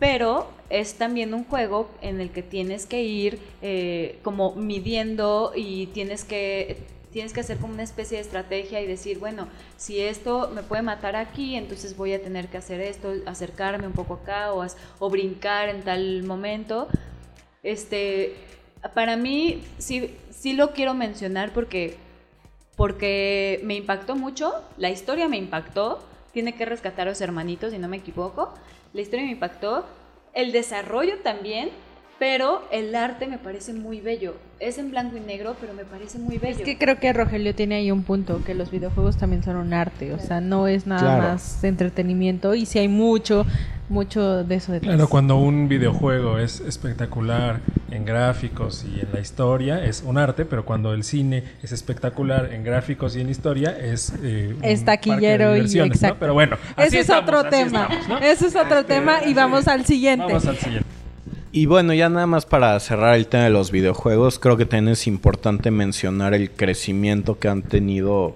pero 0.00 0.48
es 0.70 0.94
también 0.94 1.34
un 1.34 1.44
juego 1.44 1.88
en 2.00 2.20
el 2.20 2.32
que 2.32 2.42
tienes 2.42 2.84
que 2.84 3.04
ir 3.04 3.38
eh, 3.62 4.18
como 4.24 4.56
midiendo 4.56 5.52
y 5.54 5.86
tienes 5.86 6.24
que 6.24 6.78
tienes 7.12 7.32
que 7.32 7.38
hacer 7.38 7.58
como 7.58 7.74
una 7.74 7.84
especie 7.84 8.16
de 8.16 8.24
estrategia 8.24 8.80
y 8.80 8.88
decir, 8.88 9.20
bueno, 9.20 9.46
si 9.76 10.00
esto 10.00 10.50
me 10.52 10.64
puede 10.64 10.82
matar 10.82 11.14
aquí, 11.14 11.54
entonces 11.54 11.96
voy 11.96 12.12
a 12.12 12.20
tener 12.20 12.48
que 12.48 12.56
hacer 12.56 12.80
esto, 12.80 13.12
acercarme 13.26 13.86
un 13.86 13.92
poco 13.92 14.14
acá 14.14 14.52
o, 14.52 14.66
o 14.98 15.08
brincar 15.08 15.68
en 15.68 15.82
tal 15.82 16.24
momento. 16.24 16.88
Este, 17.62 18.34
para 18.94 19.16
mí 19.16 19.62
sí, 19.78 20.12
sí 20.32 20.54
lo 20.54 20.72
quiero 20.72 20.92
mencionar 20.94 21.52
porque, 21.52 21.98
porque 22.74 23.60
me 23.62 23.76
impactó 23.76 24.16
mucho, 24.16 24.52
la 24.76 24.90
historia 24.90 25.28
me 25.28 25.36
impactó, 25.36 26.02
tiene 26.32 26.54
que 26.54 26.64
rescatar 26.64 27.06
a 27.06 27.10
los 27.10 27.20
hermanitos, 27.20 27.72
si 27.72 27.78
no 27.78 27.88
me 27.88 27.98
equivoco, 27.98 28.54
la 28.92 29.00
historia 29.00 29.24
me 29.24 29.32
impactó, 29.32 29.84
el 30.34 30.52
desarrollo 30.52 31.18
también, 31.20 31.70
pero 32.22 32.62
el 32.70 32.94
arte 32.94 33.26
me 33.26 33.36
parece 33.36 33.72
muy 33.72 34.00
bello. 34.00 34.36
Es 34.60 34.78
en 34.78 34.92
blanco 34.92 35.16
y 35.16 35.20
negro, 35.20 35.56
pero 35.60 35.74
me 35.74 35.84
parece 35.84 36.20
muy 36.20 36.38
bello. 36.38 36.56
Es 36.56 36.62
que 36.62 36.78
creo 36.78 37.00
que 37.00 37.12
Rogelio 37.12 37.52
tiene 37.52 37.74
ahí 37.74 37.90
un 37.90 38.04
punto, 38.04 38.44
que 38.46 38.54
los 38.54 38.70
videojuegos 38.70 39.16
también 39.16 39.42
son 39.42 39.56
un 39.56 39.74
arte, 39.74 40.12
o 40.12 40.20
sea, 40.20 40.40
no 40.40 40.68
es 40.68 40.86
nada 40.86 41.00
Claro. 41.02 41.22
más 41.32 41.64
entretenimiento 41.64 42.54
y 42.54 42.64
si 42.64 42.78
hay 42.78 42.86
mucho, 42.86 43.44
mucho 43.88 44.44
de 44.44 44.54
eso 44.54 44.70
detrás. 44.70 44.94
Claro, 44.94 45.08
cuando 45.08 45.36
un 45.36 45.66
videojuego 45.66 46.38
es 46.38 46.60
espectacular 46.60 47.58
en 47.90 48.04
gráficos 48.04 48.84
y 48.84 49.00
en 49.00 49.08
la 49.12 49.18
historia, 49.18 49.84
es 49.84 50.04
un 50.06 50.16
arte, 50.16 50.44
pero 50.44 50.64
cuando 50.64 50.94
el 50.94 51.02
cine 51.02 51.42
es 51.60 51.72
espectacular 51.72 52.50
en 52.52 52.62
gráficos 52.62 53.16
y 53.16 53.20
en 53.20 53.30
historia, 53.30 53.76
es 53.76 54.12
eh, 54.22 54.54
un 54.56 54.64
Es 54.64 54.84
taquillero 54.84 55.56
y 55.56 55.60
exacto. 55.80 56.18
Pero 56.20 56.34
bueno, 56.34 56.56
así 56.76 56.86
Ese 56.86 57.00
es 57.00 57.00
estamos, 57.02 57.24
otro 57.24 57.38
así 57.40 57.50
tema. 57.50 57.82
estamos, 57.90 58.08
¿no? 58.08 58.18
Ese 58.18 58.46
es 58.46 58.54
otro 58.54 58.84
tema 58.84 59.24
y 59.26 59.34
vamos 59.34 59.66
al 59.66 59.84
siguiente. 59.84 60.24
Vamos 60.26 60.46
al 60.46 60.56
siguiente. 60.56 60.81
Y 61.54 61.66
bueno, 61.66 61.92
ya 61.92 62.08
nada 62.08 62.26
más 62.26 62.46
para 62.46 62.80
cerrar 62.80 63.14
el 63.14 63.26
tema 63.26 63.44
de 63.44 63.50
los 63.50 63.70
videojuegos, 63.70 64.38
creo 64.38 64.56
que 64.56 64.64
también 64.64 64.94
es 64.94 65.06
importante 65.06 65.70
mencionar 65.70 66.32
el 66.32 66.50
crecimiento 66.50 67.38
que 67.38 67.48
han 67.48 67.60
tenido, 67.60 68.34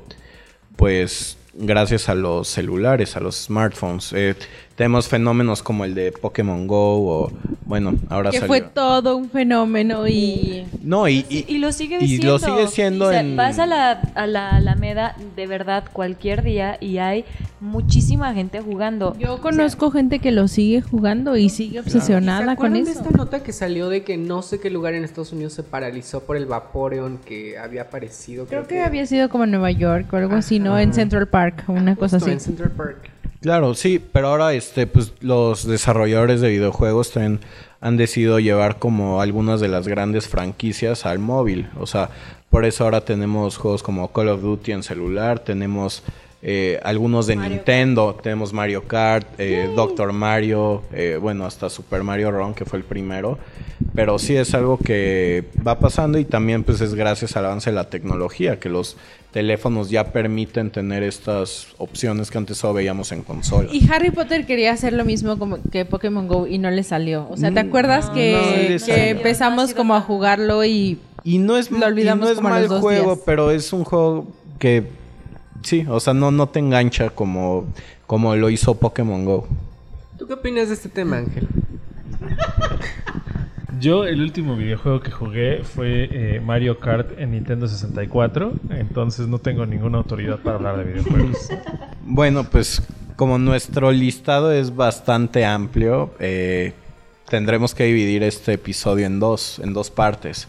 pues, 0.76 1.38
gracias 1.54 2.10
a 2.10 2.14
los 2.14 2.46
celulares, 2.46 3.16
a 3.16 3.20
los 3.20 3.44
smartphones. 3.44 4.12
Eh, 4.12 4.34
tenemos 4.76 5.08
fenómenos 5.08 5.62
como 5.62 5.84
el 5.84 5.94
de 5.94 6.12
Pokémon 6.12 6.66
Go 6.66 7.08
o, 7.24 7.32
bueno, 7.64 7.94
ahora 8.10 8.30
que 8.30 8.36
salió. 8.38 8.46
fue 8.48 8.60
todo 8.60 9.16
un 9.16 9.30
fenómeno 9.30 10.06
y 10.06 10.66
No, 10.82 11.08
y, 11.08 11.24
y, 11.30 11.46
Y 11.48 11.58
lo 11.58 11.72
sigue 11.72 11.96
y 12.00 12.06
siendo. 12.08 12.26
lo 12.32 12.38
sigue 12.38 12.68
siendo 12.68 13.06
O 13.06 13.10
sea, 13.10 13.20
en... 13.20 13.36
Vas 13.36 13.58
a 13.58 13.66
la, 13.66 13.92
a 14.14 14.26
la 14.26 14.50
Alameda 14.50 15.16
de 15.34 15.46
verdad 15.46 15.84
cualquier 15.92 16.42
día 16.42 16.76
y 16.80 16.98
hay 16.98 17.24
muchísima 17.58 18.34
gente 18.34 18.60
jugando. 18.60 19.16
yo 19.18 19.40
conozco 19.40 19.90
gente 19.90 20.18
que 20.18 20.30
lo 20.30 20.46
sigue 20.46 20.82
jugando 20.82 21.36
y 21.38 21.48
sigue 21.48 21.74
¿Se 21.74 21.80
obsesionada 21.80 22.40
con 22.44 22.50
acuerdan 22.50 22.84
de 22.84 22.90
eso. 22.90 23.00
esta 23.00 23.16
nota 23.16 23.42
que 23.42 23.52
salió 23.54 23.88
de 23.88 24.04
que 24.04 24.18
no 24.18 24.42
sé 24.42 24.60
qué 24.60 24.68
lugar 24.68 24.92
en 24.94 25.04
Estados 25.04 25.32
Unidos 25.32 25.54
se 25.54 25.62
paralizó 25.62 26.20
por 26.24 26.36
el 26.36 26.44
Vaporeon 26.44 27.18
que 27.24 27.56
había 27.58 27.82
aparecido? 27.82 28.44
Creo 28.46 28.66
que 28.66 28.82
había 28.82 29.06
sido 29.06 29.30
como 29.30 29.44
en 29.44 29.52
Nueva 29.52 29.70
York 29.70 30.12
o 30.12 30.16
algo 30.16 30.34
así, 30.36 30.58
¿no? 30.58 30.78
En 30.78 30.92
Central 30.92 31.28
Park, 31.28 31.64
una 31.68 31.96
cosa 31.96 32.16
Justo 32.18 32.26
así. 32.26 32.32
en 32.34 32.40
Central 32.40 32.70
Park. 32.72 33.10
Claro, 33.40 33.74
sí, 33.74 34.00
pero 34.12 34.28
ahora 34.28 34.54
este, 34.54 34.86
pues 34.86 35.12
los 35.20 35.66
desarrolladores 35.66 36.40
de 36.40 36.48
videojuegos 36.48 37.10
también 37.12 37.40
han 37.80 37.96
decidido 37.96 38.38
llevar 38.40 38.78
como 38.78 39.20
algunas 39.20 39.60
de 39.60 39.68
las 39.68 39.86
grandes 39.86 40.28
franquicias 40.28 41.06
al 41.06 41.18
móvil. 41.18 41.68
O 41.78 41.86
sea, 41.86 42.10
por 42.50 42.64
eso 42.64 42.84
ahora 42.84 43.02
tenemos 43.02 43.58
juegos 43.58 43.82
como 43.82 44.12
Call 44.12 44.28
of 44.28 44.40
Duty 44.40 44.72
en 44.72 44.82
celular, 44.82 45.40
tenemos 45.40 46.02
eh, 46.42 46.78
algunos 46.84 47.26
de 47.26 47.34
Nintendo, 47.36 48.18
tenemos 48.22 48.52
Mario 48.52 48.84
Kart, 48.84 49.26
eh, 49.38 49.68
Doctor 49.74 50.12
Mario, 50.12 50.82
eh, 50.92 51.18
bueno, 51.20 51.44
hasta 51.46 51.68
Super 51.70 52.02
Mario 52.02 52.30
Run, 52.30 52.54
que 52.54 52.64
fue 52.64 52.78
el 52.78 52.84
primero. 52.84 53.38
Pero 53.94 54.18
sí 54.18 54.36
es 54.36 54.54
algo 54.54 54.78
que 54.78 55.44
va 55.66 55.78
pasando 55.78 56.18
y 56.18 56.24
también 56.24 56.62
pues 56.64 56.80
es 56.80 56.94
gracias 56.94 57.36
al 57.36 57.46
avance 57.46 57.70
de 57.70 57.76
la 57.76 57.88
tecnología, 57.90 58.58
que 58.60 58.68
los 58.68 58.96
teléfonos 59.32 59.90
ya 59.90 60.12
permiten 60.12 60.70
tener 60.70 61.02
estas 61.02 61.68
opciones 61.78 62.30
que 62.30 62.38
antes 62.38 62.56
solo 62.58 62.74
veíamos 62.74 63.12
en 63.12 63.22
consola. 63.22 63.68
Y 63.72 63.86
Harry 63.90 64.10
Potter 64.10 64.46
quería 64.46 64.72
hacer 64.72 64.92
lo 64.92 65.04
mismo 65.04 65.38
como 65.38 65.58
que 65.70 65.84
Pokémon 65.84 66.26
Go 66.28 66.46
y 66.46 66.58
no 66.58 66.70
le 66.70 66.82
salió. 66.84 67.26
O 67.30 67.36
sea, 67.36 67.52
¿te 67.52 67.62
Mm, 67.62 67.68
acuerdas 67.68 68.08
no, 68.08 68.14
que, 68.14 68.78
no 68.86 68.94
empezamos 68.94 69.74
como 69.74 69.94
a 69.94 70.00
jugarlo 70.00 70.64
y 70.64 70.98
Y 71.24 71.38
no 71.38 71.56
es, 71.58 71.70
Lo 71.70 71.80
y 71.80 71.82
olvidamos 71.82 72.24
no 72.26 72.32
es 72.32 72.40
mal 72.40 72.68
juego, 72.68 73.14
días. 73.14 73.22
pero 73.26 73.50
es 73.50 73.72
un 73.72 73.84
juego 73.84 74.26
que 74.58 74.84
sí, 75.66 75.84
o 75.88 76.00
sea, 76.00 76.14
no, 76.14 76.30
no 76.30 76.48
te 76.48 76.60
engancha 76.60 77.10
como, 77.10 77.66
como 78.06 78.36
lo 78.36 78.50
hizo 78.50 78.76
Pokémon 78.76 79.24
Go. 79.24 79.48
¿Tú 80.16 80.26
qué 80.26 80.34
opinas 80.34 80.68
de 80.68 80.74
este 80.74 80.88
tema, 80.88 81.18
Ángel? 81.18 81.48
Yo 83.80 84.04
el 84.04 84.22
último 84.22 84.56
videojuego 84.56 85.00
que 85.00 85.10
jugué 85.10 85.62
fue 85.62 86.08
eh, 86.10 86.40
Mario 86.40 86.78
Kart 86.78 87.18
en 87.18 87.32
Nintendo 87.32 87.68
64, 87.68 88.52
entonces 88.70 89.26
no 89.26 89.38
tengo 89.38 89.66
ninguna 89.66 89.98
autoridad 89.98 90.38
para 90.38 90.56
hablar 90.56 90.78
de 90.78 90.84
videojuegos. 90.84 91.48
Bueno, 92.08 92.44
pues 92.44 92.84
como 93.16 93.36
nuestro 93.36 93.90
listado 93.90 94.52
es 94.52 94.76
bastante 94.76 95.44
amplio, 95.44 96.14
eh, 96.20 96.72
tendremos 97.28 97.74
que 97.74 97.82
dividir 97.82 98.22
este 98.22 98.52
episodio 98.52 99.06
en 99.06 99.18
dos, 99.18 99.58
en 99.58 99.72
dos 99.72 99.90
partes. 99.90 100.46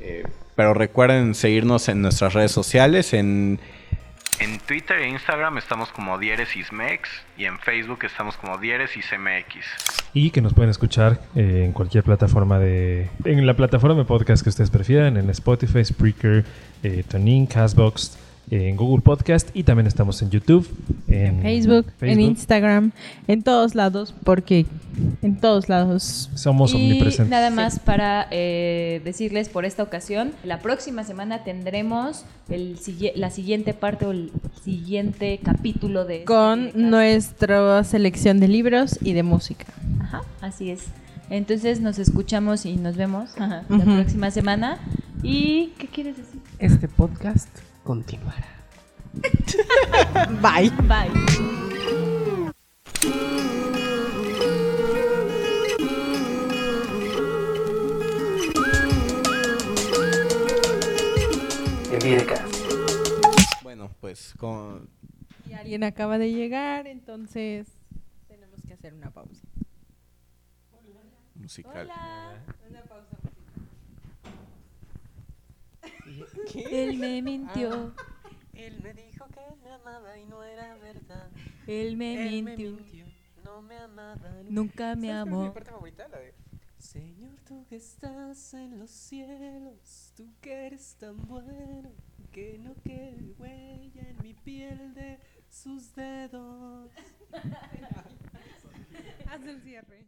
Eh, 0.00 0.22
pero 0.56 0.72
recuerden 0.72 1.34
seguirnos 1.34 1.90
en 1.90 2.00
nuestras 2.00 2.32
redes 2.32 2.52
sociales, 2.52 3.12
en, 3.12 3.60
en 4.40 4.58
Twitter 4.60 4.98
e 4.98 5.08
Instagram 5.08 5.58
estamos 5.58 5.90
como 5.90 6.18
Dieresismex 6.18 7.08
y 7.36 7.44
en 7.44 7.58
Facebook 7.58 8.04
estamos 8.04 8.36
como 8.36 8.58
Dieresismx. 8.58 9.66
Y 10.14 10.30
que 10.30 10.40
nos 10.40 10.54
pueden 10.54 10.70
escuchar 10.70 11.20
eh, 11.34 11.64
en 11.64 11.72
cualquier 11.72 12.04
plataforma 12.04 12.58
de... 12.58 13.08
En 13.24 13.46
la 13.46 13.54
plataforma 13.54 13.96
de 13.96 14.04
podcast 14.04 14.42
que 14.42 14.48
ustedes 14.48 14.70
prefieran, 14.70 15.16
en 15.16 15.28
Spotify, 15.30 15.84
Spreaker, 15.84 16.44
eh, 16.82 17.04
TuneIn, 17.08 17.46
Castbox, 17.46 18.18
en 18.50 18.76
Google 18.76 19.02
Podcast 19.02 19.48
y 19.54 19.62
también 19.62 19.86
estamos 19.86 20.22
en 20.22 20.30
YouTube, 20.30 20.68
en 21.06 21.42
Facebook, 21.42 21.86
en 21.86 21.98
Facebook. 21.98 22.24
Instagram, 22.24 22.92
en 23.26 23.42
todos 23.42 23.74
lados, 23.74 24.14
porque 24.24 24.66
en 25.22 25.36
todos 25.36 25.68
lados. 25.68 26.30
Somos 26.34 26.72
y 26.72 26.76
omnipresentes. 26.76 27.30
nada 27.30 27.50
más 27.50 27.78
para 27.78 28.26
eh, 28.30 29.00
decirles 29.04 29.48
por 29.48 29.64
esta 29.64 29.82
ocasión, 29.82 30.32
la 30.44 30.60
próxima 30.60 31.04
semana 31.04 31.44
tendremos 31.44 32.24
el, 32.48 32.78
la 33.16 33.30
siguiente 33.30 33.74
parte 33.74 34.06
o 34.06 34.12
el 34.12 34.32
siguiente 34.64 35.40
capítulo 35.42 36.04
de... 36.04 36.14
este 36.16 36.24
Con 36.26 36.66
podcast. 36.66 36.76
nuestra 36.76 37.84
selección 37.84 38.40
de 38.40 38.48
libros 38.48 38.98
y 39.02 39.12
de 39.12 39.22
música. 39.22 39.66
Ajá, 40.00 40.22
así 40.40 40.70
es. 40.70 40.84
Entonces 41.30 41.80
nos 41.80 41.98
escuchamos 41.98 42.64
y 42.64 42.76
nos 42.76 42.96
vemos 42.96 43.30
ajá, 43.38 43.64
la 43.68 43.84
próxima 43.84 44.30
semana. 44.30 44.78
¿Y 45.22 45.72
qué 45.78 45.86
quieres 45.88 46.16
decir? 46.16 46.40
Este 46.58 46.88
podcast 46.88 47.48
continuará. 47.88 48.46
Bye. 50.42 50.70
Bye. 50.82 51.08
Bueno, 63.62 63.90
pues 64.00 64.34
con... 64.36 64.90
Y 65.48 65.54
alguien 65.54 65.82
acaba 65.82 66.18
de 66.18 66.30
llegar, 66.30 66.86
entonces 66.86 67.68
tenemos 68.28 68.60
que 68.66 68.74
hacer 68.74 68.92
una 68.92 69.10
pausa. 69.10 69.46
musical. 71.34 71.90
Él 76.54 76.98
me 76.98 77.22
mintió. 77.22 77.94
Él 78.54 78.80
me 78.82 78.92
dijo 78.94 79.26
que 79.28 79.40
me 79.62 79.70
amaba 79.70 80.18
y 80.18 80.26
no 80.26 80.42
era 80.42 80.74
verdad. 80.76 81.30
Él 81.66 81.96
me 81.96 82.26
Él 82.28 82.42
me 82.42 82.56
mintió. 82.56 83.06
no 83.44 83.62
me 83.62 83.76
amaba. 83.78 84.30
Nunca 84.48 84.96
me 84.96 85.08
¿Sabes 85.08 85.24
cuál 85.24 85.26
es 85.28 85.32
amó. 85.32 85.42
mi 85.44 85.50
parte 85.50 85.70
favorita? 85.70 86.08
La 86.08 86.18
de 86.18 86.34
Señor, 86.78 87.30
tú 87.46 87.66
que 87.68 87.76
estás 87.76 88.54
en 88.54 88.78
los 88.78 88.90
cielos, 88.90 90.12
tú 90.16 90.32
que 90.40 90.66
eres 90.66 90.94
tan 90.96 91.16
bueno, 91.26 91.90
que 92.30 92.56
no 92.58 92.74
quede 92.84 93.32
huella 93.36 94.02
en 94.08 94.16
mi 94.22 94.32
piel 94.34 94.94
de 94.94 95.18
sus 95.50 95.92
dedos. 95.94 96.90
Haz 99.28 99.42
el 99.44 99.60
cierre. 99.62 100.06